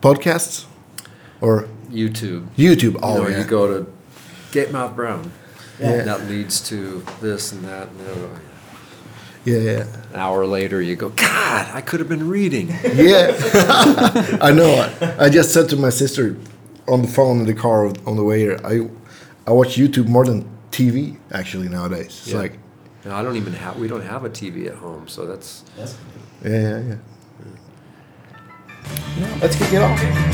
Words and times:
podcasts 0.00 0.66
or 1.40 1.68
YouTube. 1.90 2.46
YouTube? 2.56 2.98
Oh, 3.02 3.14
you 3.16 3.20
Oh 3.20 3.22
know, 3.24 3.28
yeah. 3.28 3.38
you 3.38 3.44
go 3.44 3.66
to 3.84 3.90
Gatemouth 4.52 4.94
Brown. 4.94 5.32
Yeah. 5.80 5.90
And 5.92 6.08
that 6.08 6.22
leads 6.28 6.60
to 6.70 7.04
this 7.20 7.52
and 7.52 7.64
that. 7.64 7.88
And 7.88 8.00
the 8.00 8.10
other. 8.12 8.40
yeah, 9.44 9.58
yeah, 9.58 9.84
An 10.12 10.16
hour 10.16 10.44
later, 10.44 10.82
you 10.82 10.96
go, 10.96 11.10
God, 11.10 11.68
I 11.72 11.80
could 11.80 12.00
have 12.00 12.08
been 12.08 12.28
reading. 12.28 12.68
yeah. 12.94 13.32
I 14.42 14.52
know. 14.52 14.90
I, 15.00 15.26
I 15.26 15.28
just 15.28 15.52
said 15.54 15.68
to 15.70 15.76
my 15.76 15.90
sister 15.90 16.36
on 16.88 17.02
the 17.02 17.08
phone 17.08 17.38
in 17.40 17.46
the 17.46 17.54
car 17.54 17.86
on 18.06 18.16
the 18.16 18.24
way 18.24 18.40
here. 18.40 18.58
I 18.64 18.88
I 19.46 19.52
watch 19.52 19.76
YouTube 19.76 20.08
more 20.08 20.24
than 20.26 20.44
TV 20.72 21.16
actually 21.30 21.68
nowadays. 21.68 22.06
It's 22.06 22.28
Yeah. 22.32 22.38
like 22.38 22.58
No, 23.04 23.14
I 23.14 23.22
don't 23.22 23.36
even 23.36 23.52
have. 23.52 23.76
We 23.78 23.86
don't 23.88 24.02
have 24.04 24.24
a 24.24 24.30
TV 24.30 24.66
at 24.66 24.74
home, 24.74 25.06
so 25.06 25.26
that's. 25.26 25.62
That's 25.76 25.96
yeah, 26.44 26.50
yeah, 26.50 26.78
yeah. 26.88 26.94
Let's 29.40 29.56
kick 29.56 29.72
it 29.72 29.82
off. 29.82 30.28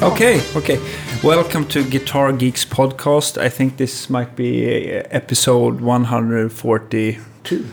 Okay, 0.00 0.40
okay. 0.56 0.78
Welcome 1.24 1.66
to 1.68 1.82
Guitar 1.82 2.32
Geeks 2.32 2.64
podcast. 2.64 3.36
I 3.36 3.48
think 3.48 3.76
this 3.76 4.08
might 4.08 4.36
be 4.36 4.96
uh, 4.96 5.02
episode 5.10 5.80
142. 5.80 7.20
Two. 7.42 7.66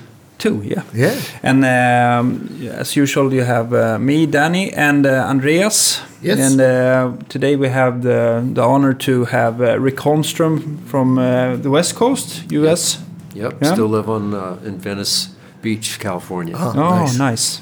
Yeah. 0.44 0.84
Yeah. 0.94 1.20
And 1.44 1.66
um, 1.66 2.70
as 2.72 2.96
usual, 2.96 3.34
you 3.34 3.44
have 3.44 3.74
uh, 3.74 4.00
me, 4.00 4.26
Danny, 4.26 4.74
and 4.74 5.06
uh, 5.06 5.30
Andreas. 5.30 6.02
Yes. 6.22 6.40
And 6.40 6.62
uh, 6.62 7.14
today 7.30 7.56
we 7.56 7.70
have 7.70 8.02
the, 8.02 8.44
the 8.54 8.62
honor 8.62 8.94
to 8.94 9.26
have 9.26 9.62
uh, 9.62 9.80
Rick 9.80 9.98
Holmstrom 9.98 10.84
from 10.88 11.18
uh, 11.18 11.56
the 11.58 11.70
West 11.70 11.96
Coast, 11.96 12.52
US. 12.52 13.02
Yep. 13.34 13.58
Yeah. 13.62 13.74
Still 13.74 13.88
live 13.88 14.10
on 14.10 14.34
uh, 14.34 14.58
in 14.64 14.78
Venice 14.78 15.36
Beach, 15.62 16.00
California. 16.00 16.56
Ah. 16.58 16.74
Oh, 16.76 17.06
nice. 17.06 17.18
nice. 17.18 17.62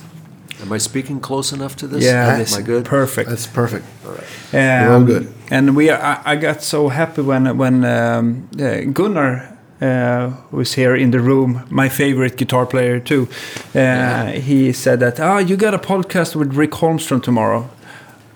Am 0.61 0.71
I 0.71 0.77
speaking 0.77 1.19
close 1.19 1.51
enough 1.51 1.75
to 1.77 1.87
this? 1.87 2.03
Yeah, 2.03 2.37
Am 2.37 2.45
I 2.55 2.61
good? 2.61 2.85
Perfect. 2.85 3.29
That's 3.29 3.47
perfect. 3.47 3.85
All 4.05 4.13
right. 4.13 4.85
Um, 4.85 4.93
all 4.93 5.03
good. 5.03 5.33
And 5.49 5.75
we, 5.75 5.89
are, 5.89 5.99
I, 6.01 6.21
I 6.25 6.35
got 6.35 6.61
so 6.61 6.87
happy 6.87 7.21
when 7.21 7.57
when 7.57 7.83
um, 7.83 8.47
uh, 8.57 8.81
Gunnar 8.93 9.52
uh, 9.83 10.29
was 10.51 10.73
here 10.75 10.95
in 10.95 11.11
the 11.11 11.19
room, 11.19 11.61
my 11.69 11.89
favorite 11.89 12.35
guitar 12.37 12.65
player 12.65 12.99
too. 12.99 13.27
Uh, 13.75 14.31
He 14.47 14.73
said 14.73 14.99
that, 14.99 15.19
"Ah, 15.19 15.39
you 15.39 15.55
got 15.57 15.73
a 15.73 15.77
podcast 15.77 16.35
with 16.35 16.57
Rick 16.57 16.71
Holmstrom 16.71 17.21
tomorrow. 17.21 17.61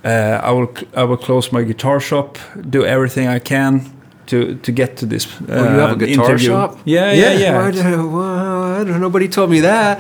Uh, 0.06 0.40
I 0.44 0.52
will, 0.52 0.68
I 0.96 1.04
will 1.04 1.18
close 1.18 1.52
my 1.52 1.64
guitar 1.64 2.00
shop, 2.00 2.38
do 2.70 2.84
everything 2.86 3.28
I 3.36 3.40
can." 3.40 3.82
To, 4.30 4.56
to 4.56 4.72
get 4.74 4.98
to 4.98 5.06
this. 5.06 5.26
Uh, 5.26 5.32
Oh, 5.50 5.64
you 5.64 5.80
have 5.80 5.92
a 5.92 5.96
guitar 6.06 6.26
interview. 6.26 6.48
shop? 6.50 6.78
Yeah, 6.86 7.14
yeah, 7.14 7.32
Yeah. 7.40 7.40
yeah. 7.40 7.72
Do- 7.72 8.10
well, 8.10 8.82
I 8.82 8.84
don't, 8.84 9.00
nobody 9.00 9.28
told 9.30 9.50
me 9.50 9.62
that. 9.62 10.00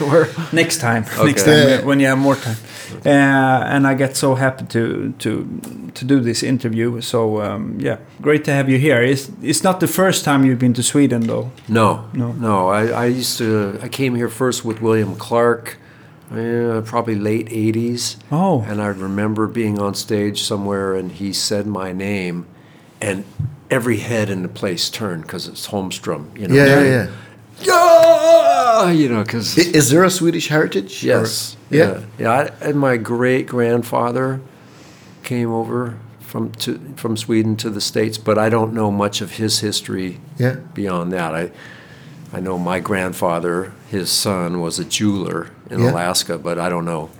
Where- 0.00 0.28
Next 0.52 0.78
time, 0.80 1.04
next 1.24 1.44
time 1.44 1.68
Yeah. 1.68 1.84
when 1.84 2.00
you 2.00 2.06
have 2.08 2.18
more 2.18 2.34
time. 2.36 2.56
Uh, 3.06 3.74
and 3.74 3.86
I 3.86 3.94
get 3.94 4.16
so 4.16 4.34
happy 4.34 4.64
to 4.66 5.12
to 5.18 5.44
to 5.94 6.04
do 6.04 6.20
this 6.20 6.42
interview. 6.42 7.00
So 7.00 7.40
um, 7.40 7.76
yeah, 7.80 7.96
great 8.20 8.44
to 8.44 8.52
have 8.52 8.68
you 8.68 8.78
here. 8.78 9.02
It's 9.02 9.30
it's 9.42 9.62
not 9.62 9.80
the 9.80 9.86
first 9.88 10.24
time 10.24 10.44
you've 10.44 10.58
been 10.58 10.74
to 10.74 10.82
Sweden 10.82 11.26
though. 11.26 11.50
No, 11.68 12.04
No. 12.12 12.32
no. 12.32 12.68
I, 12.68 13.04
I 13.04 13.18
used 13.18 13.38
to. 13.38 13.78
I 13.82 13.88
came 13.88 14.14
here 14.16 14.28
first 14.28 14.64
with 14.64 14.80
William 14.82 15.14
Clarke, 15.16 15.78
uh, 16.30 16.82
probably 16.84 17.14
late 17.16 17.48
'80s. 17.48 18.16
Oh. 18.30 18.64
And 18.68 18.80
I 18.80 18.86
remember 18.88 19.46
being 19.46 19.78
on 19.80 19.94
stage 19.94 20.42
somewhere, 20.42 20.94
and 20.98 21.12
he 21.12 21.32
said 21.32 21.66
my 21.66 21.92
name, 21.92 22.44
and 23.00 23.24
every 23.70 23.98
head 23.98 24.28
in 24.30 24.42
the 24.42 24.48
place 24.48 24.90
turned 24.90 25.22
because 25.22 25.48
it's 25.48 25.68
Holmstrom. 25.68 26.24
You 26.38 26.48
know. 26.48 26.54
Yeah, 26.54 26.66
yeah, 26.66 26.84
yeah. 26.84 27.06
Yeah. 27.60 28.90
You 28.90 29.08
know, 29.08 29.22
because 29.22 29.56
Is 29.58 29.90
there 29.90 30.04
a 30.04 30.10
Swedish 30.10 30.48
heritage? 30.48 31.02
or- 31.04 31.06
yes, 31.06 31.56
Yeah. 31.70 31.84
yeah, 31.84 32.00
yeah. 32.18 32.30
I, 32.62 32.66
and 32.68 32.78
my 32.78 32.96
great 32.96 33.46
grandfather 33.46 34.40
came 35.22 35.50
over 35.52 35.96
from 36.20 36.50
to 36.52 36.78
from 36.96 37.16
Sweden 37.16 37.56
to 37.56 37.70
the 37.70 37.80
states, 37.80 38.18
but 38.18 38.38
I 38.38 38.48
don't 38.48 38.72
know 38.72 38.90
much 38.90 39.20
of 39.20 39.32
his 39.32 39.60
history 39.60 40.18
Yeah. 40.38 40.56
beyond 40.74 41.12
that. 41.12 41.34
I 41.34 41.50
I 42.32 42.40
know 42.40 42.58
my 42.58 42.80
grandfather, 42.80 43.72
his 43.90 44.08
son, 44.10 44.60
was 44.60 44.78
a 44.78 44.84
jeweler 44.84 45.48
in 45.70 45.80
Yeah. 45.80 45.90
Alaska, 45.92 46.38
but 46.38 46.58
I 46.58 46.68
don't 46.68 46.84
know 46.84 47.10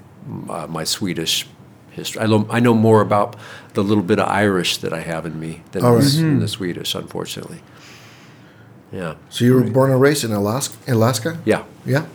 uh, 0.48 0.66
my 0.68 0.84
Swedish 0.84 1.46
history. 1.90 2.22
I, 2.22 2.26
lo- 2.26 2.46
I 2.50 2.60
know 2.60 2.74
more 2.74 3.00
about 3.00 3.34
the 3.74 3.82
little 3.82 4.04
bit 4.04 4.18
of 4.20 4.28
Irish 4.28 4.76
that 4.78 4.92
I 4.92 5.00
have 5.00 5.26
in 5.26 5.38
me 5.40 5.62
than 5.72 5.82
right. 5.82 6.14
in 6.18 6.38
the 6.38 6.46
Swedish, 6.48 6.94
unfortunately. 6.94 7.60
Yeah. 8.92 9.14
So 9.28 9.44
you 9.44 9.54
were 9.54 9.62
born 9.70 9.90
and 9.90 10.00
raised 10.00 10.24
in 10.24 10.32
Alaska? 10.32 10.76
Alaska? 10.92 11.38
Yeah. 11.44 11.64
Yeah. 11.86 12.06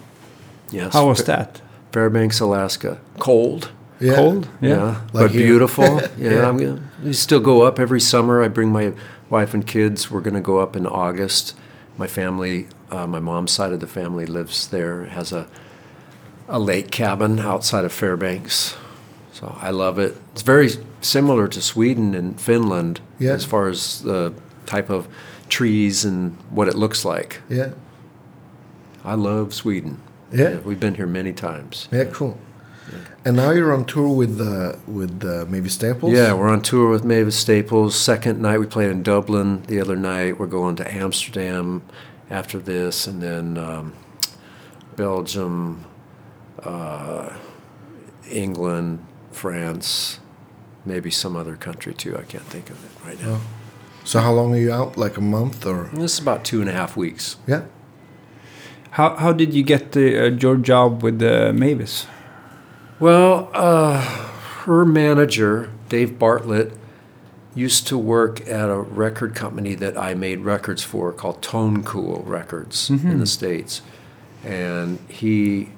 Yes. 0.71 0.93
How 0.93 1.07
was 1.07 1.23
that? 1.25 1.61
Fairbanks, 1.91 2.39
Alaska. 2.39 2.99
Cold. 3.19 3.71
Yeah. 3.99 4.15
Cold? 4.15 4.47
Yeah. 4.61 5.01
Like 5.13 5.13
but 5.13 5.31
here. 5.31 5.45
beautiful. 5.47 5.85
Yeah. 6.17 6.31
Yeah. 6.31 6.49
I'm 6.49 6.57
gonna, 6.57 6.81
we 7.03 7.13
still 7.13 7.39
go 7.39 7.61
up 7.61 7.79
every 7.79 8.01
summer. 8.01 8.43
I 8.43 8.49
bring 8.49 8.71
my 8.71 8.93
wife 9.29 9.53
and 9.53 9.65
kids. 9.65 10.11
We're 10.11 10.21
going 10.21 10.33
to 10.35 10.41
go 10.41 10.59
up 10.59 10.75
in 10.75 10.85
August. 10.85 11.55
My 11.97 12.07
family, 12.07 12.67
uh, 12.91 13.07
my 13.07 13.19
mom's 13.19 13.51
side 13.51 13.71
of 13.71 13.79
the 13.79 13.87
family 13.87 14.25
lives 14.25 14.67
there, 14.67 15.05
has 15.05 15.31
a, 15.31 15.47
a 16.49 16.59
lake 16.59 16.91
cabin 16.91 17.39
outside 17.39 17.85
of 17.85 17.93
Fairbanks. 17.93 18.75
So 19.31 19.57
I 19.61 19.69
love 19.69 19.97
it. 19.97 20.15
It's 20.33 20.41
very 20.41 20.69
similar 21.01 21.47
to 21.47 21.61
Sweden 21.61 22.13
and 22.15 22.39
Finland 22.39 22.99
Yeah. 23.19 23.31
as 23.33 23.45
far 23.45 23.69
as 23.69 24.01
the 24.01 24.33
type 24.65 24.89
of 24.89 25.07
trees 25.49 26.05
and 26.05 26.37
what 26.49 26.67
it 26.67 26.75
looks 26.75 27.05
like. 27.05 27.41
Yeah. 27.49 27.71
I 29.03 29.13
love 29.13 29.53
Sweden. 29.53 30.01
Yeah. 30.31 30.57
We've 30.59 30.79
been 30.79 30.95
here 30.95 31.07
many 31.07 31.33
times. 31.33 31.87
Yeah, 31.91 32.05
cool. 32.05 32.39
And 33.23 33.35
now 33.35 33.49
you're 33.49 33.73
on 33.73 33.85
tour 33.85 34.09
with 34.09 34.39
uh, 34.39 34.73
with 34.85 35.23
uh, 35.25 35.45
Mavis 35.49 35.73
Staples. 35.73 36.13
Yeah, 36.13 36.33
we're 36.33 36.49
on 36.49 36.61
tour 36.61 36.91
with 36.91 37.03
Mavis 37.03 37.35
Staples. 37.35 37.99
Second 37.99 38.39
night 38.39 38.59
we 38.59 38.67
played 38.67 38.91
in 38.91 39.01
Dublin. 39.01 39.63
The 39.63 39.79
other 39.79 39.95
night 39.95 40.39
we're 40.39 40.45
going 40.45 40.75
to 40.75 40.93
Amsterdam 40.93 41.81
after 42.29 42.59
this, 42.59 43.07
and 43.07 43.23
then 43.23 43.57
um, 43.57 43.93
Belgium, 44.95 45.85
uh, 46.61 47.35
England, 48.29 49.03
France, 49.31 50.19
maybe 50.85 51.09
some 51.09 51.35
other 51.35 51.55
country 51.55 51.95
too. 51.95 52.15
I 52.15 52.21
can't 52.23 52.45
think 52.45 52.69
of 52.69 52.83
it 52.85 53.07
right 53.07 53.19
now. 53.19 53.41
So 54.05 54.19
how 54.19 54.31
long 54.31 54.53
are 54.53 54.57
you 54.59 54.71
out? 54.71 54.97
Like 54.97 55.17
a 55.17 55.21
month 55.21 55.65
or? 55.65 55.89
This 55.93 56.13
is 56.13 56.19
about 56.19 56.45
two 56.45 56.61
and 56.61 56.69
a 56.69 56.73
half 56.73 56.95
weeks. 56.95 57.37
Yeah. 57.47 57.63
How 58.91 59.15
how 59.15 59.33
did 59.33 59.53
you 59.53 59.63
get 59.63 59.91
the, 59.91 60.27
uh, 60.27 60.29
your 60.29 60.55
job 60.57 61.03
with 61.03 61.21
uh, 61.21 61.51
Mavis? 61.53 62.07
Well, 62.99 63.49
uh, 63.53 63.99
her 64.65 64.85
manager, 64.85 65.69
Dave 65.89 66.17
Bartlett, 66.17 66.71
used 67.55 67.87
to 67.87 67.97
work 67.97 68.41
at 68.47 68.69
a 68.69 68.79
record 68.79 69.33
company 69.35 69.75
that 69.75 69.97
I 69.97 70.13
made 70.13 70.41
records 70.41 70.83
for 70.83 71.11
called 71.11 71.41
Tone 71.41 71.83
Cool 71.83 72.21
Records 72.25 72.89
in 72.89 73.19
the 73.19 73.25
States. 73.25 73.81
And 74.43 74.99
he 75.09 75.69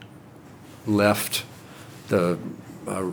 left 0.86 1.46
the 2.10 2.38
uh, 2.88 3.12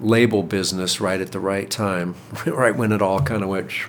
label 0.00 0.42
business 0.42 1.00
right 1.00 1.20
at 1.20 1.32
the 1.32 1.40
right 1.40 1.70
time, 1.70 2.14
right 2.46 2.74
when 2.74 2.92
it 2.92 3.02
all 3.02 3.20
kind 3.20 3.42
of 3.42 3.48
went, 3.48 3.70
sh- 3.70 3.86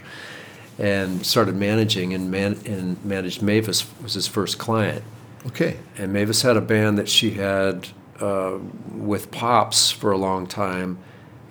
and 0.79 1.25
started 1.25 1.55
managing 1.55 2.13
and, 2.13 2.31
man- 2.31 2.59
and 2.65 3.03
managed 3.05 3.41
Mavis 3.41 3.85
was 4.01 4.13
his 4.13 4.27
first 4.27 4.57
client. 4.57 5.03
Okay. 5.47 5.77
And 5.97 6.13
Mavis 6.13 6.41
had 6.41 6.57
a 6.57 6.61
band 6.61 6.97
that 6.97 7.09
she 7.09 7.31
had 7.31 7.89
uh, 8.19 8.57
with 8.91 9.31
Pops 9.31 9.91
for 9.91 10.11
a 10.11 10.17
long 10.17 10.47
time, 10.47 10.97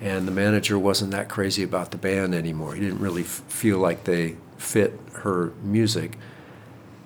and 0.00 0.26
the 0.26 0.32
manager 0.32 0.78
wasn't 0.78 1.10
that 1.12 1.28
crazy 1.28 1.62
about 1.62 1.90
the 1.90 1.98
band 1.98 2.34
anymore. 2.34 2.74
He 2.74 2.80
didn't 2.80 3.00
really 3.00 3.22
f- 3.22 3.42
feel 3.48 3.78
like 3.78 4.04
they 4.04 4.36
fit 4.56 4.98
her 5.14 5.52
music. 5.62 6.18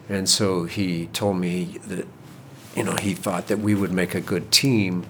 And 0.08 0.28
so 0.28 0.64
he 0.64 1.06
told 1.08 1.36
me 1.38 1.78
that, 1.86 2.06
you 2.76 2.84
know, 2.84 2.96
he 2.96 3.12
thought 3.14 3.48
that 3.48 3.58
we 3.58 3.74
would 3.74 3.92
make 3.92 4.14
a 4.14 4.20
good 4.20 4.52
team. 4.52 5.04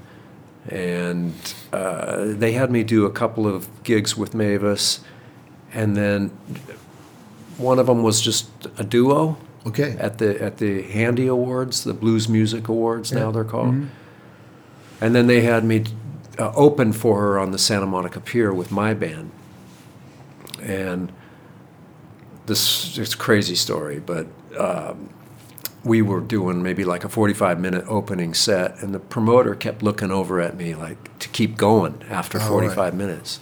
And 0.69 1.35
uh, 1.73 2.25
they 2.27 2.53
had 2.53 2.71
me 2.71 2.83
do 2.83 3.05
a 3.05 3.11
couple 3.11 3.47
of 3.47 3.69
gigs 3.85 4.17
with 4.17 4.35
Mavis. 4.35 5.01
And 5.73 5.97
then 5.97 6.31
one 7.59 7.79
of 7.79 7.87
them 7.87 8.03
was 8.03 8.21
just 8.21 8.49
a 8.79 8.85
duo 8.85 9.37
Okay. 9.67 9.97
at 9.99 10.19
the 10.19 10.41
at 10.43 10.59
the 10.59 10.83
Handy 10.83 11.27
Awards, 11.27 11.85
the 11.85 11.95
Blues 11.95 12.29
Music 12.29 12.69
Awards 12.69 13.13
now 13.13 13.31
they're 13.31 13.45
called. 13.45 13.87
And 15.01 15.15
then 15.15 15.27
they 15.27 15.41
had 15.43 15.65
me 15.65 15.85
uh, 16.39 16.53
open 16.55 16.93
for 16.93 17.21
her 17.21 17.39
on 17.39 17.51
the 17.51 17.59
Santa 17.59 17.87
Monica 17.87 18.21
Pier 18.21 18.53
with 18.53 18.71
my 18.71 18.95
band. 18.95 19.31
And 20.63 21.13
this 22.47 22.97
it's 22.99 23.15
a 23.15 23.17
crazy 23.17 23.55
story, 23.57 23.99
but 23.99 24.27
um, 24.59 25.11
we 25.85 26.01
were 26.03 26.21
doing 26.21 26.63
maybe 26.63 26.85
like 26.85 27.05
a 27.05 27.09
45 27.09 27.61
minute 27.61 27.85
opening 27.89 28.35
set, 28.35 28.81
and 28.83 28.95
the 28.95 28.99
promoter 29.01 29.55
kept 29.55 29.83
looking 29.83 30.11
over 30.11 30.41
at 30.41 30.57
me 30.57 30.75
like 30.75 31.19
to 31.19 31.29
keep 31.29 31.57
going 31.57 32.03
after 32.09 32.39
Oh, 32.41 32.49
45 32.49 32.77
right. 32.79 32.95
minutes 32.95 33.41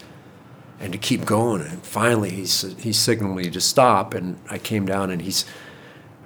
and 0.81 0.93
to 0.93 0.99
keep 0.99 1.25
going. 1.25 1.63
And 1.63 1.83
finally, 1.83 2.31
he, 2.31 2.43
he 2.79 2.93
signaled 2.93 3.37
me 3.37 3.51
to 3.51 3.61
stop, 3.61 4.15
and 4.15 4.39
I 4.51 4.59
came 4.59 4.87
down, 4.87 5.11
and 5.11 5.23
he's 5.23 5.45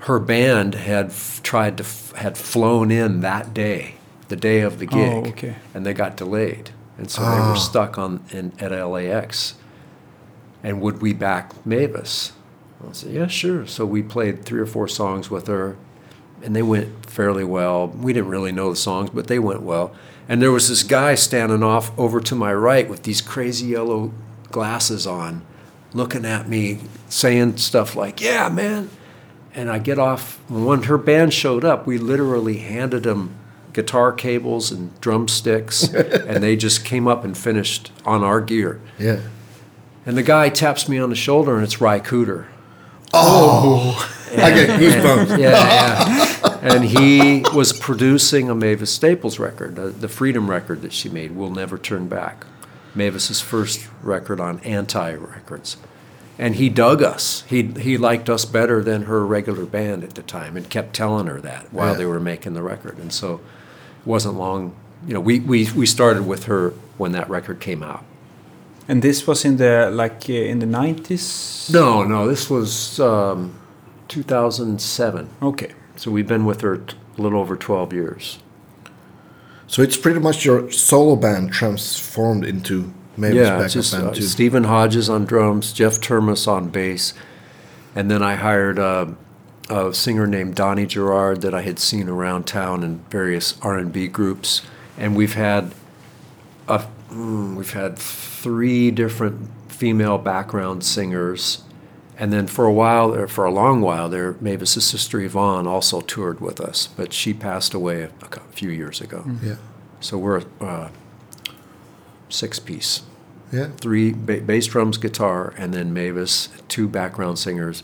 her 0.00 0.18
band 0.20 0.74
had 0.74 1.06
f- 1.06 1.40
tried 1.42 1.76
to 1.78 1.82
f- 1.84 2.12
had 2.12 2.38
flown 2.38 2.90
in 2.90 3.20
that 3.20 3.52
day, 3.52 3.96
the 4.28 4.36
day 4.36 4.60
of 4.60 4.78
the 4.78 4.86
gig, 4.86 5.12
Oh, 5.26 5.28
okay. 5.30 5.56
and 5.74 5.84
they 5.84 5.92
got 5.92 6.16
delayed, 6.16 6.70
and 6.96 7.10
so 7.10 7.20
they 7.22 7.26
Ah. 7.26 7.50
were 7.50 7.56
stuck 7.56 7.98
on 7.98 8.20
in, 8.30 8.52
at 8.60 8.70
LAX. 8.70 9.54
And 10.62 10.80
would 10.80 11.00
we 11.02 11.12
back 11.12 11.52
Mavis? 11.66 12.32
I 12.80 12.92
said, 12.92 13.12
yeah, 13.12 13.26
sure. 13.26 13.66
So 13.66 13.84
we 13.84 14.02
played 14.02 14.44
three 14.44 14.60
or 14.60 14.66
four 14.66 14.86
songs 14.88 15.30
with 15.30 15.48
her, 15.48 15.76
and 16.44 16.54
they 16.54 16.62
went 16.62 17.06
fairly 17.10 17.44
well. 17.44 17.88
We 17.88 18.12
didn't 18.12 18.30
really 18.30 18.52
know 18.52 18.70
the 18.70 18.76
songs, 18.76 19.10
but 19.10 19.26
they 19.26 19.38
went 19.40 19.62
well. 19.62 19.92
And 20.28 20.40
there 20.40 20.52
was 20.52 20.68
this 20.68 20.82
guy 20.84 21.14
standing 21.16 21.62
off 21.64 21.90
over 21.98 22.20
to 22.20 22.34
my 22.36 22.52
right 22.54 22.88
with 22.88 23.02
these 23.02 23.20
crazy 23.20 23.66
yellow 23.66 24.12
glasses 24.50 25.06
on, 25.06 25.42
looking 25.92 26.24
at 26.24 26.48
me, 26.48 26.80
saying 27.08 27.56
stuff 27.58 27.96
like, 27.96 28.20
yeah, 28.20 28.48
man. 28.48 28.90
And 29.54 29.70
I 29.70 29.78
get 29.78 29.98
off. 29.98 30.38
When 30.48 30.84
her 30.84 30.98
band 30.98 31.34
showed 31.34 31.64
up, 31.64 31.86
we 31.86 31.98
literally 31.98 32.58
handed 32.58 33.02
them 33.02 33.34
guitar 33.72 34.12
cables 34.12 34.70
and 34.70 34.98
drumsticks, 35.00 35.88
and 35.92 36.42
they 36.42 36.56
just 36.56 36.84
came 36.84 37.08
up 37.08 37.24
and 37.24 37.36
finished 37.36 37.90
on 38.04 38.22
our 38.22 38.40
gear. 38.40 38.80
Yeah. 38.98 39.20
And 40.06 40.16
the 40.16 40.22
guy 40.22 40.48
taps 40.48 40.88
me 40.88 40.98
on 40.98 41.10
the 41.10 41.16
shoulder, 41.16 41.54
and 41.56 41.64
it's 41.64 41.80
Ry 41.80 42.00
Cooder. 42.00 42.46
Oh 43.12 44.14
I 44.36 44.50
get 44.50 44.80
goosebumps. 44.80 45.38
Yeah, 45.38 45.50
yeah. 45.50 46.58
and 46.62 46.84
he 46.84 47.44
was 47.54 47.72
producing 47.72 48.50
a 48.50 48.54
Mavis 48.54 48.92
Staples 48.92 49.38
record, 49.38 49.78
uh, 49.78 49.88
the 49.88 50.08
Freedom 50.08 50.50
record 50.50 50.82
that 50.82 50.92
she 50.92 51.08
made, 51.08 51.32
"We'll 51.32 51.50
Never 51.50 51.78
Turn 51.78 52.08
Back," 52.08 52.46
Mavis's 52.94 53.40
first 53.40 53.88
record 54.02 54.40
on 54.40 54.61
Anti 54.61 55.12
Records. 55.14 55.76
And 56.38 56.55
he 56.55 56.69
dug 56.69 57.02
us. 57.02 57.43
He 57.49 57.62
he 57.62 57.99
liked 57.99 58.31
us 58.31 58.44
better 58.44 58.82
than 58.82 59.02
her 59.02 59.26
regular 59.26 59.67
band 59.67 60.05
at 60.05 60.14
the 60.14 60.23
time, 60.23 60.56
and 60.56 60.69
kept 60.70 60.94
telling 60.94 61.26
her 61.26 61.40
that 61.40 61.73
while 61.73 61.93
Yeah. 61.93 61.99
they 61.99 62.06
were 62.06 62.20
making 62.20 62.55
the 62.55 62.62
record. 62.62 62.99
And 62.99 63.12
so, 63.12 63.35
it 63.35 64.06
wasn't 64.06 64.37
long. 64.37 64.75
You 65.06 65.14
know, 65.14 65.20
we, 65.20 65.40
we, 65.40 65.69
we 65.73 65.87
started 65.87 66.26
with 66.26 66.44
her 66.44 66.70
when 66.96 67.12
that 67.12 67.29
record 67.31 67.61
came 67.61 67.82
out. 67.82 68.05
And 68.88 69.02
this 69.02 69.26
was 69.26 69.44
in 69.44 69.56
the 69.58 69.90
like 69.93 70.29
uh, 70.31 70.32
in 70.32 70.61
the 70.61 70.67
nineties. 70.67 71.69
No, 71.73 72.05
no, 72.05 72.26
this 72.29 72.49
was 72.49 72.99
um, 73.00 73.55
2007. 74.08 75.29
Okay. 75.43 75.73
So 75.96 76.11
we've 76.11 76.26
been 76.29 76.44
with 76.44 76.61
her 76.62 76.79
t- 76.79 76.96
a 77.19 77.23
little 77.23 77.40
over 77.40 77.56
12 77.56 77.93
years. 77.93 78.38
So 79.68 79.82
it's 79.82 79.98
pretty 79.98 80.18
much 80.18 80.44
your 80.44 80.70
solo 80.72 81.14
band 81.14 81.52
transformed 81.52 82.44
into 82.44 82.92
Mavis 83.18 83.36
yeah, 83.36 83.56
backup 83.56 83.70
just 83.70 83.92
band 83.92 84.08
uh, 84.08 84.14
too. 84.14 84.22
Stephen 84.22 84.64
Hodges 84.64 85.08
on 85.10 85.26
drums, 85.26 85.72
Jeff 85.72 86.00
Turmes 86.00 86.48
on 86.48 86.70
bass, 86.70 87.12
and 87.94 88.10
then 88.10 88.22
I 88.22 88.36
hired 88.36 88.78
a, 88.78 89.14
a 89.68 89.92
singer 89.92 90.26
named 90.26 90.54
Donny 90.54 90.86
Gerrard 90.86 91.42
that 91.42 91.54
I 91.54 91.62
had 91.62 91.78
seen 91.78 92.08
around 92.08 92.46
town 92.46 92.82
in 92.82 93.00
various 93.10 93.60
R 93.60 93.76
and 93.76 93.92
B 93.92 94.08
groups, 94.08 94.62
and 94.96 95.14
we've 95.14 95.34
had 95.34 95.74
a, 96.66 96.86
mm, 97.10 97.54
we've 97.54 97.74
had 97.74 97.98
three 97.98 98.90
different 98.90 99.50
female 99.70 100.16
background 100.16 100.82
singers, 100.82 101.62
and 102.18 102.32
then 102.32 102.46
for 102.46 102.64
a 102.64 102.72
while, 102.72 103.14
or 103.14 103.28
for 103.28 103.44
a 103.44 103.50
long 103.50 103.80
while 103.80 104.08
there, 104.08 104.32
Mavis's 104.40 104.84
sister 104.84 105.20
Yvonne 105.20 105.66
also 105.66 106.00
toured 106.00 106.40
with 106.40 106.60
us, 106.60 106.88
but 106.96 107.12
she 107.12 107.32
passed 107.32 107.74
away 107.74 108.02
a, 108.02 108.10
a 108.22 108.40
few 108.52 108.70
years 108.70 109.00
ago. 109.00 109.24
Yeah. 109.42 109.56
So 110.00 110.18
we're 110.18 110.42
uh, 110.60 110.88
six 112.28 112.58
piece 112.58 113.02
Yeah. 113.52 113.68
three 113.80 114.12
ba- 114.12 114.40
bass 114.40 114.66
drums, 114.66 114.98
guitar, 114.98 115.54
and 115.56 115.72
then 115.72 115.92
Mavis, 115.92 116.48
two 116.68 116.88
background 116.88 117.38
singers, 117.38 117.82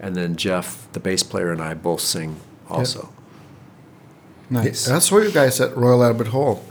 and 0.00 0.14
then 0.16 0.36
Jeff, 0.36 0.88
the 0.92 1.00
bass 1.00 1.22
player, 1.22 1.50
and 1.52 1.62
I 1.62 1.74
both 1.74 2.00
sing 2.00 2.36
also. 2.68 3.12
Nice. 4.50 4.88
Yeah, 4.88 4.96
I 4.96 4.98
saw 5.00 5.18
you 5.18 5.30
guys 5.32 5.60
at 5.60 5.76
Royal 5.76 6.04
Albert 6.04 6.28
Hall. 6.28 6.62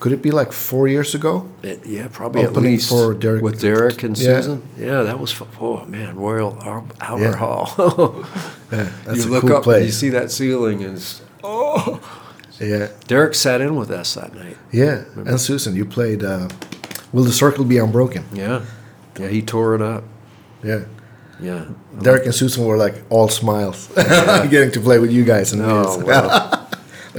Could 0.00 0.12
it 0.12 0.22
be 0.22 0.30
like 0.30 0.52
four 0.52 0.86
years 0.88 1.14
ago? 1.14 1.48
It- 1.62 1.84
yeah, 1.86 2.06
probably 2.12 2.42
at 2.42 2.50
Opening 2.50 2.72
least 2.72 2.88
for 2.88 3.14
Derek- 3.14 3.42
with 3.42 3.60
Derek 3.60 4.02
and 4.04 4.16
Yeah. 4.16 4.40
Susan. 4.40 4.62
Yeah, 4.78 5.02
that 5.02 5.18
was 5.18 5.34
oh 5.60 5.84
man, 5.86 6.16
Royal 6.16 6.56
Albert 7.00 7.20
Yeah. 7.20 7.36
Hall. 7.36 7.66
Yeah, 8.72 8.90
that's 9.06 9.24
you 9.24 9.30
a 9.30 9.32
look 9.32 9.42
cool 9.46 9.56
up 9.56 9.66
and 9.66 9.86
you 9.86 9.90
see 9.92 10.10
that 10.10 10.30
ceiling, 10.30 10.84
and 10.84 10.96
it's, 10.98 11.22
oh. 11.42 12.00
Yeah, 12.60 12.88
Derek 13.06 13.34
sat 13.34 13.60
in 13.62 13.76
with 13.76 13.90
us 13.90 14.14
that 14.14 14.34
night. 14.34 14.56
yeah. 14.72 15.04
And 15.16 15.40
Susan, 15.40 15.74
you 15.74 15.84
played 15.86 16.22
uh, 16.22 16.48
"Will 17.12 17.24
the 17.24 17.32
Circle 17.32 17.64
Be 17.64 17.78
Unbroken"? 17.78 18.24
Yeah, 18.34 18.60
yeah, 19.18 19.28
he 19.28 19.40
tore 19.42 19.74
it 19.74 19.80
up. 19.82 20.04
Yeah. 20.62 20.80
Yeah. 21.40 21.64
Derek 22.02 22.24
and 22.26 22.34
Susan 22.34 22.64
were 22.66 22.76
like 22.76 22.96
all 23.10 23.28
smiles, 23.28 23.88
getting 24.50 24.72
to 24.72 24.80
play 24.80 24.98
with 24.98 25.12
you 25.12 25.24
guys, 25.24 25.52
and 25.52 25.62
Oh, 25.62 26.02
this. 26.02 26.67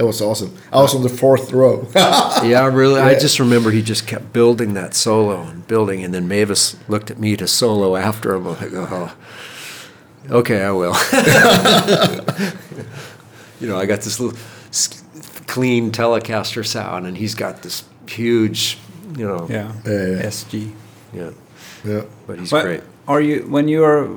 that 0.00 0.06
was 0.06 0.22
awesome. 0.22 0.56
I 0.72 0.80
was 0.80 0.94
on 0.94 1.02
the 1.02 1.08
fourth 1.08 1.52
row. 1.52 1.86
Yeah, 2.42 2.66
really. 2.66 3.00
I 3.00 3.18
just 3.18 3.38
remember 3.38 3.70
he 3.70 3.82
just 3.82 4.06
kept 4.06 4.32
building 4.32 4.74
that 4.74 4.94
solo 4.94 5.42
and 5.42 5.66
building, 5.66 6.02
and 6.04 6.14
then 6.14 6.26
Mavis 6.26 6.76
looked 6.88 7.10
at 7.10 7.18
me 7.18 7.36
to 7.36 7.46
solo 7.46 7.96
after 7.96 8.34
him. 8.34 8.46
I'm 8.46 8.58
like, 8.58 8.72
oh, 8.72 9.14
okay, 10.30 10.62
I 10.62 10.70
will. 10.70 10.94
you 13.60 13.68
know, 13.68 13.78
I 13.78 13.86
got 13.86 14.00
this 14.00 14.18
little 14.18 14.38
clean 15.46 15.90
Telecaster 15.90 16.66
sound, 16.66 17.06
and 17.06 17.16
he's 17.16 17.34
got 17.34 17.62
this 17.62 17.84
huge, 18.08 18.78
you 19.16 19.26
know, 19.26 19.46
Yeah. 19.50 19.72
Yeah, 19.84 20.06
yeah. 20.06 20.22
SG. 20.22 20.72
yeah. 21.12 21.30
yeah. 21.84 22.02
But 22.26 22.38
he's 22.38 22.50
But 22.50 22.64
great. 22.64 22.82
Are 23.06 23.20
you 23.20 23.42
when 23.48 23.68
you're 23.68 24.08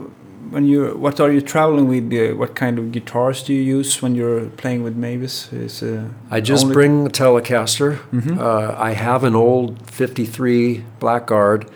when 0.51 0.66
you 0.66 0.95
what 0.98 1.19
are 1.19 1.31
you 1.31 1.42
traveling 1.42 1.88
with? 1.88 2.13
Uh, 2.13 2.36
what 2.36 2.56
kind 2.56 2.80
of 2.80 2.92
guitars 2.92 3.44
do 3.44 3.54
you 3.54 3.62
use 3.62 4.01
when 4.01 4.16
you're 4.16 4.45
playing 4.57 4.84
with 4.84 4.95
Mavis? 4.95 5.51
Is 5.54 5.81
uh, 5.84 6.10
I 6.31 6.42
just 6.42 6.72
bring 6.72 7.07
a 7.07 7.10
Telecaster. 7.10 7.98
Mhm. 8.12 8.38
Uh, 8.40 8.75
I 8.78 8.94
have 8.94 9.24
an 9.24 9.36
old 9.36 9.90
'53 9.92 10.84
Blackguard 11.00 11.69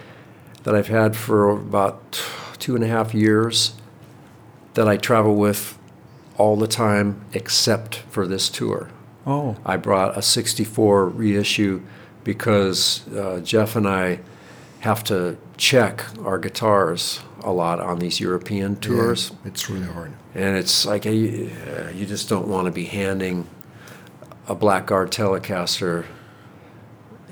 that 0.63 0.75
I've 0.75 0.87
had 0.89 1.15
for 1.15 1.49
about 1.49 2.21
two 2.59 2.75
and 2.75 2.83
a 2.83 2.87
half 2.87 3.13
years 3.13 3.73
that 4.73 4.87
I 4.87 4.97
travel 4.97 5.35
with 5.35 5.77
all 6.37 6.55
the 6.55 6.67
time 6.67 7.21
except 7.33 8.03
for 8.09 8.27
this 8.27 8.49
tour. 8.49 8.89
Oh, 9.25 9.55
I 9.65 9.77
brought 9.77 10.17
a 10.17 10.21
64 10.21 11.09
reissue 11.09 11.81
because 12.23 13.07
uh, 13.15 13.39
Jeff 13.43 13.75
and 13.75 13.87
I 13.87 14.19
have 14.81 15.03
to 15.05 15.37
check 15.57 16.03
our 16.23 16.37
guitars 16.37 17.19
a 17.43 17.51
lot 17.51 17.79
on 17.79 17.99
these 17.99 18.19
European 18.19 18.75
tours 18.75 19.31
Yeah, 19.31 19.49
it's 19.51 19.69
really 19.69 19.85
hard. 19.87 20.11
and 20.35 20.55
it's 20.57 20.85
like 20.85 21.05
a, 21.05 21.09
uh, 21.11 21.89
you 21.91 22.05
just 22.05 22.29
don't 22.29 22.47
want 22.47 22.65
to 22.65 22.71
be 22.71 22.85
handing 22.85 23.47
a 24.47 24.55
Blackguard 24.55 25.09
Telecaster, 25.11 26.05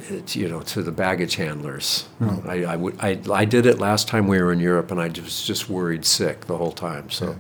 it, 0.10 0.36
you 0.36 0.48
know, 0.50 0.62
to 0.62 0.82
the 0.84 0.92
baggage 0.92 1.36
handlers. 1.36 2.08
I, 2.48 2.64
I 2.66 2.76
would 2.76 2.98
I, 3.00 3.20
I 3.32 3.46
did 3.46 3.66
it 3.66 3.80
last 3.80 4.08
time 4.08 4.28
we 4.28 4.42
were 4.42 4.52
in 4.52 4.60
Europe, 4.60 4.92
and 4.92 5.00
I 5.02 5.08
was 5.08 5.46
just 5.46 5.70
worried 5.70 6.04
sick 6.06 6.46
the 6.48 6.58
whole 6.58 6.74
time. 6.74 7.10
So 7.10 7.26
Yeah. 7.30 7.36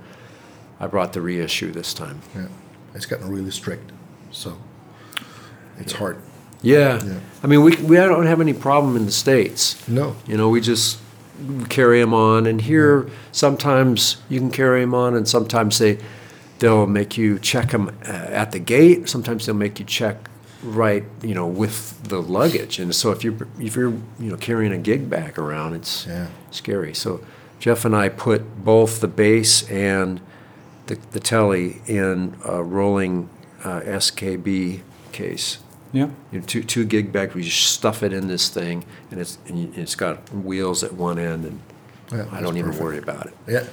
I 0.80 0.88
brought 0.88 1.13
the 1.13 1.22
reissue 1.22 1.72
this 1.72 1.94
time. 1.94 2.22
Yeah, 2.36 2.48
it's 2.94 3.06
gotten 3.06 3.30
really 3.30 3.51
strict, 3.51 3.92
so 4.32 4.58
it's 5.77 5.94
hard. 5.94 6.18
Yeah. 6.66 7.04
Yeah. 7.04 7.20
I 7.44 7.48
mean, 7.48 7.62
we 7.64 7.76
we 7.78 7.96
don't 7.98 8.26
have 8.26 8.42
any 8.42 8.54
problem 8.54 8.96
in 8.96 9.06
the 9.06 9.12
states. 9.12 9.76
No, 9.88 10.16
You 10.28 10.38
know, 10.38 10.50
we 10.50 10.62
just 10.62 10.98
carry 11.70 12.00
them 12.02 12.14
on, 12.14 12.48
and 12.48 12.62
here 12.62 13.08
sometimes 13.32 14.18
you 14.30 14.40
can 14.40 14.52
carry 14.52 14.82
them 14.82 14.94
on, 14.94 15.16
and 15.16 15.28
sometimes 15.28 15.78
they 15.78 15.98
they'll 16.60 16.88
make 16.88 17.18
you 17.18 17.38
check 17.40 17.72
them 17.72 17.90
at 18.04 18.52
the 18.52 18.60
gate. 18.60 19.10
Sometimes 19.10 19.46
they'll 19.46 19.56
make 19.56 19.80
you 19.80 19.86
check 19.86 20.16
right, 20.64 21.04
you 21.22 21.36
know, 21.36 21.46
with 21.46 22.02
the 22.10 22.22
luggage. 22.22 22.80
And 22.80 22.96
so 22.96 23.12
if 23.12 23.24
you're 23.24 23.48
if 23.60 23.76
you're 23.76 23.92
you 24.20 24.32
know 24.32 24.38
carrying 24.38 24.72
a 24.74 24.78
gig 24.78 25.10
bag 25.10 25.38
around, 25.38 25.74
it's 25.76 26.06
Yeah. 26.08 26.28
scary. 26.52 26.94
So 26.96 27.20
Jeff 27.60 27.86
and 27.86 27.96
I 27.96 28.10
put 28.10 28.42
both 28.64 29.00
the 29.02 29.08
bass 29.08 29.64
and 29.70 30.20
the, 30.88 30.98
the 31.12 31.20
telly 31.20 31.82
in 31.88 32.36
a 32.46 32.64
rolling 32.64 33.30
uh, 33.64 33.82
SKB 33.82 34.82
case 35.12 35.58
yeah. 35.96 36.10
you 36.32 36.40
know, 36.40 36.46
two 36.46 36.64
two 36.64 36.86
gig 36.86 37.12
bags. 37.12 37.34
We 37.36 37.44
just 37.44 37.72
stuff 37.74 38.04
it 38.04 38.14
in 38.14 38.28
this 38.28 38.50
thing, 38.50 38.86
and 39.12 39.20
it's 39.20 39.38
and 39.48 39.60
you- 39.60 39.72
it's 39.75 39.96
got 39.96 40.32
wheels 40.34 40.84
at 40.84 40.94
one 40.94 41.18
end, 41.20 41.46
and 41.46 41.60
Yeah, 42.12 42.25
I 42.32 42.42
don't 42.42 42.58
even 42.58 42.72
perfect. 42.72 42.84
worry 42.84 42.98
about 42.98 43.25
it. 43.28 43.34
yeah. 43.48 43.64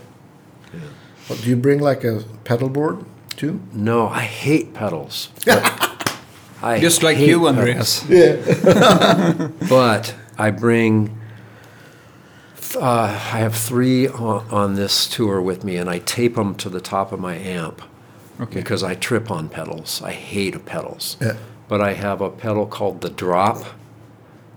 Well, 1.28 1.38
do 1.42 1.48
you 1.50 1.56
bring 1.56 1.80
like 1.80 2.02
a 2.04 2.22
pedal 2.44 2.68
board 2.68 3.04
too? 3.36 3.60
No, 3.72 4.08
I 4.08 4.20
hate 4.22 4.72
pedals. 4.74 5.28
I 6.62 6.78
Just 6.80 7.02
like 7.02 7.16
hate 7.16 7.28
you, 7.28 7.40
pedals. 7.40 8.02
Andreas. 8.04 8.04
Yeah. 8.08 9.48
But 9.68 10.14
I 10.38 10.50
bring. 10.50 11.18
Uh, 12.74 12.80
I 13.34 13.38
have 13.38 13.54
three 13.54 14.08
on, 14.08 14.48
on 14.50 14.74
this 14.76 15.06
tour 15.06 15.40
with 15.42 15.62
me, 15.64 15.76
and 15.76 15.90
I 15.90 15.98
tape 15.98 16.36
them 16.36 16.54
to 16.56 16.70
the 16.70 16.80
top 16.80 17.12
of 17.12 17.20
my 17.20 17.34
amp. 17.36 17.82
Okay. 18.40 18.60
because 18.60 18.82
I 18.82 18.94
trip 18.94 19.30
on 19.30 19.48
pedals. 19.50 20.00
I 20.02 20.12
hate 20.12 20.64
pedals. 20.64 21.16
Yeah. 21.20 21.36
But 21.72 21.80
I 21.80 21.94
have 21.94 22.20
a 22.20 22.28
pedal 22.28 22.66
called 22.66 23.00
the 23.00 23.08
Drop, 23.08 23.64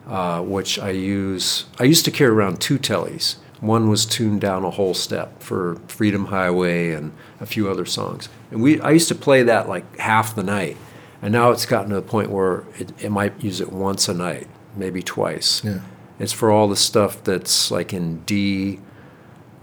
uh, 0.06 0.42
which 0.42 0.78
I 0.78 0.90
use. 0.90 1.64
I 1.80 1.86
used 1.86 2.04
to 2.04 2.12
carry 2.12 2.30
around 2.30 2.60
two 2.60 2.78
tellies. 2.78 3.38
One 3.62 3.88
was 3.88 4.06
tuned 4.06 4.42
down 4.42 4.66
a 4.66 4.70
whole 4.70 4.94
step 4.94 5.42
for 5.42 5.78
Freedom 5.88 6.26
Highway 6.26 6.92
and 6.92 7.14
a 7.40 7.46
few 7.46 7.70
other 7.70 7.86
songs. 7.86 8.28
And 8.52 8.62
we, 8.62 8.82
I 8.82 8.92
used 8.92 9.08
to 9.08 9.16
play 9.16 9.44
that 9.44 9.70
like 9.70 9.98
half 9.98 10.36
the 10.36 10.44
night. 10.44 10.76
And 11.22 11.32
now 11.32 11.52
it's 11.52 11.66
gotten 11.66 11.88
to 11.92 11.96
the 11.96 12.02
point 12.02 12.32
where 12.32 12.66
it, 12.78 12.92
it 13.02 13.12
might 13.12 13.42
use 13.42 13.62
it 13.62 13.72
once 13.72 14.10
a 14.10 14.14
night, 14.14 14.50
maybe 14.76 15.02
twice. 15.02 15.64
Yeah. 15.64 15.84
It's 16.20 16.34
for 16.34 16.52
all 16.52 16.68
the 16.68 16.76
stuff 16.76 17.24
that's 17.24 17.72
like 17.72 17.94
in 17.94 18.26
D 18.26 18.82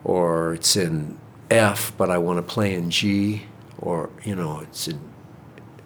or 0.04 0.54
it's 0.54 0.74
in 0.74 1.18
F, 1.50 1.92
but 1.98 2.08
I 2.08 2.16
want 2.16 2.38
to 2.38 2.42
play 2.42 2.72
in 2.72 2.90
G, 2.90 3.42
or 3.78 4.08
you 4.24 4.34
know, 4.34 4.60
it's 4.60 4.88
in 4.88 5.11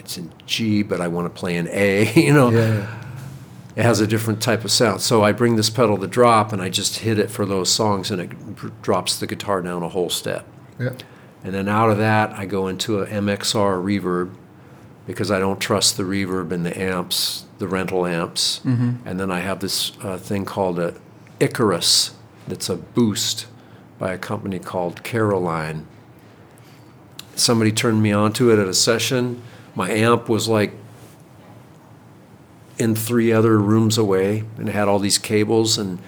it's 0.06 0.16
in 0.16 0.30
G, 0.46 0.82
but 0.84 1.00
I 1.00 1.08
want 1.08 1.26
to 1.26 1.36
play 1.38 1.56
in 1.56 1.66
A. 1.68 2.04
You 2.14 2.32
know, 2.32 2.50
Yeah. 2.50 2.86
it 3.75 3.82
has 3.82 4.00
a 4.00 4.06
different 4.06 4.40
type 4.40 4.64
of 4.64 4.70
sound. 4.70 5.00
So 5.00 5.25
I 5.25 5.32
bring 5.32 5.56
this 5.56 5.68
pedal 5.68 5.98
to 5.98 6.06
drop, 6.06 6.52
and 6.52 6.62
I 6.62 6.68
just 6.68 7.00
hit 7.00 7.18
it 7.18 7.28
for 7.28 7.44
those 7.44 7.70
songs, 7.72 8.10
and 8.12 8.20
it 8.20 8.82
drops 8.82 9.18
the 9.18 9.26
guitar 9.26 9.60
down 9.62 9.82
a 9.82 9.88
whole 9.88 10.08
step. 10.08 10.46
Yeah. 10.78 10.90
And 11.42 11.52
then 11.54 11.68
out 11.68 11.90
of 11.90 11.98
that, 11.98 12.30
I 12.38 12.46
go 12.46 12.68
into 12.68 13.00
a 13.00 13.06
MXR 13.06 13.82
reverb 13.82 14.32
because 15.08 15.30
I 15.30 15.38
don't 15.40 15.60
trust 15.60 15.96
the 15.96 16.02
reverb 16.04 16.52
in 16.52 16.62
the 16.62 16.76
amps, 16.80 17.44
the 17.58 17.66
rental 17.68 18.06
amps. 18.06 18.60
And 18.64 19.18
then 19.20 19.30
I 19.30 19.40
have 19.40 19.58
this 19.60 19.92
uh, 20.02 20.18
thing 20.18 20.44
called 20.44 20.78
a 20.78 20.94
Icarus 21.40 22.12
that's 22.48 22.68
a 22.68 22.76
boost 22.76 23.46
by 23.98 24.12
a 24.12 24.18
company 24.18 24.58
called 24.58 25.02
Caroline. 25.04 25.86
Somebody 27.34 27.70
turned 27.72 28.02
me 28.02 28.12
onto 28.12 28.50
it 28.52 28.58
at 28.58 28.66
a 28.68 28.75
session. 28.75 29.42
My 29.76 29.90
amp 29.90 30.28
was 30.28 30.49
like 30.49 30.73
in 32.78 32.95
three 32.95 33.33
other 33.33 33.59
rooms 33.59 33.97
away 33.97 34.42
and 34.59 34.68
it 34.68 34.73
had 34.73 34.88
all 34.88 34.99
these 34.99 35.18
cables 35.18 35.78
and 35.78 35.99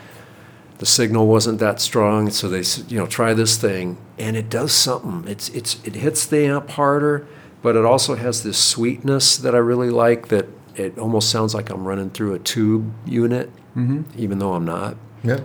the 0.79 0.87
signal 0.87 1.27
wasn't 1.27 1.59
that 1.59 1.81
strong 1.81 2.31
so 2.31 2.49
they 2.49 2.63
said 2.63 2.91
you 2.93 2.99
know 2.99 3.07
try 3.07 3.33
this 3.35 3.57
thing 3.57 3.97
and 4.19 4.37
it 4.37 4.49
does 4.51 4.73
something. 4.73 5.31
It's 5.31 5.49
it's 5.51 5.79
it 5.85 5.95
hits 5.95 6.27
the 6.27 6.45
amp 6.47 6.71
harder 6.71 7.27
but 7.63 7.75
it 7.77 7.85
also 7.85 8.17
has 8.17 8.43
this 8.43 8.59
sweetness 8.59 9.37
that 9.39 9.55
i 9.55 9.59
really 9.59 9.91
like 9.91 10.29
that 10.29 10.47
it 10.77 10.97
almost 10.99 11.29
sounds 11.31 11.55
like 11.55 11.71
i'm 11.71 11.87
running 11.89 12.11
through 12.11 12.35
a 12.35 12.39
tube 12.39 12.93
unit 13.07 13.51
even 14.17 14.39
though 14.41 14.55
i'm 14.55 14.65
not. 14.65 14.97
Yeah. 15.25 15.41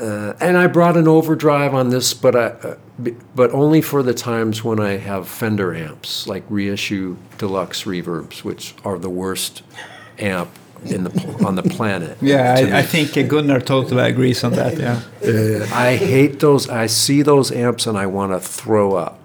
uh, 0.00 0.32
and 0.40 0.56
I 0.58 0.66
brought 0.66 0.96
an 0.96 1.06
overdrive 1.08 1.74
on 1.74 1.88
this, 1.90 2.12
but 2.14 2.34
I, 2.36 2.44
uh, 2.46 2.76
but 2.98 3.50
only 3.52 3.82
for 3.82 4.02
the 4.02 4.14
times 4.14 4.64
when 4.64 4.80
I 4.80 4.96
have 4.96 5.28
Fender 5.28 5.74
amps, 5.74 6.26
like 6.26 6.44
reissue 6.48 7.16
deluxe 7.38 7.84
reverbs, 7.84 8.42
which 8.42 8.74
are 8.84 8.98
the 8.98 9.10
worst 9.10 9.62
amp 10.18 10.50
in 10.84 11.04
the 11.04 11.44
on 11.44 11.56
the 11.56 11.62
planet. 11.62 12.16
Yeah. 12.22 12.54
I, 12.56 12.78
I 12.78 12.82
think 12.82 13.12
Gunnar 13.28 13.60
totally 13.60 14.02
agrees 14.02 14.44
on 14.44 14.52
that. 14.52 14.78
Yeah. 14.78 15.00
I 15.72 15.96
hate 15.96 16.40
those. 16.40 16.68
I 16.68 16.86
see 16.86 17.22
those 17.22 17.52
amps 17.52 17.86
and 17.86 17.98
I 17.98 18.06
want 18.06 18.32
to 18.32 18.40
throw 18.40 18.94
up. 18.94 19.18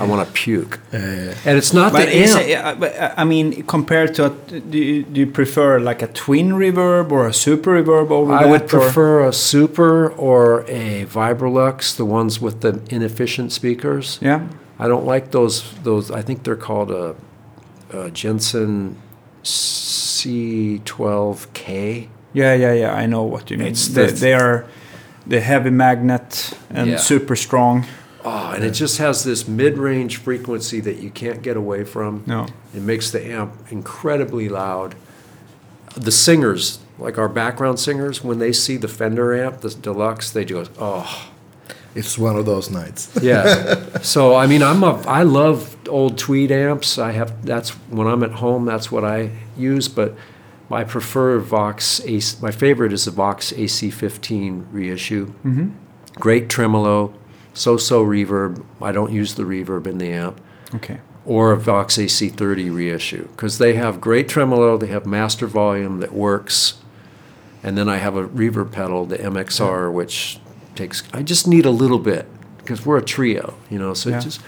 I 0.00 0.04
want 0.06 0.24
to 0.26 0.32
puke. 0.32 0.78
and 0.92 1.34
it's 1.58 1.72
not 1.72 1.92
But, 1.92 2.06
the 2.06 2.16
amp. 2.16 2.40
it, 2.42 2.54
uh, 2.54 2.74
but 2.76 2.94
I 3.18 3.24
mean, 3.24 3.64
compared 3.64 4.14
to, 4.16 4.26
a, 4.26 4.30
do, 4.30 4.78
you, 4.78 5.02
do 5.02 5.20
you 5.20 5.26
prefer 5.26 5.80
like 5.80 6.00
a 6.00 6.06
twin 6.06 6.50
reverb 6.52 7.10
or 7.10 7.26
a 7.26 7.32
super 7.32 7.72
reverb 7.82 8.10
over 8.10 8.32
I 8.34 8.42
that? 8.44 8.50
would 8.50 8.62
or- 8.62 8.68
prefer 8.80 9.24
a 9.26 9.32
Super 9.32 10.10
or 10.10 10.60
a 10.68 11.06
Vibrolux, 11.06 11.96
the 11.96 12.04
ones 12.04 12.40
with 12.40 12.60
the 12.60 12.80
inefficient 12.88 13.50
speakers. 13.52 14.18
Yeah. 14.22 14.46
I 14.78 14.86
don't 14.86 15.04
like 15.06 15.30
those. 15.32 15.64
Those 15.82 16.10
I 16.10 16.22
think 16.22 16.42
they're 16.44 16.56
called 16.68 16.90
a, 16.92 17.14
a 17.92 18.10
Jensen 18.10 18.96
C12K. 20.74 22.08
Yeah, 22.32 22.54
yeah, 22.54 22.72
yeah. 22.72 22.94
I 22.94 23.06
know 23.06 23.22
what 23.22 23.50
you 23.50 23.58
mean. 23.58 23.68
It's 23.68 23.88
they, 23.88 24.06
the- 24.06 24.12
they 24.12 24.34
are 24.34 24.66
the 25.26 25.40
heavy 25.40 25.70
magnet 25.70 26.52
and 26.70 26.90
Yeah. 26.90 26.96
super 26.98 27.36
strong. 27.36 27.86
Oh, 28.24 28.52
and 28.52 28.64
it 28.64 28.70
just 28.70 28.98
has 28.98 29.22
this 29.22 29.46
mid-range 29.46 30.16
frequency 30.16 30.80
that 30.80 30.96
you 30.96 31.10
can't 31.10 31.42
get 31.42 31.56
away 31.56 31.84
from. 31.84 32.24
No. 32.26 32.46
It 32.74 32.80
makes 32.80 33.10
the 33.10 33.24
amp 33.24 33.54
incredibly 33.70 34.48
loud. 34.48 34.94
The 35.94 36.10
singers, 36.10 36.78
like 36.98 37.18
our 37.18 37.28
background 37.28 37.78
singers, 37.78 38.24
when 38.24 38.38
they 38.38 38.52
see 38.52 38.78
the 38.78 38.88
Fender 38.88 39.34
amp, 39.34 39.60
the 39.60 39.70
deluxe, 39.70 40.30
they 40.30 40.44
just 40.44 40.70
oh. 40.78 41.30
It's 41.94 42.18
one 42.18 42.34
of 42.36 42.44
those 42.44 42.70
nights. 42.70 43.16
Yeah. 43.22 43.98
so 44.02 44.34
I 44.34 44.46
mean, 44.46 44.62
I'm 44.62 44.82
a 44.82 45.00
I 45.02 45.22
love 45.22 45.76
old 45.88 46.18
Tweed 46.18 46.50
amps. 46.50 46.98
I 46.98 47.12
have 47.12 47.44
that's 47.44 47.70
when 47.90 48.06
I'm 48.06 48.22
at 48.24 48.32
home. 48.32 48.64
That's 48.64 48.90
what 48.90 49.04
I 49.04 49.30
use. 49.56 49.86
But 49.86 50.16
I 50.70 50.84
prefer 50.84 51.38
Vox. 51.38 52.00
AC, 52.04 52.38
my 52.42 52.50
favorite 52.50 52.92
is 52.92 53.04
the 53.04 53.12
Vox 53.12 53.52
AC15 53.52 54.66
reissue. 54.72 55.26
Mm-hmm. 55.44 55.70
Great 56.14 56.48
tremolo, 56.48 57.14
so-so 57.54 58.04
reverb. 58.04 58.62
I 58.82 58.92
don't 58.92 59.12
use 59.12 59.34
the 59.34 59.44
reverb 59.44 59.86
in 59.86 59.98
the 59.98 60.10
amp. 60.12 60.40
Okay. 60.74 61.00
Or 61.24 61.52
a 61.52 61.56
Vox 61.56 61.96
AC30 61.96 62.74
reissue 62.74 63.28
because 63.28 63.56
they 63.58 63.74
have 63.74 64.00
great 64.00 64.28
tremolo. 64.28 64.76
They 64.76 64.88
have 64.88 65.06
master 65.06 65.46
volume 65.46 66.00
that 66.00 66.12
works. 66.12 66.74
And 67.62 67.78
then 67.78 67.88
I 67.88 67.96
have 67.96 68.14
a 68.14 68.28
reverb 68.28 68.72
pedal, 68.72 69.06
the 69.06 69.16
MXR, 69.16 69.90
which 69.90 70.38
takes. 70.74 71.02
I 71.14 71.22
just 71.22 71.46
need 71.48 71.64
a 71.64 71.70
little 71.70 71.98
bit 71.98 72.26
because 72.58 72.84
we're 72.84 72.98
a 72.98 73.02
trio, 73.02 73.54
you 73.70 73.78
know. 73.78 73.94
So 73.94 74.10
Yeah. 74.10 74.18
it 74.18 74.22
just 74.22 74.42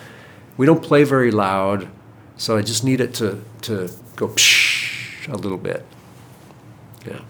we 0.58 0.66
don't 0.66 0.82
play 0.82 1.04
very 1.04 1.30
loud, 1.30 1.88
so 2.36 2.58
I 2.58 2.62
just 2.62 2.84
need 2.84 3.00
it 3.00 3.14
to 3.14 3.42
to 3.62 3.88
go 4.16 4.28
psh 4.28 5.32
a 5.32 5.36
little 5.36 5.56
bit. 5.58 5.86
Yeah. 7.06 7.20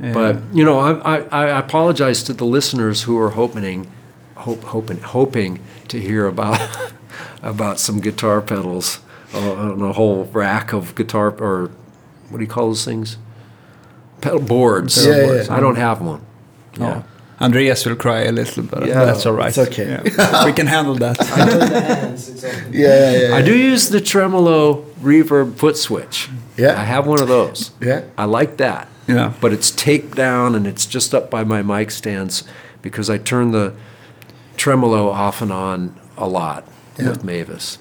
But 0.00 0.38
you 0.52 0.64
know, 0.64 0.80
I, 0.80 1.18
I, 1.18 1.18
I 1.30 1.58
apologize 1.60 2.22
to 2.24 2.32
the 2.32 2.44
listeners 2.44 3.02
who 3.02 3.16
are 3.18 3.30
hoping, 3.30 3.86
hope, 4.44 4.62
hoping, 4.64 5.00
hoping 5.00 5.58
to 5.88 6.00
hear 6.00 6.26
about 6.26 6.60
about 7.42 7.78
some 7.78 8.00
guitar 8.00 8.40
pedals 8.40 9.00
uh, 9.34 9.52
on 9.72 9.82
a 9.82 9.92
whole 9.92 10.24
rack 10.32 10.72
of 10.72 10.94
guitar 10.94 11.30
or 11.38 11.70
what 12.30 12.38
do 12.38 12.44
you 12.44 12.50
call 12.50 12.68
those 12.68 12.84
things? 12.84 13.16
Pedal 14.20 14.40
boards. 14.40 14.94
Pedal 14.96 15.12
Yeah, 15.20 15.26
boards. 15.26 15.48
yeah. 15.48 15.56
I 15.56 15.60
don't 15.60 15.76
have 15.76 16.00
one. 16.00 16.20
Oh. 16.80 16.82
Yeah. 16.88 17.02
Andreas 17.40 17.84
will 17.84 17.96
cry 17.96 18.20
a 18.22 18.32
little, 18.32 18.62
but 18.62 18.86
Yeah, 18.86 19.04
that's 19.04 19.26
all 19.26 19.34
right. 19.34 19.48
it's 19.48 19.58
okay. 19.58 20.00
Yeah. 20.06 20.44
we 20.46 20.52
can 20.52 20.66
handle 20.66 20.94
that. 20.94 21.18
the 21.18 21.24
hands, 21.24 22.28
it's 22.28 22.44
okay. 22.44 22.70
Yeah, 22.70 23.10
yeah, 23.10 23.28
yeah. 23.28 23.36
I 23.36 23.42
do 23.42 23.54
use 23.56 23.88
the 23.90 24.00
tremolo 24.00 24.82
reverb 25.02 25.56
foot 25.56 25.76
switch. 25.76 26.28
Yeah. 26.56 26.80
I 26.80 26.84
have 26.84 27.06
one 27.06 27.20
of 27.20 27.28
those. 27.28 27.72
Yeah. 27.80 28.02
I 28.16 28.24
like 28.24 28.56
that. 28.58 28.86
Yeah. 29.08 29.32
But 29.40 29.52
it's 29.52 29.70
taped 29.72 30.14
down 30.16 30.54
and 30.54 30.66
it's 30.66 30.86
just 30.86 31.12
up 31.14 31.28
by 31.30 31.44
my 31.44 31.60
mic 31.62 31.90
stands 31.90 32.44
because 32.82 33.10
I 33.10 33.18
turn 33.18 33.50
the 33.50 33.72
tremolo 34.64 35.10
off 35.10 35.42
and 35.42 35.52
on 35.52 35.94
a 36.16 36.26
lot 36.26 36.66
with 36.96 37.22
Mavis. 37.22 37.78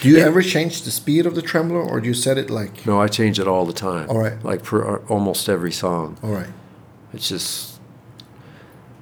Do 0.00 0.08
you 0.08 0.18
ever 0.18 0.40
change 0.42 0.82
the 0.82 0.90
speed 0.90 1.26
of 1.26 1.34
the 1.34 1.42
tremolo, 1.42 1.80
or 1.86 2.00
do 2.00 2.06
you 2.08 2.14
set 2.14 2.38
it 2.38 2.48
like? 2.48 2.86
No, 2.86 3.00
I 3.00 3.08
change 3.08 3.38
it 3.38 3.46
all 3.48 3.66
the 3.66 3.72
time. 3.72 4.08
All 4.08 4.18
right. 4.18 4.42
Like 4.44 4.64
for 4.64 4.78
uh, 5.02 5.04
almost 5.08 5.48
every 5.48 5.72
song. 5.72 6.16
All 6.22 6.30
right. 6.30 6.46
It's 7.12 7.28
just. 7.28 7.80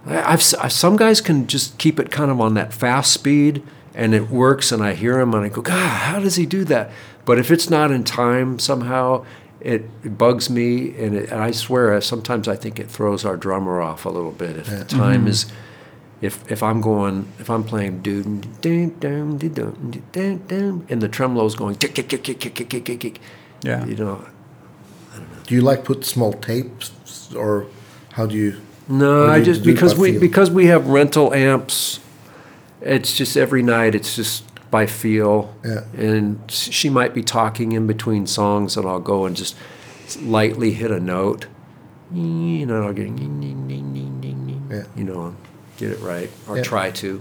I- 0.07 0.23
I've 0.33 0.41
s- 0.41 0.55
I- 0.55 0.69
some 0.69 0.97
guys 0.97 1.21
can 1.21 1.47
just 1.47 1.79
keep 1.79 2.01
it 2.01 2.11
kind 2.11 2.31
of 2.31 2.41
on 2.41 2.55
that 2.55 2.73
fast 2.73 3.13
speed, 3.13 3.63
and 3.95 4.15
it 4.15 4.31
works. 4.31 4.73
And 4.73 4.83
I 4.83 4.95
hear 4.95 5.21
him, 5.21 5.35
and 5.35 5.45
I 5.45 5.49
go, 5.51 5.61
God, 5.63 5.89
how 5.89 6.19
does 6.19 6.37
he 6.37 6.47
do 6.47 6.65
that? 6.65 6.91
But 7.27 7.39
if 7.39 7.51
it's 7.51 7.69
not 7.71 7.91
in 7.91 8.03
time 8.05 8.59
somehow, 8.59 9.25
it, 9.61 9.83
it 10.03 10.17
bugs 10.17 10.49
me, 10.49 10.97
and, 10.99 11.15
it, 11.15 11.31
and 11.31 11.41
I 11.43 11.51
swear, 11.51 12.01
sometimes 12.01 12.49
I 12.49 12.57
think 12.57 12.81
it 12.81 12.91
throws 12.91 13.25
our 13.27 13.37
drummer 13.37 13.81
off 13.83 14.07
a 14.07 14.09
little 14.09 14.33
bit. 14.33 14.57
If 14.57 14.67
the 14.67 14.85
time 14.87 15.27
is, 15.29 15.45
if 16.21 16.51
if 16.51 16.63
I'm 16.63 16.81
going, 16.81 17.27
if 17.39 17.49
I'm 17.51 17.65
playing 17.65 18.03
doom 18.03 18.41
doom 18.61 18.91
doom 19.01 19.39
doom 19.39 20.03
doom 20.13 20.37
doom, 20.47 20.87
and 20.91 21.01
the 21.03 21.09
tremolo's 21.09 21.55
going 21.57 21.77
tick 21.77 21.95
tick 21.95 22.09
tick 22.09 22.23
tick 22.25 22.39
tick 22.41 22.55
tick 22.55 22.69
tick 22.69 22.85
tick, 22.85 23.01
tick, 23.01 23.21
Yeah. 23.63 23.85
you 23.87 23.97
know, 23.97 24.25
Do 25.47 25.55
you 25.55 25.63
like 25.63 25.85
put 25.85 26.05
small 26.05 26.33
tapes, 26.33 26.93
or 27.35 27.67
how 28.13 28.27
do 28.27 28.37
you? 28.37 28.61
No, 28.89 29.23
Or 29.23 29.27
do 29.27 29.33
I 29.33 29.37
you 29.39 29.45
just 29.45 29.63
do 29.63 29.71
it 29.71 29.75
because 29.75 29.95
by 29.95 30.01
we 30.03 30.11
feel? 30.13 30.21
because 30.21 30.51
we 30.51 30.67
have 30.67 30.87
rental 30.89 31.33
amps. 31.35 32.01
It's 32.81 33.15
just 33.17 33.37
every 33.37 33.63
night. 33.63 33.95
It's 33.95 34.15
just 34.17 34.45
by 34.71 34.87
feel. 34.87 35.55
Yeah. 35.65 35.85
And 35.97 36.39
s- 36.49 36.71
she 36.73 36.89
might 36.89 37.13
be 37.15 37.23
talking 37.23 37.73
in 37.73 37.87
between 37.87 38.27
songs, 38.27 38.77
and 38.77 38.87
I'll 38.87 39.01
go 39.01 39.27
and 39.27 39.35
just 39.37 39.55
lightly 40.23 40.73
hit 40.73 40.91
a 40.91 41.01
note. 41.01 41.47
You 42.13 42.67
know, 42.67 42.87
I'll 42.87 42.93
get. 42.93 43.09
Yeah. 44.71 44.85
You 44.97 45.05
know, 45.05 45.35
get 45.81 45.91
it 45.93 46.01
right 46.01 46.31
or 46.49 46.57
Yeah. 46.57 46.63
try 46.63 46.91
to. 46.93 47.21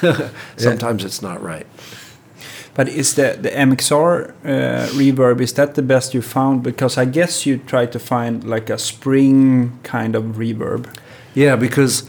Sometimes 0.56 1.04
it's 1.04 1.20
not 1.22 1.42
right. 1.42 1.66
But 2.74 2.88
is 2.88 3.14
the 3.14 3.38
the 3.40 3.50
MXR 3.50 4.30
uh, 4.44 4.88
reverb 4.98 5.40
is 5.40 5.52
that 5.52 5.74
the 5.74 5.82
best 5.82 6.14
you 6.14 6.22
found? 6.22 6.62
Because 6.62 6.98
I 6.98 7.04
guess 7.04 7.46
you 7.46 7.58
try 7.58 7.86
to 7.86 7.98
find 7.98 8.42
like 8.44 8.72
a 8.72 8.78
spring 8.78 9.78
kind 9.84 10.16
of 10.16 10.24
reverb. 10.38 10.86
Yeah, 11.34 11.56
because 11.56 12.04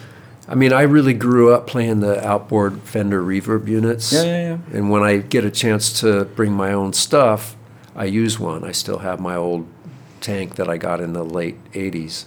I 0.48 0.56
mean, 0.56 0.74
I 0.74 0.82
really 0.84 1.14
grew 1.14 1.54
up 1.54 1.68
playing 1.68 2.00
the 2.02 2.16
outboard 2.28 2.82
Fender 2.84 3.22
reverb 3.24 3.68
units. 3.68 4.12
Yeah, 4.12 4.24
yeah, 4.24 4.42
yeah. 4.50 4.78
And 4.78 4.90
when 4.92 5.04
I 5.04 5.18
get 5.18 5.44
a 5.46 5.52
chance 5.52 6.00
to 6.02 6.26
bring 6.36 6.54
my 6.54 6.74
own 6.74 6.94
stuff, 6.94 7.56
I 7.96 8.06
use 8.06 8.40
one. 8.40 8.64
I 8.70 8.72
still 8.74 9.00
have 9.00 9.20
my 9.20 9.36
old 9.36 9.66
tank 10.22 10.56
that 10.56 10.68
I 10.70 10.78
got 10.78 11.00
in 11.02 11.14
the 11.14 11.24
late 11.24 11.58
80s. 11.74 12.26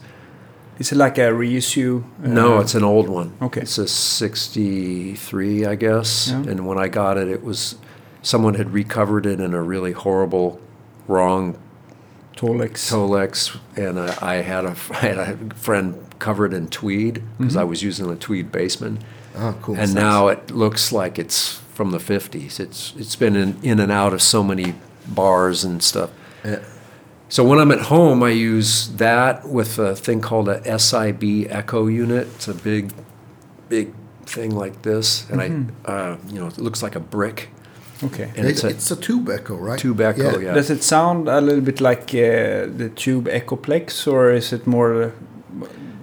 Is 0.79 0.93
it 0.93 0.97
like 0.97 1.19
a 1.19 1.33
reissue? 1.35 2.05
uh, 2.25 2.29
No, 2.29 2.59
it's 2.61 2.75
an 2.75 2.85
old 2.85 3.09
one. 3.09 3.33
Okay. 3.43 3.63
It's 3.63 3.79
a 3.79 3.89
63, 3.89 5.67
I 5.67 5.75
guess. 5.75 6.29
Yeah. 6.31 6.37
And 6.51 6.67
when 6.67 6.79
I 6.79 6.89
got 6.89 7.17
it, 7.19 7.29
it 7.29 7.43
was 7.43 7.77
someone 8.23 8.55
had 8.55 8.71
recovered 8.73 9.27
it 9.27 9.41
in 9.41 9.55
a 9.55 9.63
really 9.63 9.93
horrible, 9.93 10.61
wrong 11.07 11.59
Tolex. 12.37 12.91
Tolex, 12.91 13.59
and 13.77 13.99
I, 13.99 14.17
I 14.21 14.35
had 14.43 14.65
a 14.65 14.77
I 14.91 14.95
had 15.07 15.19
a 15.19 15.55
friend 15.55 15.95
covered 16.19 16.53
in 16.53 16.69
tweed 16.69 17.23
because 17.39 17.57
I 17.57 17.65
was 17.65 17.83
using 17.83 18.11
a 18.11 18.17
tweed 18.17 18.51
basement. 18.53 19.01
Oh, 19.37 19.57
cool. 19.63 19.77
and 19.77 19.95
now 19.95 20.29
it 20.29 20.51
looks 20.51 20.91
like 20.93 21.19
it's 21.19 21.55
from 21.75 21.91
the 21.93 21.99
50s. 21.99 22.59
It's 22.61 22.93
it's 22.97 23.17
been 23.17 23.37
in, 23.37 23.59
in 23.63 23.81
and 23.81 23.91
out 23.93 24.13
of 24.13 24.21
so 24.23 24.43
many 24.43 24.75
bars 25.07 25.65
and 25.65 25.83
stuff. 25.83 26.11
Yeah. 26.45 26.61
So 27.29 27.45
when 27.45 27.59
I'm 27.59 27.71
at 27.71 27.81
home, 27.83 28.23
I 28.23 28.31
use 28.31 28.89
that 28.97 29.47
with 29.49 29.79
a 29.79 29.95
thing 29.95 30.21
called 30.21 30.49
a 30.49 30.79
SIB 30.79 31.47
echo 31.51 31.87
unit. 31.87 32.27
It's 32.37 32.49
a 32.49 32.55
big, 32.55 32.93
big 33.69 33.93
thing 34.25 34.55
like 34.57 34.83
this, 34.83 35.29
and 35.31 35.41
I, 35.41 35.91
uh, 35.91 36.17
you 36.29 36.41
know, 36.41 36.47
it 36.47 36.59
looks 36.59 36.83
like 36.83 36.97
a 36.97 37.01
brick. 37.01 37.51
Okay. 38.03 38.31
And 38.37 38.47
it's, 38.47 38.65
it's 38.65 38.91
a, 38.91 38.95
a 38.95 38.97
tube 38.97 39.29
echo, 39.29 39.57
right? 39.57 39.79
tube 39.79 40.01
echo, 40.01 40.39
yeah. 40.39 40.55
Does 40.55 40.71
it 40.71 40.83
sound 40.83 41.29
a 41.29 41.41
little 41.41 41.61
bit 41.61 41.81
like 41.81 42.03
uh, 42.15 42.67
the 42.81 42.91
Tube 42.95 43.27
Echoplex, 43.27 44.07
or 44.11 44.31
is 44.31 44.53
it 44.53 44.67
more? 44.67 45.03
Uh, 45.03 45.11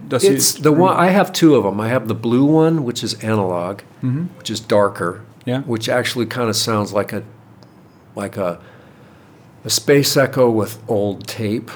does 0.07 0.23
It's 0.23 0.55
it, 0.57 0.63
the 0.63 0.71
one 0.73 0.95
I 0.97 1.07
have 1.07 1.31
two 1.31 1.55
of 1.55 1.63
them. 1.63 1.79
I 1.79 1.87
have 1.87 2.07
the 2.07 2.13
blue 2.13 2.45
one, 2.45 2.83
which 2.83 3.03
is 3.03 3.13
analog, 3.23 3.81
Mhm. 4.03 4.27
which 4.37 4.49
is 4.51 4.59
darker, 4.59 5.21
Yeah. 5.45 5.61
which 5.61 5.89
actually 5.89 6.25
kind 6.27 6.49
of 6.49 6.55
sounds 6.55 6.91
like 6.93 7.13
a 7.13 7.23
like 8.15 8.37
a 8.37 8.59
a 9.65 9.69
space 9.69 10.15
echo 10.15 10.49
with 10.49 10.77
old 10.87 11.27
tape, 11.27 11.69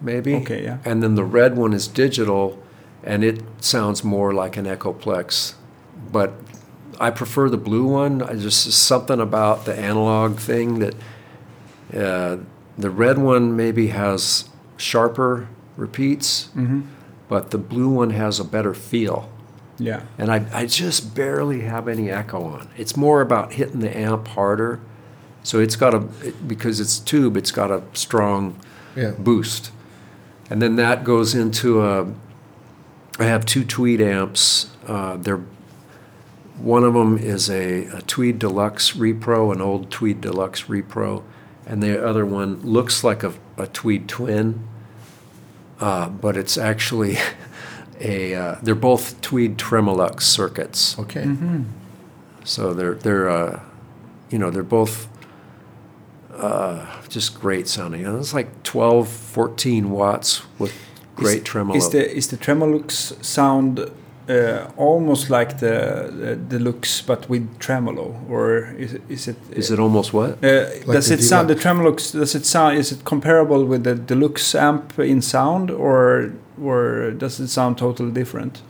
maybe. 0.00 0.36
Okay, 0.36 0.64
yeah. 0.64 0.78
And 0.84 1.02
then 1.02 1.14
the 1.16 1.24
red 1.24 1.56
one 1.56 1.72
is 1.74 1.86
digital, 1.88 2.62
and 3.02 3.22
it 3.22 3.42
sounds 3.60 4.02
more 4.02 4.32
like 4.32 4.56
an 4.56 4.64
Echoplex, 4.64 5.54
but 6.10 6.32
I 7.00 7.10
prefer 7.10 7.50
the 7.50 7.58
blue 7.58 7.84
one. 7.86 8.22
I 8.22 8.34
just 8.36 8.70
something 8.72 9.20
about 9.20 9.64
the 9.66 9.74
analog 9.78 10.38
thing 10.38 10.78
that 10.78 10.94
uh, 11.94 12.38
the 12.78 12.90
red 12.90 13.18
one 13.18 13.56
maybe 13.56 13.88
has 13.88 14.48
sharper 14.76 15.48
repeats, 15.76 16.48
Mhm. 16.56 16.84
but 17.28 17.50
the 17.50 17.58
blue 17.58 17.88
one 17.88 18.10
has 18.10 18.38
a 18.40 18.44
better 18.44 18.74
feel. 18.74 19.28
Yeah. 19.78 20.02
And 20.18 20.30
I, 20.30 20.46
I 20.52 20.66
just 20.66 21.14
barely 21.16 21.62
have 21.62 21.88
any 21.88 22.10
echo 22.10 22.44
on. 22.44 22.68
It's 22.76 22.96
more 22.96 23.20
about 23.20 23.54
hitting 23.54 23.80
the 23.80 23.96
amp 23.96 24.28
harder. 24.28 24.78
So 25.44 25.60
it's 25.60 25.76
got 25.76 25.94
a, 25.94 26.00
because 26.46 26.80
it's 26.80 26.98
tube, 26.98 27.36
it's 27.36 27.52
got 27.52 27.70
a 27.70 27.82
strong 27.92 28.58
Yeah. 28.96 29.12
boost. 29.18 29.70
And 30.50 30.60
then 30.60 30.74
that 30.76 31.04
goes 31.04 31.34
into 31.34 31.82
a, 31.82 32.06
I 33.18 33.24
have 33.24 33.44
two 33.46 33.62
Tweed 33.64 34.00
amps. 34.00 34.70
Uh, 34.88 35.16
they're, 35.16 35.42
one 36.58 36.82
of 36.82 36.94
them 36.94 37.16
is 37.18 37.48
a, 37.50 37.84
a 37.86 38.02
Tweed 38.02 38.38
Deluxe 38.38 38.92
Repro, 38.92 39.52
an 39.54 39.60
old 39.60 39.90
Tweed 39.90 40.20
Deluxe 40.20 40.62
Repro. 40.64 41.22
And 41.66 41.82
the 41.82 42.04
other 42.04 42.24
one 42.26 42.60
looks 42.62 43.04
like 43.04 43.22
a, 43.22 43.32
a 43.56 43.66
Tweed 43.66 44.08
Twin, 44.08 44.66
uh, 45.80 46.08
but 46.08 46.36
it's 46.36 46.56
actually 46.58 47.16
a, 48.00 48.34
uh, 48.34 48.58
they're 48.62 48.74
both 48.74 49.20
Tweed 49.20 49.56
Tremolux 49.58 50.22
circuits. 50.22 50.98
Okay. 50.98 51.22
Mm-hmm. 51.24 51.62
So 52.44 52.74
they're 52.74 52.94
they're 52.94 53.30
uh, 53.30 53.62
you 54.30 54.38
know 54.38 54.50
they're 54.50 54.62
both 54.62 55.08
uh, 56.36 56.86
just 57.08 57.40
great 57.40 57.68
sounding. 57.68 58.00
You 58.00 58.12
know, 58.12 58.18
it's 58.18 58.34
like 58.34 58.62
12, 58.62 59.08
14 59.08 59.90
watts 59.90 60.42
with 60.58 60.72
great 61.16 61.38
is, 61.38 61.44
tremolo. 61.44 61.76
Is 61.76 61.90
the 61.90 62.16
is 62.16 62.28
the 62.28 62.36
Tremolux 62.36 63.24
sound 63.24 63.90
uh, 64.28 64.70
almost 64.76 65.30
like 65.30 65.58
the, 65.58 66.10
the 66.10 66.36
Deluxe 66.36 67.02
but 67.02 67.28
with 67.28 67.58
tremolo, 67.58 68.18
or 68.28 68.74
is 68.78 68.94
it 68.94 69.02
is 69.08 69.28
it? 69.28 69.36
Is 69.50 69.70
it 69.70 69.78
almost 69.78 70.12
what? 70.12 70.42
Uh, 70.42 70.70
does 70.92 71.08
the 71.08 71.14
it 71.14 71.22
sound 71.22 71.48
the 71.48 71.54
Tremolux? 71.54 72.12
Does 72.12 72.34
it 72.34 72.46
sound? 72.46 72.78
Is 72.78 72.92
it 72.92 73.04
comparable 73.04 73.64
with 73.64 73.84
the 73.84 73.94
Deluxe 73.94 74.54
amp 74.54 74.98
in 74.98 75.20
sound, 75.22 75.70
or 75.70 76.32
or 76.62 77.10
does 77.10 77.40
it 77.40 77.48
sound 77.48 77.78
totally 77.78 78.12
different? 78.12 78.62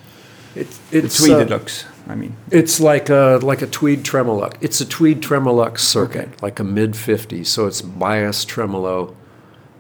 It, 0.55 0.69
The 0.91 0.99
it's 0.99 1.19
Tweed 1.19 1.33
uh, 1.33 1.45
Deluxe, 1.45 1.85
I 2.07 2.15
mean. 2.15 2.37
It's 2.51 2.81
like 2.81 3.09
a 3.09 3.39
like 3.43 3.63
a 3.63 3.67
Tweed 3.67 4.03
Tremolux. 4.05 4.55
It's 4.61 4.81
a 4.81 4.85
Tweed 4.87 5.23
Tremolux 5.23 5.79
circuit, 5.79 6.43
like 6.43 6.59
a 6.61 6.65
mid 6.65 6.93
50s. 6.93 7.47
So 7.47 7.67
it's 7.67 7.81
bias 7.83 8.45
tremolo, 8.45 9.15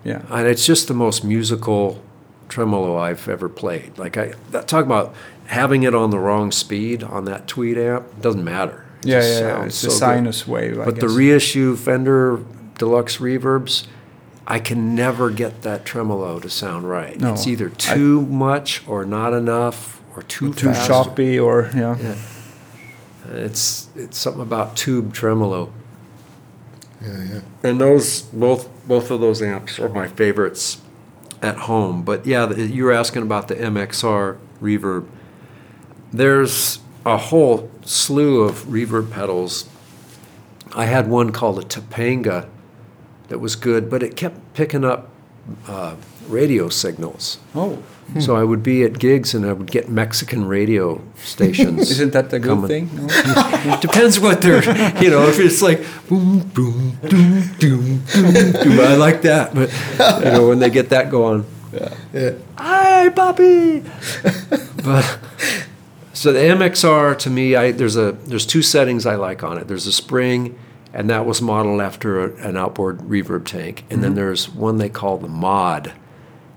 Yeah. 0.05 0.23
and 0.31 0.47
it's 0.49 0.65
just 0.67 0.89
the 0.89 0.95
most 0.95 1.25
musical 1.25 2.03
tremolo 2.49 2.97
I've 2.97 3.29
ever 3.29 3.49
played. 3.49 3.99
Like 3.99 4.17
I 4.17 4.33
that, 4.53 4.69
talk 4.69 4.85
about 4.85 5.15
having 5.47 5.83
it 5.83 5.95
on 5.95 6.11
the 6.11 6.19
wrong 6.19 6.51
speed 6.51 7.03
on 7.03 7.25
that 7.27 7.47
Tweed 7.47 7.77
amp 7.79 8.21
doesn't 8.21 8.45
matter. 8.45 8.85
It 9.03 9.09
Yeah, 9.09 9.21
yeah, 9.23 9.39
yeah. 9.41 9.65
It's 9.65 9.77
so 9.77 9.89
a 9.89 9.91
good. 9.91 9.99
sinus 9.99 10.49
wave. 10.49 10.81
I 10.81 10.85
But 10.87 11.01
the 11.01 11.09
reissue 11.09 11.77
Fender 11.77 12.41
Deluxe 12.79 13.19
reverbs, 13.19 13.87
I 14.47 14.59
can 14.59 14.95
never 14.95 15.31
get 15.31 15.63
that 15.63 15.85
tremolo 15.85 16.39
to 16.41 16.49
sound 16.51 16.89
right. 16.89 17.19
No, 17.21 17.35
it's 17.35 17.47
either 17.47 17.67
I- 17.69 17.95
too 17.95 18.23
much 18.23 18.83
or 18.87 19.05
not 19.05 19.33
enough 19.35 20.01
or 20.17 20.23
too 20.23 20.53
too 20.53 20.69
fast. 20.69 20.87
choppy, 20.87 21.39
or 21.39 21.71
yeah. 21.75 21.97
Yeah. 21.99 22.17
It's 23.33 23.89
it's 23.97 24.19
something 24.19 24.43
about 24.43 24.77
tube 24.77 25.13
tremolo. 25.15 25.73
Yeah, 27.01 27.25
yeah. 27.25 27.41
And 27.63 27.81
those 27.81 28.23
both 28.23 28.69
both 28.87 29.11
of 29.11 29.21
those 29.21 29.43
amps 29.43 29.79
are 29.79 29.89
my 29.89 30.09
favorites 30.09 30.81
at 31.43 31.57
home. 31.57 32.03
But 32.03 32.27
yeah, 32.27 32.47
the, 32.47 32.67
you 32.67 32.85
were 32.85 32.93
asking 32.93 33.23
about 33.23 33.49
the 33.49 33.55
MXR 33.57 34.39
reverb. 34.61 35.07
There's 36.13 36.79
a 37.05 37.17
whole 37.17 37.71
slew 37.85 38.43
of 38.43 38.65
reverb 38.65 39.11
pedals. 39.11 39.69
I 40.75 40.87
had 40.87 41.09
one 41.09 41.33
called 41.33 41.59
a 41.59 41.63
Topanga 41.63 42.49
that 43.29 43.39
was 43.39 43.57
good, 43.57 43.91
but 43.91 44.03
it 44.03 44.17
kept 44.17 44.55
picking 44.55 44.85
up 44.85 45.11
uh, 45.67 45.97
radio 46.29 46.69
signals. 46.69 47.39
Oh, 47.55 47.83
So 48.21 48.37
I 48.37 48.45
would 48.45 48.63
be 48.63 48.85
at 48.85 48.99
gigs 48.99 49.35
and 49.35 49.45
I 49.45 49.53
would 49.53 49.71
get 49.71 49.89
Mexican 49.89 50.47
radio 50.47 51.03
stations. 51.17 51.91
isn't 51.93 52.13
that 52.13 52.33
a 52.33 52.39
good 52.39 52.69
thing? 52.69 52.91
No? 52.95 53.07
It 53.75 53.81
depends 53.89 54.21
what 54.21 54.43
they're, 54.43 54.63
you 55.03 55.11
know, 55.11 55.27
if 55.27 55.41
it's 55.41 55.63
like 55.63 55.81
boom, 56.09 56.41
boom, 56.41 56.99
doom, 57.09 57.43
doom, 57.59 58.05
doom, 58.13 58.53
doom. 58.53 58.81
I 58.81 58.95
like 58.95 59.23
that, 59.23 59.55
but 59.55 59.71
you 60.25 60.31
know, 60.31 60.49
when 60.49 60.59
they 60.59 60.71
get 60.71 60.91
that 60.91 61.11
going, 61.11 61.45
Yeah. 62.13 62.33
hi, 62.57 63.09
Bobby. 63.09 63.83
but 64.85 65.19
so 66.13 66.33
the 66.33 66.39
MXR 66.39 67.19
to 67.19 67.31
me, 67.31 67.57
I 67.57 67.73
there's 67.73 67.97
a 67.97 68.13
there's 68.13 68.47
two 68.47 68.63
settings 68.63 69.07
I 69.07 69.17
like 69.17 69.43
on 69.43 69.59
it. 69.59 69.67
There's 69.67 69.87
a 69.87 69.93
spring, 69.93 70.57
and 70.93 71.11
that 71.11 71.27
was 71.27 71.43
modeled 71.43 71.81
after 71.81 72.23
a, 72.23 72.49
an 72.49 72.57
outboard 72.57 72.99
reverb 73.01 73.47
tank, 73.47 73.85
and 73.91 74.03
then 74.03 74.11
mm-hmm. 74.11 74.17
there's 74.17 74.49
one 74.49 74.79
they 74.79 74.89
call 74.89 75.19
the 75.19 75.29
mod. 75.29 75.93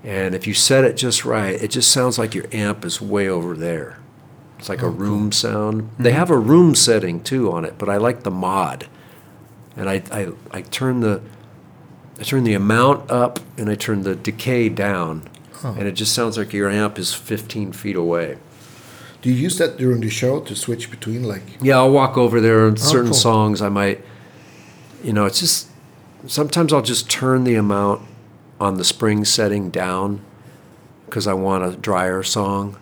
And 0.04 0.34
if 0.34 0.46
you 0.46 0.54
set 0.54 0.84
it 0.84 0.96
just 0.96 1.24
right, 1.24 1.60
it 1.60 1.68
just 1.68 1.90
sounds 1.90 2.18
like 2.18 2.34
your 2.34 2.46
amp 2.52 2.84
is 2.84 3.00
way 3.00 3.28
over 3.28 3.54
there. 3.54 3.98
It's 4.58 4.68
like 4.68 4.82
a 4.82 4.86
oh, 4.86 4.90
room 4.90 5.32
sound. 5.32 5.90
They 5.98 6.10
mm-hmm. 6.10 6.18
have 6.18 6.30
a 6.30 6.38
room 6.38 6.74
setting 6.74 7.22
too 7.22 7.52
on 7.52 7.64
it, 7.64 7.78
but 7.78 7.88
I 7.88 7.96
like 7.96 8.22
the 8.22 8.30
mod. 8.30 8.86
And 9.76 9.88
I, 9.88 10.02
I, 10.10 10.28
I 10.50 10.62
turn 10.62 11.00
the 11.00 11.22
I 12.20 12.24
turn 12.24 12.42
the 12.42 12.54
amount 12.54 13.10
up 13.10 13.38
and 13.56 13.70
I 13.70 13.76
turn 13.76 14.02
the 14.02 14.16
decay 14.16 14.68
down. 14.68 15.28
And 15.64 15.88
it 15.88 15.92
just 15.92 16.14
sounds 16.14 16.38
like 16.38 16.52
your 16.52 16.70
amp 16.70 16.98
is 16.98 17.14
15 17.14 17.72
feet 17.72 17.96
away. 17.96 18.38
Do 19.22 19.30
you 19.30 19.34
use 19.34 19.58
that 19.58 19.76
during 19.76 20.00
the 20.00 20.10
show 20.10 20.40
to 20.40 20.54
switch 20.54 20.90
between 20.90 21.24
like? 21.24 21.42
Yeah, 21.60 21.78
I'll 21.78 21.90
walk 21.90 22.16
over 22.16 22.40
there 22.40 22.68
and 22.68 22.78
oh, 22.78 22.80
certain 22.80 23.10
cool. 23.10 23.14
songs 23.14 23.60
I 23.60 23.68
might, 23.68 24.04
you 25.02 25.12
know, 25.12 25.26
it's 25.26 25.40
just, 25.40 25.68
sometimes 26.26 26.72
I'll 26.72 26.82
just 26.82 27.10
turn 27.10 27.42
the 27.42 27.56
amount 27.56 28.02
on 28.60 28.76
the 28.76 28.84
spring 28.84 29.24
setting 29.24 29.70
down 29.70 30.20
because 31.06 31.26
I 31.26 31.32
want 31.34 31.64
a 31.64 31.76
drier 31.76 32.22
song. 32.22 32.76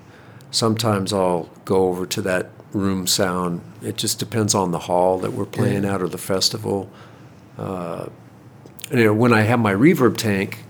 Sometimes 0.51 1.13
I'll 1.13 1.49
go 1.65 1.89
over 1.89 2.07
to 2.07 2.23
that 2.23 2.51
room 2.73 3.07
sound. 3.07 3.61
It 3.83 3.97
just 3.97 4.19
depends 4.19 4.55
on 4.55 4.71
the 4.71 4.81
hall 4.81 5.19
that 5.19 5.33
we're 5.33 5.45
playing 5.45 5.85
Yeah. 5.85 5.95
at 5.95 6.03
or 6.03 6.09
the 6.09 6.19
festival. 6.19 6.89
Uh, 7.59 8.07
you 8.91 9.05
know, 9.05 9.15
when 9.15 9.33
I 9.33 9.43
have 9.43 9.59
my 9.61 9.73
reverb 9.75 10.17
tank 10.17 10.65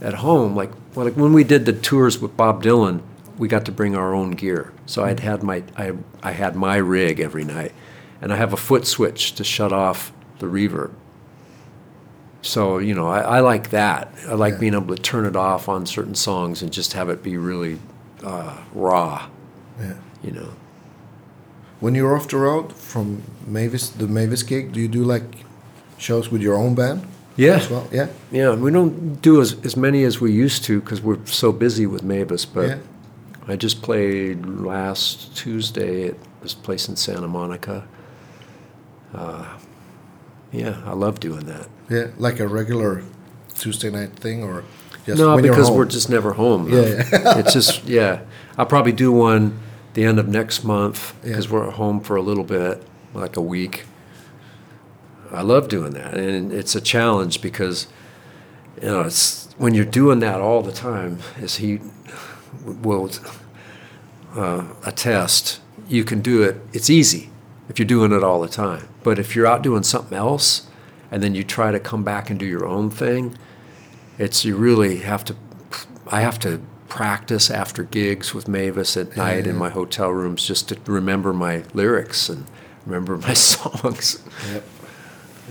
at 0.00 0.14
home, 0.14 0.54
like, 0.54 0.70
well, 0.94 1.06
like 1.06 1.14
when 1.16 1.32
we 1.32 1.44
did 1.44 1.64
the 1.66 1.72
tours 1.72 2.18
with 2.20 2.36
Bob 2.36 2.62
Dylan, 2.62 3.00
we 3.36 3.48
got 3.48 3.64
to 3.66 3.72
bring 3.72 3.94
our 3.96 4.14
own 4.14 4.32
gear. 4.32 4.72
So 4.86 5.04
I'd 5.04 5.20
had 5.20 5.42
my 5.42 5.62
I, 5.76 5.92
I 6.22 6.32
had 6.32 6.56
my 6.56 6.76
rig 6.76 7.20
every 7.20 7.44
night, 7.44 7.72
and 8.20 8.32
I 8.32 8.36
have 8.36 8.52
a 8.52 8.56
foot 8.56 8.86
switch 8.86 9.34
to 9.36 9.44
shut 9.44 9.72
off 9.72 10.12
the 10.38 10.46
reverb. 10.46 10.90
So 12.48 12.78
you 12.78 12.94
know, 12.94 13.08
I, 13.08 13.20
I 13.38 13.40
like 13.40 13.70
that. 13.70 14.08
I 14.26 14.34
like 14.34 14.54
Yeah. 14.54 14.60
being 14.60 14.74
able 14.74 14.96
to 14.96 15.02
turn 15.02 15.26
it 15.26 15.36
off 15.36 15.68
on 15.68 15.86
certain 15.86 16.14
songs 16.14 16.62
and 16.62 16.72
just 16.72 16.94
have 16.94 17.08
it 17.10 17.22
be 17.22 17.36
really 17.36 17.78
uh, 18.24 18.56
raw. 18.72 19.28
Yeah. 19.80 19.94
you 20.22 20.32
know. 20.32 20.48
When 21.80 21.94
you're 21.94 22.16
off 22.16 22.26
the 22.28 22.38
road 22.38 22.72
from 22.72 23.22
Mavis, 23.46 23.90
the 23.90 24.08
Mavis 24.08 24.42
gig, 24.42 24.72
do 24.72 24.80
you 24.80 24.88
do 24.88 25.04
like 25.04 25.22
shows 25.98 26.30
with 26.32 26.42
your 26.42 26.56
own 26.56 26.74
band 26.74 27.02
Yeah, 27.36 27.56
as 27.56 27.70
well? 27.70 27.86
Yeah. 27.92 28.08
yeah. 28.32 28.54
We 28.54 28.70
don't 28.72 29.20
do 29.22 29.40
as 29.40 29.54
as 29.64 29.76
many 29.76 30.04
as 30.04 30.20
we 30.20 30.32
used 30.32 30.64
to 30.64 30.80
because 30.80 31.00
we're 31.02 31.24
so 31.26 31.52
busy 31.52 31.86
with 31.86 32.02
Mavis. 32.02 32.46
But 32.46 32.68
yeah. 32.68 32.78
I 33.46 33.56
just 33.56 33.82
played 33.82 34.46
last 34.46 35.36
Tuesday 35.36 36.08
at 36.08 36.16
this 36.42 36.54
place 36.54 36.88
in 36.88 36.96
Santa 36.96 37.28
Monica. 37.28 37.86
Uh, 39.14 39.44
yeah, 40.52 40.80
I 40.84 40.92
love 40.92 41.20
doing 41.20 41.46
that. 41.46 41.68
Yeah. 41.90 42.08
Like 42.16 42.40
a 42.40 42.48
regular 42.48 43.02
Tuesday 43.54 43.90
night 43.90 44.10
thing 44.12 44.42
or 44.44 44.64
just 45.06 45.18
no, 45.18 45.34
when 45.34 45.44
you're 45.44 45.54
because 45.54 45.70
we're 45.70 45.84
just 45.86 46.08
never 46.10 46.32
home. 46.34 46.68
Yeah, 46.68 47.02
though. 47.02 47.38
it's 47.38 47.52
just 47.52 47.84
yeah. 47.88 48.20
I'll 48.56 48.66
probably 48.66 48.92
do 48.92 49.10
one 49.12 49.58
the 49.94 50.04
end 50.04 50.18
of 50.18 50.28
next 50.28 50.64
month 50.64 51.14
because 51.22 51.46
Yeah. 51.46 51.52
we're 51.52 51.70
home 51.70 52.00
for 52.00 52.16
a 52.16 52.22
little 52.22 52.44
bit, 52.44 52.82
like 53.14 53.36
a 53.36 53.40
week. 53.40 53.84
I 55.30 55.42
love 55.42 55.68
doing 55.68 55.92
that, 55.92 56.14
and 56.14 56.52
it's 56.52 56.74
a 56.74 56.80
challenge 56.80 57.42
because 57.42 57.86
you 58.80 58.88
know 58.88 59.02
it's 59.02 59.48
when 59.58 59.74
you're 59.74 59.84
doing 59.84 60.20
that 60.20 60.40
all 60.40 60.62
the 60.62 60.72
time, 60.72 61.18
as 61.40 61.56
he 61.56 61.80
will 62.64 63.10
uh, 64.34 64.64
attest. 64.84 65.60
You 65.88 66.04
can 66.04 66.20
do 66.20 66.42
it. 66.42 66.56
It's 66.72 66.90
easy 66.90 67.30
if 67.68 67.78
you're 67.78 67.86
doing 67.86 68.12
it 68.12 68.22
all 68.22 68.40
the 68.40 68.48
time. 68.48 68.88
But 69.08 69.18
if 69.18 69.34
you're 69.34 69.46
out 69.46 69.62
doing 69.62 69.84
something 69.84 70.18
else, 70.18 70.68
and 71.10 71.22
then 71.22 71.34
you 71.34 71.42
try 71.42 71.70
to 71.72 71.80
come 71.80 72.04
back 72.04 72.28
and 72.28 72.38
do 72.38 72.44
your 72.44 72.66
own 72.66 72.90
thing, 72.90 73.38
it's 74.18 74.44
you 74.44 74.54
really 74.54 74.98
have 74.98 75.24
to 75.24 75.34
i 76.08 76.20
have 76.20 76.38
to 76.38 76.60
practice 76.88 77.50
after 77.50 77.84
gigs 77.84 78.34
with 78.34 78.48
mavis 78.48 78.96
at 78.96 79.16
night 79.16 79.46
in 79.46 79.56
my 79.56 79.70
hotel 79.70 80.10
rooms 80.10 80.46
just 80.46 80.68
to 80.68 80.76
remember 80.86 81.32
my 81.32 81.62
lyrics 81.72 82.28
and 82.28 82.44
remember 82.84 83.16
my 83.16 83.34
songs. 83.54 84.22
Yep. 84.52 84.64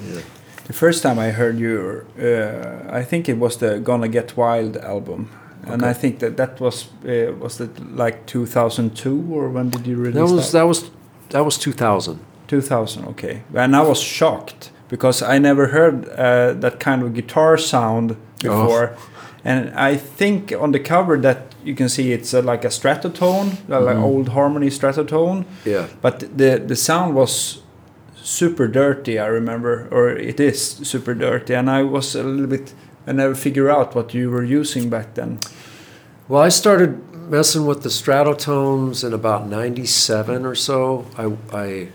Yeah. 0.08 0.22
The 0.66 0.74
first 0.74 1.02
time 1.02 1.18
I 1.18 1.30
heard 1.32 1.58
you, 1.58 2.06
uh, 2.20 3.00
I 3.00 3.04
think 3.10 3.28
it 3.28 3.38
was 3.40 3.58
the 3.58 3.80
"Gonna 3.80 4.08
Get 4.08 4.38
Wild" 4.38 4.78
album, 4.78 5.30
and 5.64 5.82
I 5.92 5.94
think 5.94 6.20
that 6.20 6.38
that 6.38 6.60
was 6.60 6.90
uh, 7.04 7.34
was 7.44 7.60
it 7.60 7.74
like 7.96 8.28
2002 8.28 9.34
or 9.34 9.50
when 9.50 9.72
did 9.72 9.88
you 9.88 9.98
release 9.98 10.16
that 10.16 10.36
was 10.36 10.52
that? 10.52 10.68
was 10.68 10.92
that 11.30 11.44
was 11.46 11.58
2000 11.58 12.20
2000. 12.48 13.06
Okay, 13.08 13.42
and 13.56 13.76
I 13.76 13.82
was 13.82 14.00
shocked 14.02 14.72
because 14.90 15.22
I 15.22 15.40
never 15.40 15.68
heard 15.68 16.08
uh, 16.10 16.54
that 16.62 16.80
kind 16.80 17.04
of 17.04 17.14
guitar 17.14 17.58
sound 17.58 18.16
before, 18.42 18.92
Oh. 18.94 18.98
and 19.46 19.70
I 19.76 19.98
think 20.18 20.54
on 20.60 20.72
the 20.72 20.80
cover 20.80 21.18
that 21.22 21.38
you 21.66 21.76
can 21.76 21.90
see 21.90 22.14
it's 22.14 22.34
uh, 22.34 22.42
like 22.52 22.64
a 22.68 22.70
stratotone, 22.70 23.48
uh, 23.70 23.82
like 23.82 23.98
Mhm. 23.98 24.04
old 24.04 24.28
harmony 24.30 24.70
stratotone, 24.70 25.44
yeah 25.66 25.86
but 26.02 26.20
the 26.38 26.60
the 26.68 26.76
sound 26.76 27.16
was 27.16 27.62
super 28.24 28.68
dirty. 28.68 29.20
I 29.20 29.28
remember, 29.28 29.88
or 29.92 30.10
it 30.10 30.40
is 30.40 30.60
super 30.84 31.14
dirty, 31.14 31.54
and 31.56 31.70
I 31.70 31.84
was 31.84 32.16
a 32.16 32.24
little 32.24 32.48
bit. 32.48 32.74
I 33.10 33.14
never 33.14 33.36
figure 33.36 33.70
out 33.70 33.96
what 33.96 34.14
you 34.14 34.30
were 34.32 34.44
using 34.60 34.90
back 34.90 35.14
then. 35.14 35.40
well 36.30 36.46
i 36.48 36.50
started 36.52 36.92
messing 37.32 37.66
with 37.70 37.82
the 37.84 37.90
stratotones 37.90 39.04
in 39.04 39.14
about 39.14 39.48
97 39.50 40.46
or 40.46 40.56
so 40.56 41.06
i 41.18 41.26
i 41.58 41.88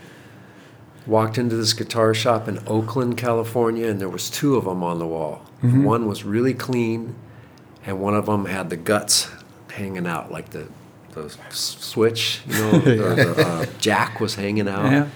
walked 1.05 1.37
into 1.37 1.55
this 1.55 1.73
guitar 1.73 2.13
shop 2.13 2.47
in 2.47 2.59
oakland 2.67 3.17
california 3.17 3.87
and 3.87 3.99
there 3.99 4.09
was 4.09 4.29
two 4.29 4.55
of 4.55 4.65
them 4.65 4.83
on 4.83 4.99
the 4.99 5.07
wall. 5.07 5.41
Mhm. 5.61 5.83
one 5.83 6.07
was 6.07 6.23
really 6.23 6.53
clean 6.53 7.15
and 7.85 7.99
one 7.99 8.15
of 8.15 8.25
them 8.25 8.45
had 8.45 8.69
the 8.69 8.77
guts 8.77 9.29
hanging 9.71 10.07
out 10.07 10.31
like 10.31 10.49
the 10.51 10.67
the 11.13 11.29
switch 11.49 12.41
you 12.47 12.53
know 12.57 12.71
or 13.05 13.15
the 13.15 13.35
uh, 13.47 13.65
jack 13.79 14.19
was 14.19 14.35
hanging 14.35 14.67
out. 14.67 14.91
Yeah. 14.91 15.07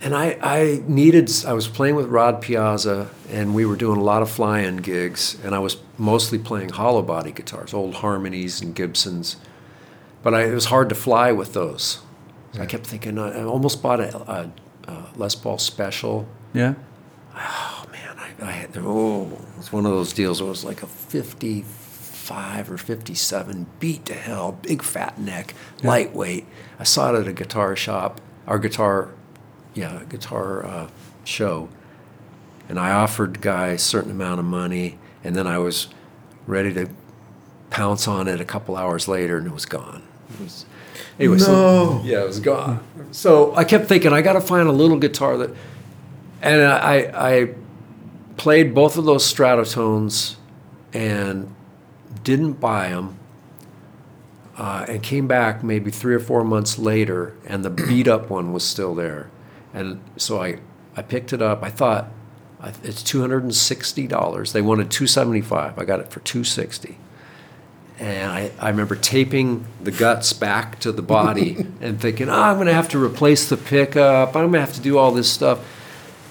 and 0.00 0.14
I, 0.14 0.36
I 0.42 0.82
needed 0.86 1.30
i 1.46 1.52
was 1.52 1.68
playing 1.68 1.94
with 1.96 2.06
rod 2.06 2.40
piazza 2.40 3.08
and 3.30 3.54
we 3.54 3.64
were 3.64 3.76
doing 3.76 3.98
a 3.98 4.02
lot 4.02 4.22
of 4.22 4.30
fly-in 4.30 4.76
gigs 4.78 5.36
and 5.44 5.54
i 5.54 5.58
was 5.58 5.76
mostly 5.98 6.38
playing 6.38 6.70
hollow 6.70 7.02
body 7.02 7.32
guitars 7.32 7.72
old 7.74 7.94
harmonies 7.96 8.60
and 8.60 8.74
gibsons. 8.74 9.36
But 10.22 10.34
I, 10.34 10.44
it 10.44 10.54
was 10.54 10.66
hard 10.66 10.88
to 10.90 10.94
fly 10.94 11.32
with 11.32 11.52
those. 11.52 11.98
So 12.52 12.62
i 12.62 12.66
kept 12.66 12.86
thinking 12.86 13.18
i, 13.18 13.40
I 13.40 13.42
almost 13.44 13.82
bought 13.82 14.00
a, 14.00 14.16
a, 14.30 14.50
a 14.88 15.04
les 15.16 15.34
paul 15.34 15.58
special. 15.58 16.26
Yeah. 16.54 16.74
oh 17.34 17.84
man 17.90 18.18
i, 18.18 18.46
I 18.46 18.50
had 18.52 18.76
oh 18.76 19.24
it 19.24 19.56
was 19.56 19.72
one 19.72 19.86
of 19.86 19.92
those 19.92 20.12
deals 20.12 20.38
it 20.40 20.44
was 20.44 20.64
like 20.64 20.82
a 20.82 20.86
55 20.86 22.70
or 22.70 22.76
57 22.76 23.66
beat 23.80 24.04
to 24.06 24.14
hell 24.14 24.52
big 24.62 24.82
fat 24.82 25.18
neck 25.18 25.54
lightweight. 25.82 26.44
I 26.78 26.84
saw 26.84 27.14
it 27.14 27.20
at 27.20 27.26
a 27.28 27.32
guitar 27.32 27.74
shop 27.76 28.20
our 28.46 28.58
guitar 28.58 29.08
yeah 29.74 30.02
guitar 30.08 30.64
uh, 30.66 30.88
show. 31.24 31.68
And 32.68 32.78
i 32.78 32.90
offered 32.92 33.40
guy 33.40 33.68
a 33.68 33.78
certain 33.78 34.10
amount 34.10 34.40
of 34.40 34.46
money 34.46 34.98
and 35.24 35.34
then 35.36 35.46
i 35.46 35.58
was 35.58 35.88
ready 36.46 36.72
to 36.74 36.88
pounce 37.70 38.06
on 38.06 38.28
it 38.28 38.40
a 38.40 38.44
couple 38.44 38.76
hours 38.76 39.08
later 39.08 39.38
and 39.38 39.46
it 39.46 39.52
was 39.54 39.64
gone. 39.64 40.02
It 40.34 40.40
was, 40.42 40.66
anyway 41.18 41.38
so- 41.38 42.00
yeah 42.04 42.22
it 42.22 42.26
was 42.26 42.40
gone. 42.40 42.80
So 43.10 43.54
i 43.54 43.64
kept 43.64 43.86
thinking 43.86 44.12
i 44.12 44.22
got 44.22 44.34
to 44.34 44.40
find 44.40 44.68
a 44.68 44.72
little 44.72 44.98
guitar 44.98 45.36
that 45.38 45.50
and 46.40 46.60
I, 46.62 46.96
I 47.14 47.54
played 48.36 48.74
both 48.74 48.98
of 48.98 49.04
those 49.04 49.22
stratotones 49.32 50.36
and 50.92 51.54
didn't 52.24 52.54
buy 52.54 52.88
them 52.88 53.16
uh, 54.56 54.84
and 54.88 55.02
came 55.02 55.28
back 55.28 55.62
maybe 55.62 55.90
three 55.92 56.14
or 56.14 56.20
four 56.20 56.42
months 56.42 56.78
later 56.78 57.36
and 57.46 57.64
the 57.64 57.70
beat 57.88 58.08
up 58.08 58.28
one 58.28 58.52
was 58.52 58.64
still 58.66 58.94
there. 58.94 59.30
And 59.72 60.02
so 60.16 60.42
i, 60.42 60.58
I 60.96 61.02
picked 61.02 61.32
it 61.32 61.40
up. 61.40 61.62
I 61.62 61.70
thought 61.70 62.10
it's 62.82 63.02
$260 63.02 64.52
they 64.52 64.62
wanted 64.62 64.90
275 64.90 65.78
i 65.78 65.84
got 65.84 65.98
it 66.00 66.10
for 66.12 66.20
260 66.20 66.96
and 68.02 68.32
I, 68.32 68.50
I 68.58 68.70
remember 68.70 68.96
taping 68.96 69.64
the 69.80 69.92
guts 69.92 70.32
back 70.32 70.80
to 70.80 70.90
the 70.90 71.02
body 71.02 71.64
and 71.80 72.00
thinking, 72.00 72.28
oh, 72.28 72.32
I'm 72.32 72.56
going 72.56 72.66
to 72.66 72.74
have 72.74 72.88
to 72.90 73.02
replace 73.02 73.48
the 73.48 73.56
pickup. 73.56 74.30
I'm 74.30 74.50
going 74.50 74.54
to 74.54 74.60
have 74.60 74.74
to 74.74 74.80
do 74.80 74.98
all 74.98 75.12
this 75.12 75.30
stuff. 75.30 75.60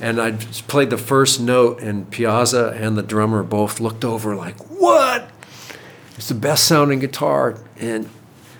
And 0.02 0.20
I 0.20 0.32
just 0.32 0.68
played 0.68 0.90
the 0.90 0.98
first 0.98 1.40
note, 1.40 1.80
and 1.82 2.10
Piazza 2.12 2.72
and 2.76 2.98
the 2.98 3.04
drummer 3.04 3.42
both 3.42 3.80
looked 3.80 4.04
over 4.04 4.36
like, 4.36 4.58
what? 4.70 5.30
It's 6.18 6.28
the 6.28 6.36
best 6.36 6.66
sounding 6.66 7.00
guitar. 7.00 7.58
And 7.80 8.10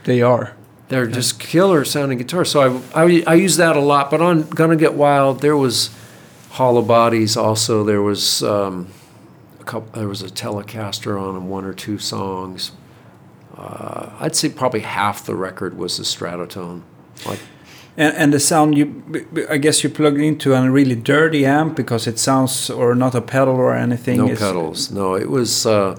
They 0.06 0.22
are. 0.22 0.56
they're 0.88 1.08
just 1.08 1.38
killer 1.40 1.84
sounding 1.84 2.18
guitars. 2.18 2.50
So 2.52 2.82
I, 2.96 3.04
I, 3.04 3.24
I 3.28 3.34
use 3.34 3.58
that 3.58 3.76
a 3.76 3.82
lot. 3.82 4.10
But 4.10 4.22
on 4.22 4.44
Gonna 4.50 4.78
Get 4.78 4.94
Wild, 4.94 5.42
there 5.42 5.58
was 5.58 5.90
hollow 6.52 6.82
bodies 6.82 7.36
also. 7.36 7.84
There 7.84 8.02
was 8.02 8.42
um, 8.44 8.88
a 9.60 9.64
couple, 9.64 10.00
there 10.00 10.08
was 10.08 10.22
a 10.22 10.30
Telecaster 10.30 11.20
on 11.22 11.50
one 11.50 11.66
or 11.66 11.74
two 11.74 11.98
songs. 11.98 12.72
Uh, 13.62 14.10
I'd 14.20 14.36
say 14.36 14.50
probably 14.50 14.80
half 14.80 15.26
the 15.26 15.36
record 15.36 15.78
was 15.78 15.98
the 15.98 16.04
Stratotone. 16.04 16.82
Like 17.28 17.40
And, 17.96 18.16
and 18.18 18.34
the 18.34 18.40
sound 18.40 18.76
you, 18.78 18.88
I 19.50 19.58
guess 19.58 19.84
you 19.84 19.90
plugged 19.90 20.20
into 20.20 20.54
a 20.56 20.70
really 20.72 20.96
dirty 20.96 21.46
amp 21.46 21.76
because 21.76 22.08
it 22.08 22.18
sounds, 22.18 22.70
or 22.72 22.96
not 22.96 23.14
a 23.14 23.22
pedal 23.22 23.56
or 23.56 23.76
anything. 23.76 24.18
no 24.18 24.26
it's- 24.26 24.40
pedals. 24.40 24.92
No, 24.92 25.16
it 25.16 25.30
was 25.30 25.66
uh, 25.66 25.96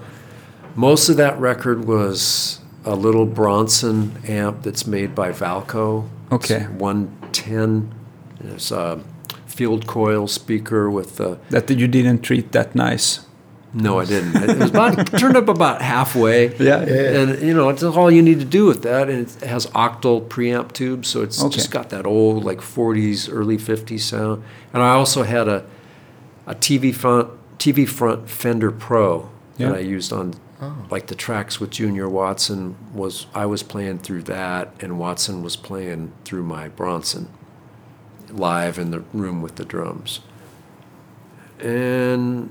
most 0.75 1.09
of 1.09 1.17
that 1.19 1.39
record 1.39 1.85
was 1.85 2.61
a 2.85 2.97
little 2.97 3.27
Bronson 3.27 4.19
amp 4.27 4.63
that's 4.63 4.87
made 4.87 5.15
by 5.15 5.31
Valco. 5.31 6.09
Okay. 6.33 6.63
It's 6.63 6.71
110. 6.71 7.95
It's 8.41 8.73
a 8.73 9.01
field 9.47 9.87
coil 9.87 10.27
speaker 10.27 10.91
with 10.91 11.17
the 11.17 11.39
That 11.51 11.71
you 11.71 11.87
didn't 11.87 12.23
treat 12.23 12.51
that 12.53 12.75
nice. 12.75 13.21
No, 13.75 13.99
I 14.01 14.05
didn't. 14.05 14.37
It 14.37 14.59
was 14.59 14.71
about 14.71 15.07
turned 15.19 15.37
up 15.37 15.49
about 15.49 15.81
halfway. 15.81 16.55
Yeah. 16.57 16.85
Yeah. 16.85 17.21
And 17.21 17.43
you 17.43 17.55
know, 17.55 17.71
it's 17.71 17.83
all 17.83 18.11
you 18.11 18.23
need 18.23 18.39
to 18.41 18.45
do 18.45 18.67
with 18.67 18.83
that, 18.83 19.09
and 19.09 19.27
it 19.27 19.47
has 19.47 19.67
octal 19.69 20.27
preamp 20.29 20.73
tubes, 20.73 21.09
so 21.09 21.23
it's 21.23 21.43
Okay. 21.43 21.55
just 21.55 21.71
got 21.71 21.89
that 21.91 22.05
old 22.07 22.45
like 22.45 22.61
'40s, 22.61 23.29
early 23.33 23.57
'50s 23.57 24.01
sound. 24.01 24.43
And 24.75 24.83
I 24.83 24.91
also 24.95 25.23
had 25.23 25.49
a 25.49 25.65
a 26.47 26.55
TV 26.55 26.95
front 26.95 27.31
TV 27.59 27.89
front 27.89 28.29
Fender 28.29 28.71
Pro 28.71 29.31
that 29.59 29.75
I 29.75 29.79
used 29.79 30.13
on 30.13 30.35
oh. 30.61 30.75
like 30.91 31.07
the 31.07 31.15
tracks 31.15 31.61
with 31.61 31.71
Junior 31.71 32.09
Watson 32.09 32.75
was 32.93 33.27
I 33.35 33.47
was 33.47 33.63
playing 33.63 34.01
through 34.01 34.25
that, 34.25 34.75
and 34.81 34.99
Watson 34.99 35.43
was 35.43 35.57
playing 35.57 36.13
through 36.25 36.43
my 36.43 36.69
Bronson 36.69 37.29
live 38.29 38.79
in 38.79 38.91
the 38.91 39.01
room 39.13 39.41
with 39.41 39.57
the 39.57 39.65
drums. 39.65 40.21
And 41.61 42.51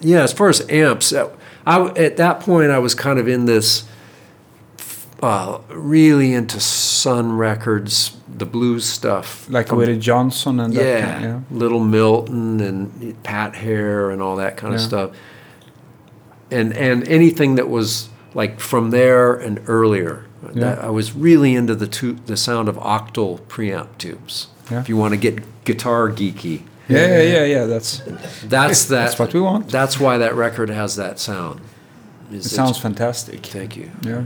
yeah, 0.00 0.22
as 0.22 0.32
far 0.32 0.48
as 0.48 0.66
amps, 0.70 1.12
uh, 1.12 1.30
I, 1.66 1.86
at 1.96 2.16
that 2.18 2.40
point 2.40 2.70
I 2.70 2.78
was 2.78 2.94
kind 2.94 3.18
of 3.18 3.26
in 3.28 3.46
this, 3.46 3.84
uh, 5.22 5.58
really 5.70 6.34
into 6.34 6.60
Sun 6.60 7.36
Records, 7.36 8.16
the 8.28 8.46
blues 8.46 8.84
stuff, 8.84 9.46
Like 9.48 9.68
from- 9.68 9.78
Willie 9.78 9.98
Johnson 9.98 10.60
and 10.60 10.74
that. 10.74 10.84
yeah, 10.84 11.12
kind- 11.12 11.24
yeah. 11.24 11.40
Little 11.50 11.80
Milton 11.80 12.60
and 12.60 13.22
Pat 13.22 13.56
Hare 13.56 14.10
and 14.10 14.20
all 14.20 14.36
that 14.36 14.56
kind 14.56 14.74
of 14.74 14.80
stuff, 14.80 15.10
and 16.50 16.72
and 16.76 17.06
anything 17.08 17.54
that 17.56 17.68
was 17.68 18.08
like 18.34 18.60
from 18.60 18.90
there 18.90 19.32
and 19.34 19.60
earlier. 19.66 20.24
That- 20.52 20.84
I 20.84 20.90
was 20.90 21.14
really 21.16 21.54
into 21.56 21.74
the 21.74 21.86
tu- 21.88 22.18
the 22.26 22.36
sound 22.36 22.68
of 22.68 22.76
octal 22.76 23.40
preamp 23.48 23.88
tubes. 23.98 24.48
Yeah. 24.70 24.80
If 24.80 24.88
you 24.88 24.96
want 24.96 25.12
to 25.12 25.16
get 25.16 25.64
guitar 25.64 26.08
geeky, 26.10 26.62
Yeah, 26.88 27.06
yeah, 27.06 27.22
yeah, 27.22 27.44
yeah. 27.44 27.64
That's 27.66 28.00
that's 28.44 28.84
that. 28.86 28.96
That's 29.06 29.18
what 29.18 29.34
we 29.34 29.40
want. 29.40 29.68
That's 29.70 29.98
why 29.98 30.18
that 30.18 30.34
record 30.34 30.70
has 30.70 30.94
that 30.96 31.18
sound. 31.18 31.60
it 32.30 32.36
Is 32.36 32.54
sounds 32.54 32.78
fantastic. 32.78 33.46
Thank 33.46 33.76
you. 33.76 33.90
Yeah. 34.02 34.22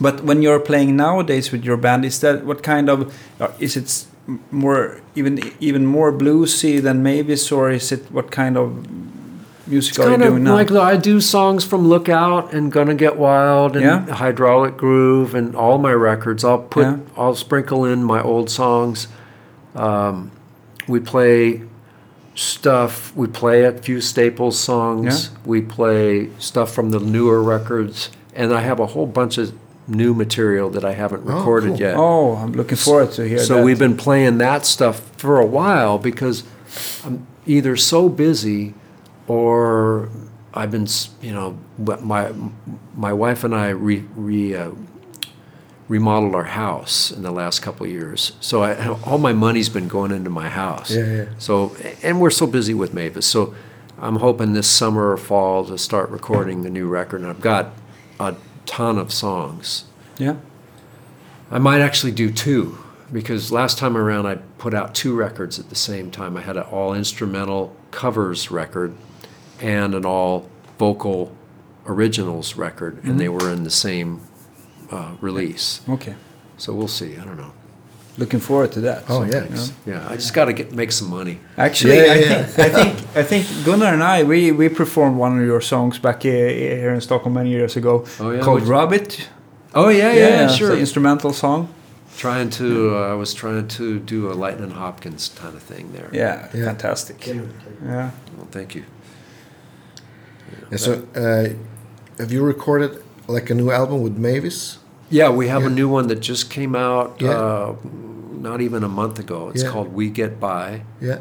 But 0.00 0.24
when 0.24 0.42
you're 0.42 0.60
playing 0.60 0.96
nowadays 0.96 1.52
with 1.52 1.64
your 1.64 1.76
band, 1.76 2.04
is 2.04 2.18
that 2.20 2.44
what 2.44 2.62
kind 2.62 2.88
of 2.88 3.14
uh, 3.40 3.48
is 3.60 3.76
it 3.76 4.06
more 4.50 5.00
even 5.14 5.38
even 5.60 5.86
more 5.86 6.12
bluesy 6.12 6.80
than 6.82 7.02
Mavis, 7.02 7.52
or 7.52 7.70
is 7.70 7.92
it 7.92 8.10
what 8.10 8.30
kind 8.32 8.56
of 8.56 8.72
music 9.66 9.90
It's 9.92 9.98
are 9.98 10.10
you 10.10 10.16
kind 10.18 10.22
of 10.24 10.40
now? 10.40 10.54
like 10.54 10.70
I 10.72 10.96
do 10.96 11.20
songs 11.20 11.64
from 11.64 11.86
Lookout 11.88 12.52
and 12.54 12.72
Gonna 12.72 12.94
Get 12.94 13.16
Wild 13.16 13.76
and 13.76 13.84
Yeah. 13.84 14.14
Hydraulic 14.14 14.76
Groove 14.76 15.34
and 15.34 15.54
all 15.54 15.78
my 15.78 15.92
records. 15.92 16.42
I'll 16.44 16.58
put 16.58 16.82
Yeah. 16.84 16.96
I'll 17.16 17.34
sprinkle 17.36 17.84
in 17.84 18.02
my 18.02 18.20
old 18.22 18.50
songs. 18.50 19.08
Um, 19.76 20.30
we 20.88 21.00
play 21.00 21.62
stuff. 22.34 23.14
We 23.16 23.26
play 23.26 23.64
a 23.64 23.72
few 23.72 24.00
Staples 24.00 24.58
songs. 24.58 25.30
Yeah. 25.32 25.38
We 25.44 25.62
play 25.62 26.30
stuff 26.38 26.72
from 26.72 26.90
the 26.90 26.98
newer 27.00 27.42
records, 27.42 28.10
and 28.34 28.52
I 28.52 28.60
have 28.60 28.80
a 28.80 28.86
whole 28.86 29.06
bunch 29.06 29.38
of 29.38 29.52
new 29.86 30.14
material 30.14 30.70
that 30.70 30.84
I 30.84 30.92
haven't 30.92 31.22
Oh, 31.26 31.36
recorded 31.38 31.70
cool. 31.72 31.80
yet. 31.80 31.94
oh, 31.96 32.36
I'm 32.36 32.52
looking 32.52 32.76
forward 32.78 33.12
to 33.12 33.28
hear 33.28 33.38
So 33.38 33.56
that. 33.56 33.64
we've 33.64 33.78
been 33.78 33.96
playing 33.98 34.38
that 34.38 34.64
stuff 34.64 35.00
for 35.18 35.38
a 35.38 35.44
while 35.46 35.98
because 35.98 36.42
I'm 37.04 37.26
either 37.46 37.76
so 37.76 38.08
busy 38.08 38.72
or 39.28 40.08
I've 40.54 40.70
been, 40.70 40.86
you 41.20 41.32
know, 41.34 41.58
my 41.78 42.32
my 42.96 43.12
wife 43.12 43.44
and 43.44 43.54
I 43.54 43.68
re, 43.70 44.04
re 44.16 44.54
uh, 44.56 44.70
remodeled 45.88 46.34
our 46.34 46.44
house 46.44 47.10
in 47.10 47.22
the 47.22 47.30
last 47.30 47.60
couple 47.60 47.84
of 47.86 47.92
years. 47.92 48.32
So 48.40 48.62
I, 48.62 48.88
all 49.04 49.18
my 49.18 49.32
money's 49.32 49.68
been 49.68 49.88
going 49.88 50.12
into 50.12 50.30
my 50.30 50.48
house. 50.48 50.90
Yeah, 50.90 51.12
yeah. 51.12 51.24
So 51.38 51.76
and 52.02 52.20
we're 52.20 52.30
so 52.30 52.46
busy 52.46 52.74
with 52.74 52.94
Mavis. 52.94 53.26
So 53.26 53.54
I'm 53.98 54.16
hoping 54.16 54.54
this 54.54 54.66
summer 54.66 55.10
or 55.10 55.16
fall 55.16 55.64
to 55.66 55.78
start 55.78 56.10
recording 56.10 56.62
the 56.62 56.70
new 56.70 56.88
record. 56.88 57.20
And 57.20 57.30
I've 57.30 57.40
got 57.40 57.72
a 58.18 58.34
ton 58.66 58.98
of 58.98 59.12
songs. 59.12 59.84
yeah. 60.18 60.36
I 61.50 61.58
might 61.58 61.80
actually 61.80 62.12
do 62.12 62.32
two 62.32 62.78
because 63.12 63.52
last 63.52 63.78
time 63.78 63.96
around 63.96 64.26
I 64.26 64.36
put 64.58 64.74
out 64.74 64.94
two 64.94 65.14
records 65.14 65.58
at 65.58 65.68
the 65.68 65.76
same 65.76 66.10
time. 66.10 66.36
I 66.36 66.40
had 66.40 66.56
an 66.56 66.64
all 66.64 66.94
instrumental 66.94 67.76
covers 67.90 68.50
record 68.50 68.94
and 69.60 69.94
an 69.94 70.04
all 70.04 70.48
vocal 70.78 71.36
originals 71.86 72.56
record, 72.56 73.04
and 73.04 73.20
they 73.20 73.26
mm-hmm. 73.26 73.46
were 73.46 73.52
in 73.52 73.62
the 73.62 73.70
same 73.70 74.20
uh, 74.90 75.12
release. 75.20 75.80
Okay. 75.88 76.14
So 76.58 76.72
we'll 76.72 76.88
see. 76.88 77.16
I 77.16 77.24
don't 77.24 77.36
know. 77.36 77.52
Looking 78.16 78.40
forward 78.40 78.70
to 78.72 78.80
that. 78.82 79.04
Oh, 79.08 79.24
yeah. 79.24 79.40
Thanks. 79.40 79.72
Yeah, 79.86 80.06
I 80.08 80.14
just 80.14 80.32
got 80.34 80.44
to 80.44 80.52
get 80.52 80.72
make 80.72 80.92
some 80.92 81.10
money. 81.10 81.38
Actually, 81.56 81.96
Yeah, 81.96 82.12
I, 82.12 82.14
yeah, 82.14 82.42
think, 82.44 82.58
I 82.58 82.82
think 82.84 83.16
I 83.16 83.22
think 83.24 83.46
Gunnar 83.66 83.92
and 83.92 84.02
I 84.04 84.22
we, 84.22 84.52
we 84.52 84.68
performed 84.68 85.16
one 85.18 85.40
of 85.40 85.44
your 85.46 85.60
songs 85.60 85.98
back 85.98 86.22
here 86.22 86.94
in 86.94 87.00
Stockholm 87.00 87.34
many 87.34 87.50
years 87.50 87.76
ago 87.76 88.04
Oh, 88.20 88.30
yeah? 88.30 88.40
called 88.40 88.60
Which- 88.60 88.68
"Rub 88.70 88.92
Oh 89.74 89.88
yeah, 89.88 90.12
yeah, 90.12 90.28
yeah 90.28 90.44
it's 90.44 90.54
sure. 90.56 90.76
instrumental 90.78 91.32
song. 91.32 91.68
Trying 92.16 92.50
to, 92.50 92.94
uh, 92.96 93.10
I 93.10 93.14
was 93.14 93.34
trying 93.34 93.66
to 93.66 93.98
do 93.98 94.30
a 94.30 94.34
Lightning 94.34 94.70
Hopkins 94.70 95.30
kind 95.34 95.56
of 95.56 95.62
thing 95.64 95.90
there. 95.92 96.08
Yeah, 96.12 96.48
Yeah. 96.54 96.66
fantastic. 96.66 97.26
Yeah. 97.26 97.40
Well, 98.36 98.46
thank 98.52 98.76
you. 98.76 98.84
Yeah, 100.70 100.76
so, 100.78 100.92
uh, 101.16 101.48
have 102.18 102.30
you 102.30 102.44
recorded 102.44 103.02
like 103.28 103.50
a 103.50 103.54
new 103.54 103.70
album 103.70 104.02
with 104.02 104.16
Mavis? 104.16 104.78
Yeah, 105.10 105.30
we 105.30 105.48
have 105.48 105.62
Yeah. 105.62 105.68
a 105.68 105.70
new 105.70 105.88
one 105.88 106.08
that 106.08 106.20
just 106.20 106.50
came 106.50 106.74
out 106.74 107.16
Yeah. 107.20 107.30
uh, 107.30 107.74
not 108.40 108.60
even 108.60 108.82
a 108.84 108.88
month 108.88 109.18
ago. 109.18 109.50
It's 109.54 109.62
Yeah. 109.62 109.70
called 109.70 109.94
We 109.94 110.08
Get 110.10 110.38
By, 110.40 110.82
Yeah. 111.00 111.18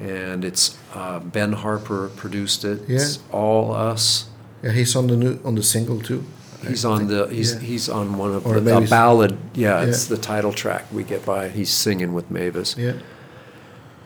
and 0.00 0.44
it's 0.44 0.76
uh, 0.94 1.18
Ben 1.20 1.52
Harper 1.52 2.10
produced 2.16 2.64
it. 2.64 2.82
Yeah. 2.88 2.96
It's 2.96 3.18
all 3.32 3.72
us. 3.74 4.26
Yeah, 4.62 4.72
he's 4.72 4.96
on 4.96 5.06
the 5.06 5.16
new 5.16 5.38
on 5.44 5.54
the 5.54 5.62
single 5.62 6.00
too. 6.00 6.24
I 6.64 6.68
He's 6.70 6.84
on 6.84 6.98
think. 7.06 7.10
the 7.10 7.26
he's 7.34 7.58
he's 7.60 7.88
on 7.88 8.16
one 8.16 8.32
of 8.34 8.46
Or 8.46 8.58
the 8.60 8.78
a 8.78 8.80
ballad. 8.80 9.36
Yeah, 9.54 9.82
it's 9.82 10.06
the 10.06 10.16
title 10.16 10.52
track. 10.52 10.86
We 10.92 11.04
Get 11.04 11.24
By. 11.26 11.48
He's 11.48 11.70
singing 11.70 12.14
with 12.14 12.30
Mavis. 12.30 12.74
Yeah. 12.78 12.92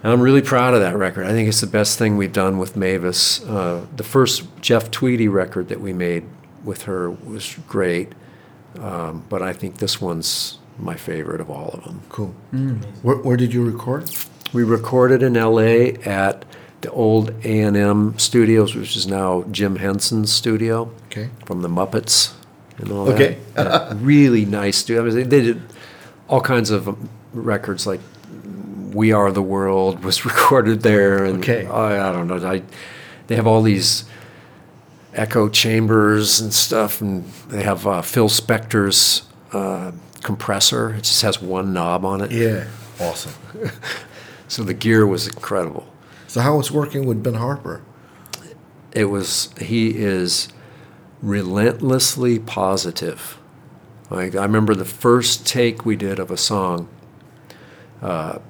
And 0.02 0.12
I'm 0.12 0.20
really 0.20 0.42
proud 0.42 0.74
of 0.74 0.80
that 0.80 0.96
record. 0.96 1.26
I 1.26 1.30
think 1.30 1.48
it's 1.48 1.60
the 1.60 1.66
best 1.66 1.98
thing 1.98 2.16
we've 2.16 2.32
done 2.32 2.58
with 2.58 2.74
Mavis. 2.76 3.42
Uh, 3.46 3.82
the 3.96 4.02
first 4.02 4.42
Jeff 4.60 4.90
Tweedy 4.90 5.28
record 5.28 5.68
that 5.68 5.80
we 5.80 5.92
made 5.92 6.24
with 6.64 6.82
her 6.82 7.10
was 7.10 7.56
great, 7.68 8.12
um, 8.78 9.24
but 9.28 9.42
I 9.42 9.52
think 9.52 9.78
this 9.78 10.00
one's 10.00 10.58
my 10.78 10.94
favorite 10.96 11.40
of 11.40 11.50
all 11.50 11.70
of 11.74 11.84
them. 11.84 12.02
Cool. 12.08 12.34
Where, 13.02 13.16
where 13.16 13.36
did 13.36 13.52
you 13.52 13.64
record? 13.64 14.10
We 14.52 14.62
recorded 14.64 15.22
in 15.22 15.36
L.A. 15.36 15.94
at 15.98 16.44
the 16.80 16.90
old 16.90 17.30
A&M 17.44 18.18
Studios, 18.18 18.74
which 18.74 18.96
is 18.96 19.06
now 19.06 19.44
Jim 19.50 19.76
Henson's 19.76 20.32
studio 20.32 20.90
Okay. 21.06 21.28
from 21.44 21.60
the 21.62 21.68
Muppets 21.68 22.32
and 22.78 22.90
all 22.90 23.08
Okay. 23.10 23.38
that. 23.54 23.66
Yeah, 23.90 23.98
really 24.00 24.44
nice 24.46 24.78
studio. 24.78 25.02
I 25.02 25.04
mean, 25.06 25.14
they, 25.14 25.22
they 25.24 25.40
did 25.42 25.62
all 26.28 26.40
kinds 26.40 26.70
of 26.70 26.96
records 27.34 27.86
like 27.86 28.00
"We 28.92 29.12
Are 29.12 29.30
the 29.30 29.42
World" 29.42 30.02
was 30.02 30.24
recorded 30.30 30.82
there, 30.82 31.24
and 31.24 31.38
Okay. 31.38 31.66
I, 31.66 32.08
I 32.08 32.12
don't 32.12 32.26
know. 32.28 32.38
I, 32.48 32.62
they 33.26 33.36
have 33.36 33.46
all 33.46 33.60
these 33.62 34.04
echo 35.20 35.50
chambers 35.50 36.40
and 36.40 36.52
stuff, 36.52 37.00
and 37.02 37.24
they 37.48 37.62
have 37.62 37.86
uh, 37.86 38.00
Phil 38.00 38.28
Spector's 38.28 39.22
uh, 39.52 39.92
compressor. 40.22 40.94
It 40.94 41.04
just 41.04 41.22
has 41.22 41.42
one 41.42 41.72
knob 41.74 42.04
on 42.04 42.22
it. 42.22 42.32
Yeah. 42.32 42.66
Awesome. 42.98 43.34
So 44.50 44.64
the 44.64 44.74
gear 44.74 45.06
was 45.06 45.28
incredible. 45.28 45.86
So 46.26 46.40
how 46.40 46.56
was 46.56 46.72
working 46.72 47.06
with 47.06 47.22
Ben 47.22 47.34
Harper? 47.34 47.82
It 48.90 49.04
was 49.04 49.50
he 49.60 49.96
is 49.96 50.48
relentlessly 51.22 52.40
positive. 52.40 53.38
Like 54.10 54.34
I 54.34 54.42
remember 54.42 54.74
the 54.74 54.84
first 54.84 55.46
take 55.46 55.86
we 55.86 55.94
did 55.94 56.18
of 56.18 56.32
a 56.32 56.36
song. 56.36 56.88
Uh, 58.02 58.40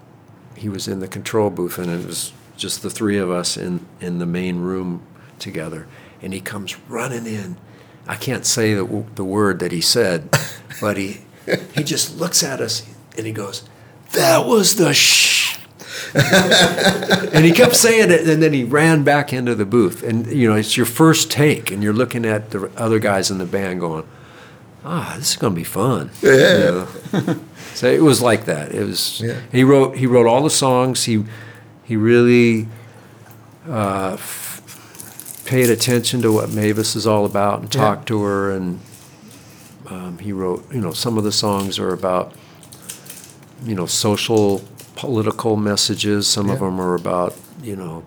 he 0.57 0.71
was 0.71 0.89
in 0.89 1.01
the 1.01 1.09
control 1.09 1.51
booth, 1.51 1.77
and 1.77 1.91
it 1.91 2.07
was 2.07 2.33
just 2.57 2.81
the 2.81 2.89
three 2.89 3.19
of 3.19 3.31
us 3.31 3.59
in 3.59 3.87
in 4.01 4.21
the 4.21 4.27
main 4.27 4.61
room 4.61 5.03
together. 5.39 5.87
And 6.23 6.33
he 6.33 6.41
comes 6.41 6.79
running 6.89 7.27
in. 7.27 7.57
I 8.07 8.17
can't 8.17 8.45
say 8.45 8.75
the, 8.75 9.05
the 9.15 9.25
word 9.25 9.59
that 9.61 9.73
he 9.73 9.81
said, 9.81 10.37
but 10.81 10.97
he 10.97 11.21
he 11.75 11.83
just 11.83 12.19
looks 12.19 12.43
at 12.43 12.61
us 12.61 12.87
and 13.17 13.27
he 13.27 13.33
goes, 13.33 13.69
"That 14.13 14.47
was 14.47 14.77
the 14.77 14.93
sh." 14.93 15.59
and 16.15 17.45
he 17.45 17.53
kept 17.53 17.77
saying 17.77 18.11
it, 18.11 18.29
and 18.29 18.43
then 18.43 18.53
he 18.53 18.65
ran 18.65 19.05
back 19.05 19.33
into 19.33 19.55
the 19.55 19.65
booth. 19.65 20.03
And 20.03 20.27
you 20.27 20.49
know, 20.49 20.57
it's 20.57 20.77
your 20.77 20.87
first 20.87 21.31
take, 21.31 21.71
and 21.71 21.83
you're 21.83 21.93
looking 21.93 22.25
at 22.25 22.51
the 22.51 22.71
other 22.77 22.99
guys 22.99 23.31
in 23.31 23.39
the 23.39 23.45
band 23.45 23.81
going, 23.81 24.07
"Ah, 24.85 25.15
this 25.19 25.31
is 25.31 25.37
going 25.37 25.55
to 25.55 25.57
be 25.57 25.65
fun." 25.65 26.11
Yeah. 26.23 26.87
so 27.75 27.91
it 27.91 28.03
was 28.03 28.21
like 28.21 28.45
that. 28.47 28.75
It 28.75 28.85
was. 28.85 29.21
Yeah. 29.21 29.41
He 29.53 29.65
wrote. 29.65 29.97
He 29.97 30.07
wrote 30.07 30.27
all 30.27 30.43
the 30.43 30.51
songs. 30.51 31.05
He 31.05 31.25
he 31.85 31.97
really 31.97 32.69
uh, 33.69 34.17
paid 35.51 35.69
attention 35.69 36.23
to 36.23 36.31
what 36.33 36.53
Mavis 36.53 36.95
is 36.95 37.07
all 37.07 37.25
about 37.25 37.61
and 37.63 37.75
Yeah. 37.75 37.81
talked 37.81 38.07
to 38.09 38.23
her. 38.23 38.51
And 38.57 38.79
um, 39.89 40.19
he 40.19 40.33
wrote. 40.33 40.63
You 40.73 40.81
know, 40.81 40.93
some 40.93 41.19
of 41.19 41.25
the 41.25 41.33
songs 41.33 41.79
are 41.79 41.93
about 41.93 42.33
you 43.67 43.75
know 43.75 43.87
social 43.87 44.63
political 44.97 45.57
messages 45.57 46.27
some 46.27 46.49
of 46.51 46.59
them 46.61 46.81
are 46.81 46.95
about 46.95 47.35
you 47.63 47.77
know 47.77 48.03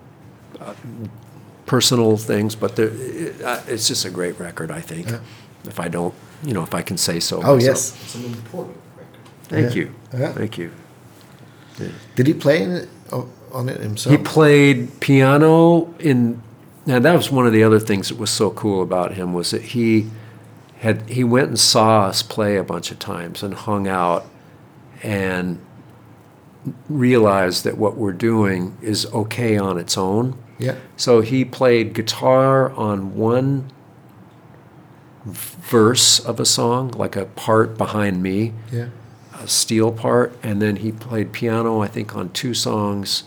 uh, 0.60 0.74
personal 1.66 2.16
things 2.16 2.56
but 2.56 2.76
it, 2.78 3.40
uh, 3.42 3.60
it's 3.68 3.86
just 3.88 4.04
a 4.04 4.10
great 4.10 4.36
record 4.40 4.70
i 4.70 4.80
think 4.80 5.08
Yeah. 5.08 5.18
if 5.64 5.78
i 5.78 5.88
don't 5.88 6.14
you 6.44 6.52
know 6.54 6.62
if 6.64 6.74
i 6.74 6.82
can 6.82 6.96
say 6.98 7.20
so 7.20 7.36
Oh 7.36 7.54
myself. 7.54 7.62
yes. 7.62 7.96
It's 8.04 8.14
an 8.16 8.24
important 8.24 8.76
record. 8.96 9.24
thank 9.48 9.68
Yeah. 9.74 9.80
you 9.82 9.86
Yeah. 10.20 10.32
thank 10.32 10.58
you 10.58 10.70
Did 12.16 12.26
he 12.26 12.34
play 12.34 12.62
in 12.62 12.70
it, 12.72 12.88
oh, 13.12 13.28
on 13.52 13.68
it 13.68 13.80
himself? 13.80 14.10
he 14.16 14.22
played 14.22 14.78
piano 15.00 15.94
in 16.00 16.42
now 16.86 16.98
that 16.98 17.14
was 17.14 17.30
one 17.30 17.46
of 17.46 17.52
the 17.52 17.62
other 17.62 17.78
things 17.80 18.08
that 18.08 18.18
was 18.18 18.30
so 18.30 18.50
cool 18.50 18.82
about 18.82 19.14
him 19.14 19.32
was 19.32 19.50
that 19.52 19.62
he 19.62 20.10
had 20.78 21.08
he 21.08 21.24
went 21.24 21.48
and 21.48 21.58
saw 21.58 22.02
us 22.06 22.22
play 22.22 22.56
a 22.56 22.64
bunch 22.64 22.90
of 22.90 22.98
times 22.98 23.42
and 23.42 23.54
hung 23.54 23.88
out 23.88 24.26
and 25.02 25.58
realized 26.88 27.64
that 27.64 27.76
what 27.78 27.96
we're 27.96 28.12
doing 28.12 28.76
is 28.80 29.06
okay 29.12 29.56
on 29.58 29.78
its 29.78 29.96
own 29.98 30.36
yeah. 30.56 30.76
So 30.96 31.20
he 31.20 31.44
played 31.44 31.94
guitar 31.94 32.70
on 32.74 33.16
one 33.16 33.70
verse 35.24 36.20
of 36.20 36.38
a 36.38 36.44
song, 36.44 36.90
like 36.92 37.16
a 37.16 37.24
part 37.24 37.76
behind 37.76 38.22
me, 38.22 38.52
Yeah. 38.70 38.86
a 39.40 39.48
steel 39.48 39.90
part, 39.90 40.32
and 40.44 40.62
then 40.62 40.76
he 40.76 40.92
played 40.92 41.32
piano, 41.32 41.80
I 41.82 41.88
think, 41.88 42.14
on 42.14 42.28
two 42.30 42.54
songs. 42.54 43.24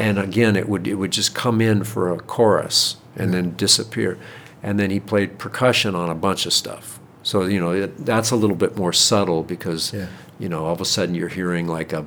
And 0.00 0.18
again, 0.18 0.56
it 0.56 0.68
would 0.68 0.86
it 0.88 0.94
would 0.94 1.12
just 1.12 1.34
come 1.34 1.60
in 1.60 1.84
for 1.84 2.10
a 2.12 2.18
chorus 2.18 2.96
and 3.16 3.34
then 3.34 3.54
disappear. 3.56 4.18
And 4.62 4.78
then 4.78 4.90
he 4.90 4.98
played 5.00 5.38
percussion 5.38 5.94
on 5.94 6.08
a 6.08 6.14
bunch 6.14 6.46
of 6.46 6.52
stuff. 6.52 6.98
So 7.22 7.42
you 7.44 7.60
know 7.60 7.70
it, 7.72 8.06
that's 8.06 8.30
a 8.30 8.36
little 8.36 8.56
bit 8.56 8.76
more 8.76 8.92
subtle 8.94 9.42
because 9.42 9.92
Yeah. 9.92 10.06
you 10.38 10.48
know 10.48 10.64
all 10.64 10.72
of 10.72 10.80
a 10.80 10.84
sudden 10.86 11.14
you're 11.14 11.28
hearing 11.28 11.66
like 11.68 11.92
a, 11.92 12.06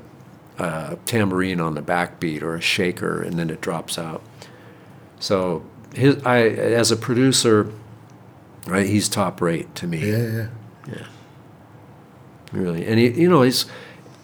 a 0.58 0.98
tambourine 1.06 1.60
on 1.60 1.76
the 1.76 1.82
backbeat 1.84 2.42
or 2.42 2.56
a 2.56 2.62
shaker, 2.62 3.22
and 3.22 3.38
then 3.38 3.50
it 3.52 3.62
drops 3.62 3.98
out. 4.00 4.22
So 5.20 5.64
his, 5.94 6.16
I 6.26 6.40
as 6.48 6.92
a 6.92 6.98
producer, 6.98 7.72
right, 8.66 8.88
he's 8.88 9.08
top 9.08 9.40
rate 9.42 9.74
to 9.76 9.88
me. 9.88 10.10
Yeah, 10.12 10.48
yeah. 10.88 11.06
Really, 12.52 12.86
and 12.88 13.00
he, 13.00 13.10
you 13.10 13.30
know, 13.30 13.42
he's. 13.44 13.66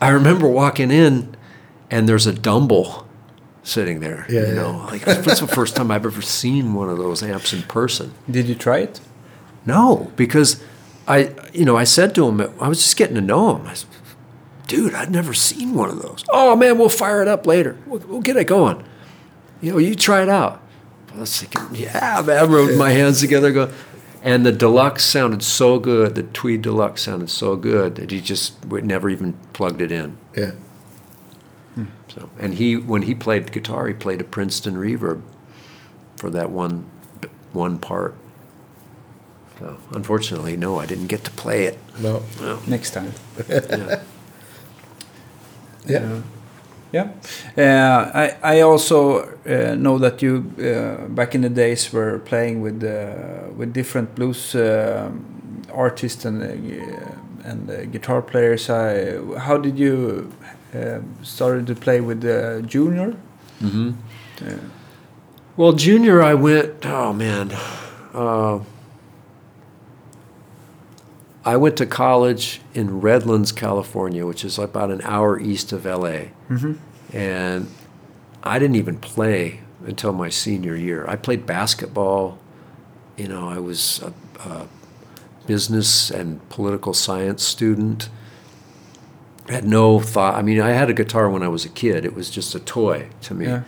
I 0.02 0.10
remember 0.10 0.48
walking 0.48 0.92
in, 0.92 1.36
and 1.92 2.08
there's 2.10 2.26
a 2.28 2.34
Dumble 2.34 3.06
sitting 3.64 4.00
there. 4.00 4.26
Yeah, 4.30 4.42
you 4.42 4.48
yeah. 4.48 4.54
know, 4.54 4.88
like 4.88 5.04
that's 5.04 5.40
the 5.40 5.48
first 5.48 5.76
time 5.76 5.92
I've 5.92 6.06
ever 6.06 6.22
seen 6.22 6.74
one 6.74 6.90
of 6.90 6.98
those 6.98 7.22
amps 7.24 7.54
in 7.54 7.64
person. 7.64 8.14
Did 8.30 8.48
you 8.48 8.56
try 8.56 8.80
it? 8.80 9.00
No, 9.66 10.12
because 10.16 10.64
I, 11.08 11.34
you 11.54 11.66
know, 11.66 11.78
I 11.78 11.84
said 11.84 12.16
to 12.16 12.28
him, 12.28 12.42
I 12.60 12.68
was 12.68 12.82
just 12.82 12.98
getting 12.98 13.16
to 13.16 13.22
know 13.22 13.56
him. 13.56 13.68
I 13.68 13.74
said, 13.74 13.90
dude, 14.68 14.94
I'd 14.94 15.12
never 15.12 15.34
seen 15.34 15.74
one 15.74 15.90
of 15.90 16.02
those. 16.02 16.24
Oh 16.30 16.56
man, 16.56 16.78
we'll 16.78 16.90
fire 16.90 17.22
it 17.22 17.28
up 17.28 17.46
later. 17.46 17.78
We'll, 17.86 18.00
we'll 18.02 18.22
get 18.22 18.38
it 18.38 18.46
going. 18.46 18.84
You 19.62 19.74
know, 19.74 19.78
you 19.78 19.96
try 19.96 20.22
it 20.22 20.30
out. 20.30 20.62
I 21.14 21.20
was 21.20 21.42
thinking, 21.42 21.76
yeah, 21.76 22.24
man. 22.26 22.38
I 22.38 22.46
rubbed 22.46 22.78
my 22.78 22.92
hands 22.92 23.20
together, 23.20 23.52
go. 23.52 23.72
And 24.22 24.46
the 24.46 24.52
deluxe 24.52 25.04
sounded 25.04 25.44
so 25.44 25.80
good. 25.80 26.16
The 26.16 26.24
Tweed 26.24 26.62
Deluxe 26.62 27.02
sounded 27.04 27.30
so 27.30 27.56
good 27.56 27.96
that 27.96 28.12
he 28.12 28.20
just 28.20 28.66
would 28.66 28.86
never 28.86 29.10
even 29.10 29.34
plugged 29.54 29.82
it 29.82 29.92
in. 29.92 30.18
Yeah. 30.36 30.52
So, 32.08 32.30
and 32.40 32.54
he, 32.56 32.76
when 32.76 33.04
he 33.04 33.16
played 33.16 33.52
guitar, 33.52 33.88
he 33.88 33.94
played 33.94 34.22
a 34.22 34.24
Princeton 34.24 34.76
reverb 34.76 35.22
for 36.16 36.30
that 36.30 36.50
one, 36.52 36.86
one 37.54 37.78
part. 37.80 38.16
So, 39.60 39.78
unfortunately, 39.92 40.56
no, 40.58 40.80
I 40.80 40.86
didn't 40.86 41.08
get 41.08 41.24
to 41.26 41.32
play 41.32 41.66
it. 41.66 41.78
No. 42.00 42.24
No. 42.40 42.60
Next 42.68 42.92
time. 42.92 43.14
Yeah. 43.50 44.02
Yeah. 45.88 46.22
Yeah. 46.92 47.12
Uh, 47.58 48.12
I, 48.14 48.58
I 48.58 48.62
also 48.62 49.38
uh, 49.46 49.76
know 49.76 49.98
that 50.00 50.22
you, 50.22 50.52
uh, 50.58 51.08
back 51.08 51.36
in 51.36 51.42
the 51.42 51.50
days, 51.50 51.94
were 51.94 52.20
playing 52.20 52.62
with 52.62 52.84
uh, 52.84 53.52
with 53.56 53.74
different 53.74 54.16
blues 54.16 54.56
um 54.56 55.26
artists 55.72 56.26
and 56.26 56.42
uh, 56.42 57.50
and 57.50 57.70
uh, 57.70 57.86
guitar 57.86 58.22
players. 58.22 58.70
I, 58.70 59.18
how 59.38 59.58
did 59.58 59.78
you 59.78 60.32
uh, 60.44 60.48
started 61.24 61.68
to 61.68 61.76
play 61.76 62.02
with 62.02 62.24
uh, 62.26 62.62
Junior? 62.62 63.16
hmm 63.60 63.92
Uh, 64.42 64.54
Well, 65.58 65.74
junior, 65.74 66.22
I 66.22 66.34
went. 66.36 66.86
Oh 66.86 67.12
man, 67.14 67.52
uh, 68.14 68.60
I 71.46 71.58
went 71.58 71.78
to 71.78 71.86
college 71.86 72.62
in 72.74 73.02
Redlands, 73.02 73.52
California, 73.52 74.26
which 74.26 74.46
is 74.46 74.60
about 74.60 74.92
an 74.92 75.02
hour 75.04 75.40
east 75.40 75.72
of 75.72 75.86
LA, 75.86 76.32
mhm. 76.50 76.78
and 77.14 77.68
I 78.44 78.60
didn't 78.60 78.76
even 78.76 78.98
play 78.98 79.62
until 79.86 80.14
my 80.14 80.30
senior 80.30 80.76
year. 80.76 81.06
I 81.08 81.16
played 81.16 81.46
basketball. 81.46 82.38
You 83.18 83.28
know, 83.28 83.50
I 83.50 83.60
was 83.60 84.02
a, 84.02 84.14
a 84.50 84.68
business 85.48 86.12
and 86.12 86.48
political 86.50 86.94
science 86.94 87.44
student. 87.44 88.10
Had 89.50 89.66
no 89.66 90.00
thought. 90.00 90.36
I 90.36 90.44
mean, 90.44 90.62
I 90.62 90.70
had 90.70 90.92
a 90.92 90.94
guitar 90.94 91.28
when 91.28 91.42
I 91.42 91.48
was 91.48 91.66
a 91.66 91.70
kid. 91.70 92.06
It 92.06 92.14
was 92.14 92.30
just 92.30 92.54
a 92.54 92.60
toy 92.60 93.10
to 93.22 93.34
me. 93.34 93.48
Yeah. 93.48 93.64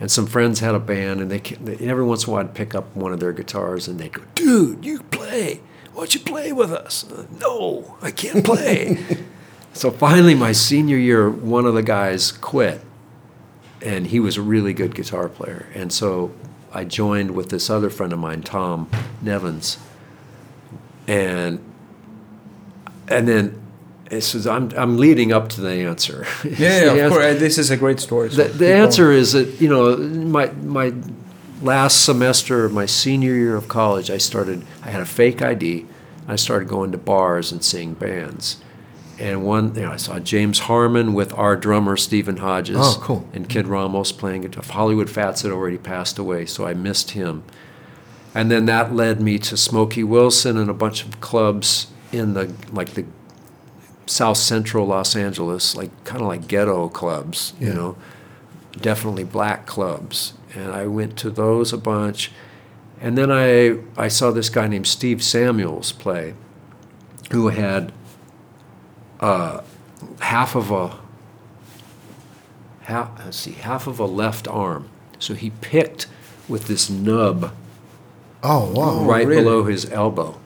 And 0.00 0.12
some 0.12 0.28
friends 0.28 0.60
had 0.60 0.76
a 0.76 0.78
band, 0.78 1.20
and 1.20 1.28
they, 1.28 1.40
they 1.40 1.88
every 1.88 2.04
once 2.04 2.24
in 2.24 2.30
a 2.30 2.32
while 2.34 2.44
I'd 2.44 2.54
pick 2.54 2.72
up 2.72 2.94
one 2.94 3.12
of 3.12 3.18
their 3.18 3.32
guitars, 3.32 3.88
and 3.88 3.98
they'd 3.98 4.12
go, 4.12 4.22
"Dude, 4.36 4.84
you 4.84 5.00
play? 5.00 5.60
Why 5.92 6.02
don't 6.02 6.14
you 6.14 6.20
play 6.20 6.52
with 6.52 6.72
us?" 6.72 7.04
No, 7.40 7.96
I 8.00 8.12
can't 8.12 8.44
play. 8.44 9.04
so 9.72 9.90
finally, 9.90 10.36
my 10.36 10.52
senior 10.52 10.96
year, 10.96 11.28
one 11.28 11.66
of 11.66 11.74
the 11.74 11.82
guys 11.82 12.30
quit, 12.30 12.80
and 13.82 14.06
he 14.06 14.20
was 14.20 14.36
a 14.36 14.42
really 14.42 14.72
good 14.72 14.94
guitar 14.94 15.28
player, 15.28 15.66
and 15.74 15.92
so 15.92 16.30
I 16.72 16.84
joined 16.84 17.32
with 17.32 17.50
this 17.50 17.68
other 17.68 17.90
friend 17.90 18.12
of 18.12 18.20
mine, 18.20 18.42
Tom 18.42 18.88
Nevins, 19.20 19.78
and 21.08 21.58
and 23.08 23.26
then 23.26 23.67
it 24.10 24.22
says 24.22 24.46
I'm 24.46 24.70
I'm 24.76 24.96
leading 24.98 25.32
up 25.32 25.48
to 25.50 25.60
the 25.60 25.70
answer. 25.70 26.26
Yeah, 26.44 26.84
The 26.84 26.90
of 26.92 26.98
answer- 26.98 27.08
course. 27.18 27.38
This 27.38 27.58
is 27.58 27.70
a 27.70 27.76
great 27.76 28.00
story. 28.00 28.30
so 28.30 28.44
the, 28.44 28.48
the 28.50 28.58
going. 28.68 28.80
answer 28.82 29.12
is 29.12 29.32
that 29.32 29.60
you 29.60 29.68
know 29.68 29.96
my 29.96 30.46
my 30.62 30.92
last 31.62 32.04
semester 32.04 32.64
of 32.64 32.72
my 32.72 32.86
senior 32.86 33.34
year 33.34 33.56
of 33.56 33.66
college 33.68 34.10
I 34.10 34.18
started 34.18 34.64
I 34.84 34.90
had 34.90 35.00
a 35.00 35.06
fake 35.06 35.42
ID 35.42 35.86
I 36.28 36.36
started 36.36 36.68
going 36.68 36.92
to 36.92 36.98
bars 36.98 37.50
and 37.50 37.64
seeing 37.64 37.94
bands 37.94 38.58
and 39.18 39.42
one 39.44 39.74
you 39.74 39.80
know, 39.82 39.90
I 39.90 39.96
saw 39.96 40.20
James 40.20 40.60
Harmon 40.60 41.14
with 41.14 41.34
our 41.36 41.56
drummer 41.56 41.96
Stephen 41.96 42.36
Hodges 42.36 42.76
Oh, 42.78 42.98
cool. 43.02 43.28
and 43.32 43.48
Kid 43.48 43.66
Ramos 43.66 44.12
playing 44.12 44.42
guitar 44.42 44.62
Hollywood 44.70 45.10
Fats 45.10 45.42
had 45.42 45.50
already 45.50 45.78
passed 45.78 46.16
away 46.16 46.46
so 46.46 46.64
I 46.64 46.74
missed 46.74 47.10
him 47.12 47.42
and 48.36 48.52
then 48.52 48.66
that 48.66 48.94
led 48.94 49.20
me 49.20 49.38
to 49.40 49.56
Smokey 49.56 50.04
Wilson 50.04 50.56
and 50.56 50.70
a 50.70 50.74
bunch 50.74 51.04
of 51.04 51.20
clubs 51.20 51.88
in 52.12 52.34
the 52.34 52.54
like 52.72 52.90
the 52.90 53.04
South 54.08 54.36
Central 54.38 54.86
Los 54.86 55.14
Angeles, 55.14 55.76
like 55.76 55.90
kind 56.04 56.20
of 56.22 56.28
like 56.28 56.48
ghetto 56.48 56.88
clubs, 56.88 57.52
you 57.60 57.72
know, 57.72 57.96
definitely 58.80 59.24
black 59.24 59.66
clubs. 59.66 60.34
And 60.54 60.72
I 60.72 60.86
went 60.86 61.16
to 61.18 61.30
those 61.30 61.72
a 61.72 61.78
bunch. 61.78 62.32
And 63.00 63.16
then 63.16 63.30
I, 63.30 63.78
I 63.96 64.08
saw 64.08 64.30
this 64.30 64.48
guy 64.48 64.66
named 64.66 64.86
Steve 64.86 65.22
Samuels 65.22 65.92
play, 65.92 66.34
who 67.30 67.48
had 67.48 67.92
uh, 69.20 69.60
half 70.20 70.54
of 70.56 70.70
a 70.70 70.98
half, 72.82 73.10
let's 73.24 73.36
see, 73.36 73.52
half 73.52 73.86
of 73.86 74.00
a 74.00 74.06
left 74.06 74.48
arm. 74.48 74.88
So 75.18 75.34
he 75.34 75.50
picked 75.50 76.06
with 76.48 76.66
this 76.66 76.88
nub 76.88 77.52
Oh 78.42 78.72
wow. 78.72 79.04
right 79.04 79.26
really? 79.26 79.42
below 79.42 79.64
his 79.64 79.90
elbow. 79.90 80.38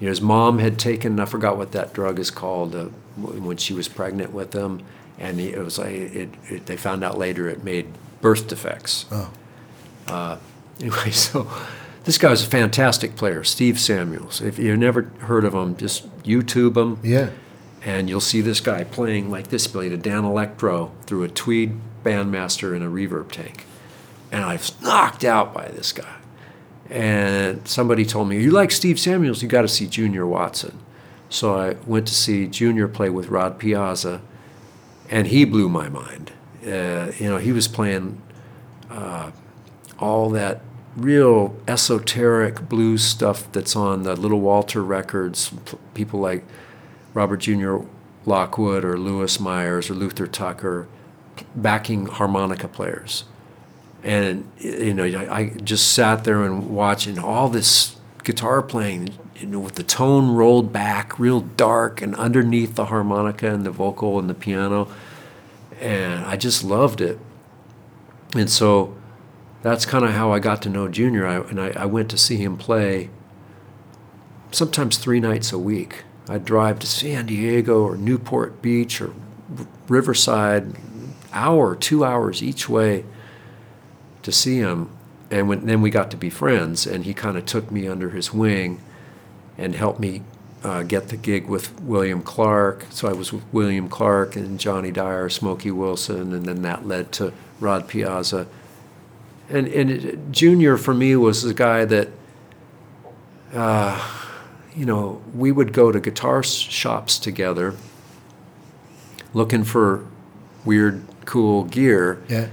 You 0.00 0.06
know, 0.06 0.10
his 0.10 0.20
mom 0.20 0.58
had 0.58 0.78
taken 0.78 1.18
I 1.20 1.24
forgot 1.24 1.56
what 1.56 1.72
that 1.72 1.92
drug 1.92 2.18
is 2.18 2.30
called, 2.30 2.74
uh, 2.74 2.84
when 3.16 3.56
she 3.56 3.72
was 3.74 3.88
pregnant 3.88 4.32
with 4.32 4.52
him, 4.52 4.82
and 5.18 5.40
it 5.40 5.58
was 5.58 5.78
like 5.78 5.90
it, 5.92 6.30
it, 6.48 6.66
They 6.66 6.76
found 6.76 7.02
out 7.02 7.18
later 7.18 7.48
it 7.48 7.64
made 7.64 7.86
birth 8.20 8.46
defects. 8.48 9.06
Oh. 9.10 9.30
Uh, 10.06 10.36
anyway, 10.80 11.10
so 11.10 11.50
this 12.04 12.16
guy 12.18 12.30
was 12.30 12.42
a 12.42 12.46
fantastic 12.46 13.16
player, 13.16 13.42
Steve 13.44 13.78
Samuels. 13.80 14.40
If 14.40 14.58
you've 14.58 14.78
never 14.78 15.02
heard 15.20 15.44
of 15.44 15.52
him, 15.54 15.76
just 15.76 16.08
YouTube 16.22 16.76
him 16.76 16.98
Yeah. 17.02 17.30
and 17.84 18.08
you'll 18.08 18.20
see 18.20 18.40
this 18.40 18.60
guy 18.60 18.84
playing 18.84 19.30
like 19.30 19.48
this, 19.48 19.66
played 19.66 19.92
a 19.92 19.98
Danelectro 19.98 20.90
through 21.06 21.24
a 21.24 21.28
Tweed 21.28 21.72
Bandmaster 22.04 22.74
in 22.74 22.82
a 22.82 22.88
reverb 22.88 23.32
tank. 23.32 23.64
And 24.30 24.44
I 24.44 24.54
was 24.54 24.80
knocked 24.80 25.24
out 25.24 25.52
by 25.52 25.68
this 25.68 25.90
guy. 25.92 26.14
And 26.90 27.66
somebody 27.68 28.04
told 28.04 28.28
me, 28.28 28.42
You 28.42 28.50
like 28.50 28.70
Steve 28.70 28.98
Samuels, 28.98 29.42
you 29.42 29.48
got 29.48 29.62
to 29.62 29.68
see 29.68 29.86
Junior 29.86 30.26
Watson. 30.26 30.78
So 31.28 31.54
I 31.54 31.76
went 31.86 32.06
to 32.08 32.14
see 32.14 32.46
Junior 32.46 32.88
play 32.88 33.10
with 33.10 33.28
Rod 33.28 33.58
Piazza, 33.58 34.22
and 35.10 35.26
he 35.26 35.44
blew 35.44 35.68
my 35.68 35.88
mind. 35.88 36.32
Uh, 36.66 37.12
you 37.18 37.28
know, 37.28 37.36
he 37.36 37.52
was 37.52 37.68
playing 37.68 38.20
uh, 38.90 39.30
all 39.98 40.30
that 40.30 40.62
real 40.96 41.56
esoteric 41.68 42.68
blues 42.68 43.04
stuff 43.04 43.50
that's 43.52 43.76
on 43.76 44.02
the 44.02 44.16
Little 44.16 44.40
Walter 44.40 44.82
records. 44.82 45.52
People 45.94 46.20
like 46.20 46.44
Robert 47.14 47.38
Jr. 47.38 47.78
Lockwood 48.24 48.84
or 48.84 48.98
Louis 48.98 49.38
Myers 49.38 49.90
or 49.90 49.94
Luther 49.94 50.26
Tucker 50.26 50.88
backing 51.54 52.06
harmonica 52.06 52.68
players. 52.68 53.24
And, 54.02 54.50
you 54.58 54.94
know, 54.94 55.04
I 55.04 55.38
I 55.38 55.48
just 55.50 55.92
sat 55.92 56.24
there 56.24 56.44
and 56.44 56.70
watching 56.70 57.18
all 57.18 57.48
this 57.48 57.96
guitar 58.22 58.62
playing 58.62 59.10
you 59.40 59.46
know, 59.46 59.60
with 59.60 59.76
the 59.76 59.82
tone 59.82 60.32
rolled 60.32 60.72
back, 60.72 61.18
real 61.18 61.40
dark, 61.40 62.02
and 62.02 62.14
underneath 62.16 62.74
the 62.74 62.86
harmonica 62.86 63.52
and 63.52 63.64
the 63.64 63.70
vocal 63.70 64.18
and 64.18 64.28
the 64.28 64.34
piano. 64.34 64.88
And 65.80 66.24
I 66.24 66.36
just 66.36 66.64
loved 66.64 67.00
it. 67.00 67.18
And 68.34 68.50
so 68.50 68.96
that's 69.62 69.86
kind 69.86 70.04
of 70.04 70.10
how 70.10 70.32
I 70.32 70.40
got 70.40 70.60
to 70.62 70.68
know 70.68 70.88
Junior. 70.88 71.26
I, 71.26 71.36
and 71.36 71.60
I, 71.60 71.68
I 71.70 71.86
went 71.86 72.10
to 72.10 72.18
see 72.18 72.36
him 72.36 72.56
play 72.56 73.10
sometimes 74.50 74.98
three 74.98 75.20
nights 75.20 75.52
a 75.52 75.58
week. 75.58 76.04
I'd 76.28 76.44
drive 76.44 76.80
to 76.80 76.86
San 76.86 77.26
Diego 77.26 77.82
or 77.82 77.96
Newport 77.96 78.60
Beach 78.60 79.00
or 79.00 79.14
Riverside, 79.88 80.74
hour, 81.32 81.74
two 81.76 82.04
hours 82.04 82.42
each 82.42 82.68
way 82.68 83.04
to 84.28 84.36
see 84.36 84.58
him. 84.58 84.90
And 85.30 85.48
when, 85.48 85.66
then 85.66 85.82
we 85.82 85.90
got 85.90 86.10
to 86.12 86.16
be 86.16 86.30
friends, 86.30 86.86
and 86.86 87.04
he 87.04 87.12
kind 87.12 87.36
of 87.36 87.44
took 87.44 87.70
me 87.70 87.86
under 87.86 88.10
his 88.10 88.32
wing 88.32 88.80
and 89.58 89.74
helped 89.74 90.00
me 90.00 90.22
uh, 90.62 90.82
get 90.82 91.08
the 91.08 91.16
gig 91.16 91.46
with 91.46 91.78
William 91.80 92.22
Clarke. 92.22 92.86
So 92.90 93.08
I 93.08 93.12
was 93.12 93.32
with 93.32 93.44
William 93.52 93.88
Clarke 93.88 94.36
and 94.36 94.58
Johnny 94.58 94.90
Dyer, 94.90 95.28
Smokey 95.28 95.70
Wilson, 95.70 96.32
and 96.32 96.46
then 96.46 96.62
that 96.62 96.86
led 96.86 97.12
to 97.12 97.32
Rod 97.60 97.88
Piazza. 97.88 98.46
And, 99.50 99.66
and 99.68 99.90
it, 99.90 100.32
Junior 100.32 100.76
for 100.76 100.94
me 100.94 101.16
was 101.16 101.42
the 101.42 101.54
guy 101.54 101.84
that 101.84 102.08
uh, 103.52 104.18
you 104.74 104.86
know, 104.86 105.22
we 105.34 105.50
would 105.50 105.72
go 105.72 105.90
to 105.90 106.00
guitar 106.00 106.42
shops 106.42 107.18
together 107.18 107.74
looking 109.34 109.64
for 109.64 110.06
weird, 110.64 111.02
cool 111.24 111.64
gear. 111.64 112.22
Yeah. 112.28 112.48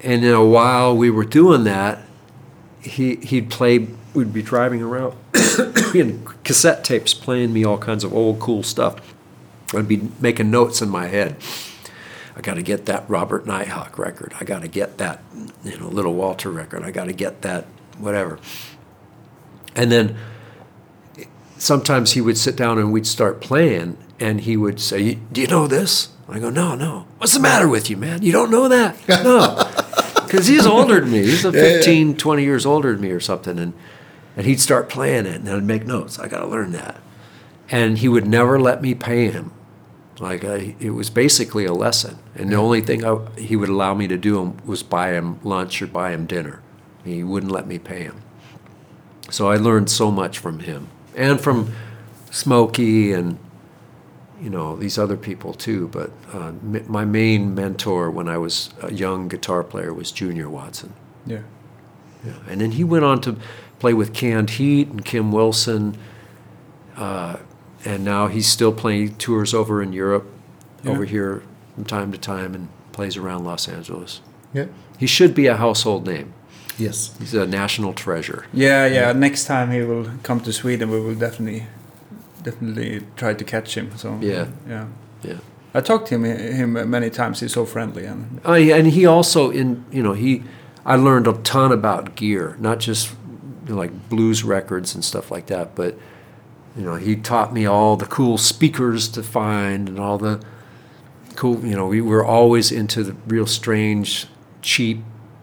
And 0.00 0.24
in 0.24 0.32
a 0.32 0.44
while 0.44 0.96
we 0.96 1.10
were 1.10 1.24
doing 1.24 1.64
that, 1.64 2.02
he 2.80 3.16
he'd 3.16 3.50
play. 3.50 3.88
We'd 4.14 4.32
be 4.32 4.42
driving 4.42 4.82
around, 4.82 5.14
cassette 6.44 6.84
tapes 6.84 7.12
playing 7.12 7.52
me 7.52 7.64
all 7.64 7.76
kinds 7.76 8.02
of 8.02 8.14
old 8.14 8.40
cool 8.40 8.62
stuff. 8.62 9.14
I'd 9.74 9.88
be 9.88 10.08
making 10.20 10.50
notes 10.50 10.80
in 10.80 10.88
my 10.88 11.06
head. 11.08 11.36
I 12.34 12.40
got 12.40 12.54
to 12.54 12.62
get 12.62 12.86
that 12.86 13.08
Robert 13.08 13.46
Nighthawk 13.46 13.98
record. 13.98 14.34
I 14.40 14.44
got 14.44 14.62
to 14.62 14.68
get 14.68 14.98
that, 14.98 15.22
you 15.64 15.78
know, 15.78 15.88
Little 15.88 16.14
Walter 16.14 16.50
record. 16.50 16.82
I 16.82 16.90
got 16.90 17.06
to 17.06 17.12
get 17.12 17.42
that 17.42 17.64
whatever. 17.98 18.38
And 19.74 19.90
then 19.90 20.16
sometimes 21.58 22.12
he 22.12 22.20
would 22.20 22.38
sit 22.38 22.56
down 22.56 22.78
and 22.78 22.92
we'd 22.92 23.06
start 23.06 23.40
playing, 23.40 23.96
and 24.20 24.42
he 24.42 24.56
would 24.56 24.80
say, 24.80 25.14
"Do 25.32 25.40
you 25.40 25.46
know 25.46 25.66
this?" 25.66 26.10
I 26.28 26.38
go, 26.38 26.50
"No, 26.50 26.74
no. 26.74 27.06
What's 27.18 27.34
the 27.34 27.40
matter 27.40 27.68
with 27.68 27.90
you, 27.90 27.96
man? 27.96 28.22
You 28.22 28.32
don't 28.32 28.50
know 28.50 28.68
that?" 28.68 28.96
No, 29.08 29.54
because 30.26 30.46
he's 30.46 30.66
older 30.66 31.00
than 31.00 31.10
me. 31.10 31.22
He's 31.22 31.44
a 31.44 31.52
15, 31.78 32.16
20 32.16 32.42
years 32.42 32.66
older 32.66 32.92
than 32.92 33.00
me 33.00 33.10
or 33.10 33.20
something, 33.20 33.58
and 33.58 33.72
and 34.36 34.44
he'd 34.46 34.60
start 34.60 34.88
playing 34.90 35.24
it, 35.26 35.36
and 35.36 35.48
I'd 35.48 35.64
make 35.64 35.86
notes. 35.86 36.18
I 36.18 36.28
got 36.28 36.40
to 36.40 36.46
learn 36.46 36.72
that, 36.72 37.00
and 37.70 37.98
he 37.98 38.08
would 38.08 38.26
never 38.26 38.60
let 38.60 38.82
me 38.82 38.94
pay 38.94 39.30
him. 39.30 39.52
Like 40.18 40.44
I, 40.44 40.74
it 40.78 40.90
was 40.90 41.10
basically 41.10 41.64
a 41.64 41.72
lesson, 41.72 42.18
and 42.34 42.50
the 42.52 42.56
only 42.56 42.80
thing 42.80 43.04
I, 43.04 43.18
he 43.38 43.56
would 43.56 43.68
allow 43.68 43.94
me 43.94 44.06
to 44.08 44.16
do 44.16 44.54
was 44.64 44.82
buy 44.82 45.12
him 45.12 45.40
lunch 45.42 45.80
or 45.80 45.86
buy 45.86 46.12
him 46.12 46.26
dinner. 46.26 46.60
He 47.04 47.22
wouldn't 47.22 47.52
let 47.52 47.66
me 47.66 47.78
pay 47.78 48.02
him. 48.02 48.22
So 49.30 49.48
I 49.48 49.56
learned 49.56 49.90
so 49.90 50.10
much 50.10 50.38
from 50.38 50.60
him 50.60 50.88
and 51.14 51.40
from 51.40 51.72
Smokey 52.30 53.12
and 53.12 53.38
you 54.40 54.50
know 54.50 54.76
these 54.76 54.98
other 54.98 55.16
people 55.16 55.52
too. 55.54 55.88
But 55.88 56.10
uh, 56.32 56.48
m- 56.48 56.84
my 56.88 57.04
main 57.04 57.54
mentor 57.54 58.10
when 58.10 58.28
I 58.28 58.38
was 58.38 58.70
a 58.82 58.92
young 58.92 59.28
guitar 59.28 59.62
player 59.64 59.92
was 59.94 60.10
Junior 60.12 60.48
Watson. 60.50 60.92
Yeah. 61.26 61.42
Yeah. 62.24 62.32
And 62.48 62.60
then 62.60 62.72
he 62.72 62.84
went 62.84 63.04
on 63.04 63.20
to 63.22 63.36
play 63.78 63.94
with 63.94 64.12
Canned 64.14 64.50
Heat 64.50 64.88
and 64.88 65.04
Kim 65.04 65.32
Wilson. 65.32 65.96
Uh, 66.96 67.36
and 67.84 68.04
now 68.04 68.26
he's 68.26 68.46
still 68.48 68.72
playing 68.72 69.14
tours 69.16 69.54
over 69.54 69.82
in 69.82 69.92
Europe, 69.92 70.26
Yeah. 70.82 70.92
over 70.92 71.04
here 71.04 71.42
from 71.74 71.84
time 71.84 72.10
to 72.12 72.18
time, 72.18 72.54
and 72.54 72.68
plays 72.92 73.16
around 73.16 73.44
Los 73.44 73.68
Angeles. 73.68 74.20
Yeah. 74.54 74.66
He 74.98 75.06
should 75.06 75.34
be 75.34 75.46
a 75.46 75.56
household 75.56 76.06
name. 76.06 76.32
Yes. 76.78 77.14
He's 77.18 77.34
a 77.34 77.46
national 77.46 77.92
treasure. 77.92 78.44
Yeah, 78.52 78.86
yeah. 78.86 79.12
Next 79.12 79.44
time 79.44 79.70
he 79.70 79.82
will 79.82 80.10
come 80.22 80.40
to 80.40 80.52
Sweden, 80.52 80.90
we 80.90 81.00
will 81.00 81.14
definitely, 81.14 81.66
definitely 82.46 83.02
tried 83.16 83.38
to 83.40 83.44
catch 83.44 83.76
him. 83.76 83.90
So 83.96 84.18
Yeah. 84.22 84.46
yeah. 84.68 84.86
Yeah. 85.22 85.38
I 85.74 85.80
talked 85.80 86.08
to 86.08 86.14
him, 86.14 86.24
him 86.24 86.90
many 86.90 87.10
times. 87.10 87.40
He's 87.40 87.52
so 87.52 87.66
friendly 87.66 88.04
and 88.06 88.40
Uh, 88.46 88.52
and 88.78 88.86
he 88.86 89.04
also 89.04 89.50
in 89.50 89.84
you 89.90 90.02
know 90.02 90.14
he 90.14 90.42
I 90.86 90.96
learned 90.96 91.26
a 91.26 91.32
ton 91.52 91.72
about 91.72 92.14
gear, 92.14 92.56
not 92.60 92.78
just 92.78 93.10
you 93.66 93.74
know, 93.74 93.80
like 93.82 93.92
blues 94.08 94.44
records 94.44 94.94
and 94.94 95.04
stuff 95.04 95.30
like 95.30 95.46
that, 95.46 95.74
but 95.74 95.98
you 96.76 96.84
know 96.86 96.94
he 96.94 97.16
taught 97.16 97.52
me 97.52 97.66
all 97.66 97.96
the 97.96 98.06
cool 98.06 98.38
speakers 98.38 99.08
to 99.08 99.22
find 99.22 99.88
and 99.88 99.98
all 99.98 100.18
the 100.18 100.40
cool 101.34 101.56
you 101.66 101.76
know 101.76 101.86
we 101.88 102.00
were 102.00 102.24
always 102.24 102.72
into 102.72 103.02
the 103.02 103.14
real 103.26 103.46
strange 103.46 104.26
cheap 104.62 104.98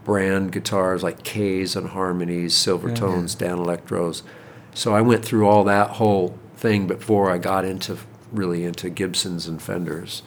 brand 0.06 0.52
guitars 0.52 1.04
like 1.04 1.24
Kays 1.24 1.76
and 1.76 1.90
Harmonies, 1.90 2.54
Silvertones, 2.54 3.36
Danelectros. 3.38 4.22
So 4.74 4.94
I 4.94 5.02
went 5.02 5.24
through 5.24 5.48
all 5.48 5.64
that 5.66 5.92
whole 5.92 6.38
thing 6.64 6.88
before 6.88 7.30
I 7.30 7.38
got 7.38 7.66
into 7.66 7.98
really 8.32 8.64
into 8.64 8.90
Gibsons 8.90 9.48
and 9.48 9.62
Fenders. 9.62 10.24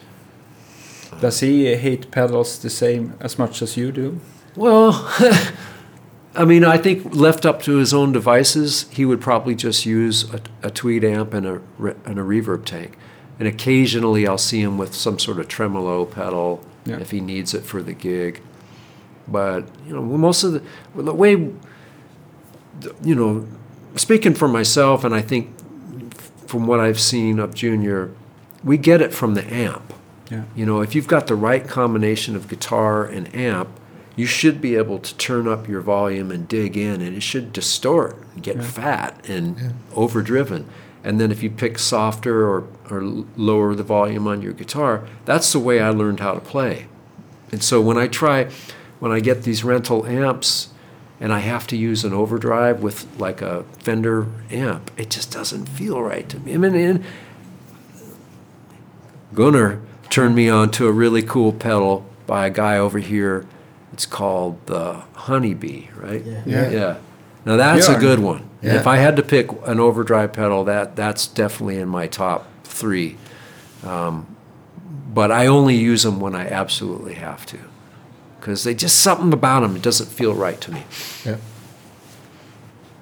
does 1.19 1.39
he 1.41 1.75
hate 1.75 2.11
pedals 2.11 2.59
the 2.59 2.69
same 2.69 3.15
as 3.19 3.37
much 3.39 3.61
as 3.61 3.75
you 3.75 3.91
do? 3.91 4.19
Well, 4.55 4.91
I 6.35 6.45
mean, 6.45 6.63
I 6.63 6.77
think 6.77 7.15
left 7.15 7.43
up 7.45 7.61
to 7.63 7.77
his 7.77 7.91
own 7.93 8.11
devices, 8.11 8.85
he 8.91 9.03
would 9.03 9.19
probably 9.19 9.55
just 9.55 9.85
use 9.87 10.31
a, 10.31 10.39
a 10.61 10.69
tweed 10.69 11.03
amp 11.03 11.33
and 11.33 11.45
a 11.47 11.61
and 12.05 12.19
a 12.19 12.23
reverb 12.23 12.65
tank. 12.65 12.97
And 13.39 13.47
occasionally, 13.47 14.27
I'll 14.27 14.37
see 14.37 14.61
him 14.61 14.77
with 14.77 14.93
some 14.93 15.17
sort 15.19 15.39
of 15.39 15.47
tremolo 15.47 16.05
pedal 16.05 16.63
Yeah. 16.85 16.99
if 16.99 17.09
he 17.11 17.19
needs 17.19 17.53
it 17.55 17.63
for 17.63 17.81
the 17.83 17.93
gig. 17.93 18.41
But 19.27 19.65
you 19.87 19.93
know, 19.95 20.03
most 20.03 20.43
of 20.43 20.53
the 20.53 20.61
the 20.95 21.13
way, 21.13 21.31
you 21.31 23.15
know, 23.15 23.47
speaking 23.95 24.35
for 24.35 24.47
myself, 24.47 25.03
and 25.03 25.13
I 25.15 25.21
think 25.21 25.49
from 26.47 26.65
what 26.67 26.79
I've 26.79 26.99
seen 26.99 27.39
of 27.39 27.53
Junior, 27.53 28.11
we 28.63 28.77
get 28.77 29.01
it 29.01 29.13
from 29.13 29.33
the 29.33 29.45
amp. 29.53 29.93
Yeah. 30.31 30.43
You 30.55 30.65
know, 30.65 30.81
if 30.81 30.95
you've 30.95 31.07
got 31.07 31.27
the 31.27 31.35
right 31.35 31.67
combination 31.67 32.35
of 32.35 32.47
guitar 32.47 33.05
and 33.05 33.33
amp, 33.35 33.69
you 34.15 34.25
should 34.25 34.59
be 34.59 34.75
able 34.75 34.99
to 34.99 35.15
turn 35.17 35.47
up 35.47 35.67
your 35.67 35.81
volume 35.81 36.31
and 36.31 36.47
dig 36.47 36.75
in, 36.75 37.01
and 37.01 37.15
it 37.15 37.21
should 37.21 37.53
distort 37.53 38.17
and 38.33 38.41
get 38.41 38.63
fat 38.63 39.29
and 39.29 39.75
overdriven. 39.93 40.67
And 41.03 41.21
then 41.21 41.31
if 41.31 41.43
you 41.43 41.51
pick 41.51 41.77
softer 41.77 42.47
or, 42.47 42.67
or 42.89 43.01
lower 43.01 43.75
the 43.75 43.83
volume 43.83 44.27
on 44.27 44.41
your 44.41 44.53
guitar, 44.53 45.07
that's 45.25 45.53
the 45.53 45.59
way 45.59 45.79
I 45.79 45.91
learned 45.91 46.19
how 46.19 46.33
to 46.33 46.41
play. 46.41 46.87
And 47.51 47.63
so 47.63 47.79
when 47.79 47.97
I 47.97 48.07
try, 48.07 48.49
when 48.99 49.11
I 49.11 49.19
get 49.19 49.43
these 49.43 49.63
rental 49.63 50.05
amps 50.05 50.69
and 51.19 51.33
I 51.33 51.39
have 51.39 51.67
to 51.67 51.77
use 51.77 52.03
an 52.03 52.13
overdrive 52.13 52.81
with 52.81 53.07
like 53.19 53.41
a 53.41 53.63
Fender 53.79 54.27
amp, 54.51 54.91
it 54.97 55.09
just 55.09 55.31
doesn't 55.31 55.67
feel 55.67 56.01
right 56.01 56.27
to 56.29 56.39
me. 56.39 56.53
I 56.53 56.57
mean, 56.57 56.75
and 56.75 57.03
Gunnar 59.33 59.81
turned 60.09 60.35
me 60.35 60.49
on 60.49 60.71
to 60.71 60.87
a 60.87 60.91
really 60.91 61.21
cool 61.21 61.51
pedal 61.53 62.05
by 62.25 62.47
a 62.47 62.49
guy 62.49 62.77
over 62.77 62.99
here. 62.99 63.45
It's 63.93 64.05
called 64.05 64.65
the 64.67 65.03
Honeybee, 65.13 65.87
right? 65.95 66.23
Yeah. 66.23 66.43
Yeah. 66.45 66.69
Yeah. 66.69 66.97
Now 67.45 67.55
that's 67.55 67.87
a 67.87 67.97
good 67.97 68.19
one. 68.19 68.47
Yeah. 68.61 68.75
If 68.75 68.87
I 68.87 68.97
had 68.97 69.15
to 69.15 69.23
pick 69.23 69.49
an 69.65 69.79
overdrive 69.79 70.33
pedal, 70.33 70.63
that 70.65 70.95
that's 70.95 71.27
definitely 71.27 71.77
in 71.77 71.87
my 71.87 72.07
top 72.07 72.47
three. 72.63 73.17
Um, 73.83 74.35
but 75.13 75.31
I 75.31 75.47
only 75.47 75.75
use 75.75 76.03
them 76.03 76.19
when 76.19 76.35
I 76.35 76.47
absolutely 76.47 77.13
have 77.15 77.45
to, 77.47 77.57
because 78.39 78.63
they 78.63 78.73
just 78.73 78.99
something 78.99 79.33
about 79.33 79.61
them. 79.61 79.75
It 79.75 79.81
doesn't 79.81 80.09
feel 80.09 80.33
right 80.33 80.59
to 80.61 80.71
me. 80.71 80.83
Yeah. 81.25 81.37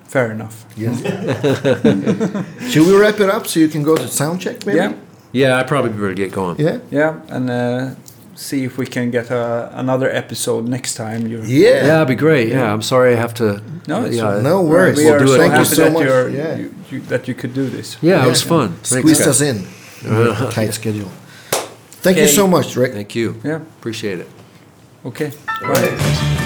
Fair 0.06 0.32
enough. 0.32 0.66
Yes. 0.78 1.02
Should 2.72 2.88
we 2.88 2.96
wrap 2.96 3.20
it 3.20 3.30
up 3.30 3.48
so 3.48 3.60
you 3.60 3.68
can 3.68 3.84
go 3.84 3.96
to 3.96 4.08
sound 4.08 4.42
check, 4.42 4.66
maybe? 4.66 4.78
Yeah. 4.80 4.94
Yeah, 5.32 5.58
I 5.60 5.64
probably 5.64 5.92
better 5.92 6.14
get 6.14 6.32
going. 6.32 6.58
Yeah. 6.60 6.80
Yeah, 6.90 7.20
and 7.28 7.50
uh, 7.50 7.96
see 8.36 8.64
if 8.64 8.78
we 8.78 8.86
can 8.86 9.12
get 9.12 9.30
uh, 9.30 9.70
another 9.74 10.10
episode 10.10 10.66
next 10.70 10.96
time. 10.96 11.28
You're 11.28 11.44
Yeah. 11.44 11.70
Yeah, 11.70 11.82
that'd 11.88 12.08
be 12.08 12.16
great. 12.16 12.48
Yeah, 12.50 12.72
I'm 12.72 12.82
sorry 12.82 13.14
I 13.14 13.18
have 13.18 13.34
to. 13.36 13.62
No, 13.88 14.06
it's 14.06 14.16
yeah, 14.16 14.40
No 14.42 14.62
worries. 14.62 14.98
We 14.98 15.06
We'll 15.06 15.16
are 15.16 15.20
do 15.20 15.26
it 15.26 15.28
so 15.28 15.48
next 15.48 15.70
happy 15.70 15.76
time. 15.76 15.76
that, 15.76 15.76
so 15.76 15.90
much, 16.00 16.08
you're, 16.08 16.30
yeah. 16.30 16.56
you, 16.56 16.76
you, 16.90 17.00
that 17.02 17.28
you 17.28 17.34
could 17.36 17.54
do 17.54 17.68
this. 17.70 17.98
yeah, 18.02 18.26
it 18.26 18.30
was 18.30 18.42
fun. 18.42 18.70
Thanks, 18.84 18.90
Squeezed 18.92 19.26
guys. 19.26 19.42
us 19.42 19.42
in. 19.42 19.66
Tight 20.52 20.74
schedule. 20.74 21.12
Thank 22.02 22.18
you 22.18 22.28
so 22.28 22.48
much, 22.48 22.76
Rick. 22.78 22.94
Thank 22.94 23.16
you. 23.16 23.42
Yeah. 23.44 23.56
Appreciate 23.58 24.20
it. 24.20 24.30
Okay. 25.06 25.32
Right. 25.62 26.45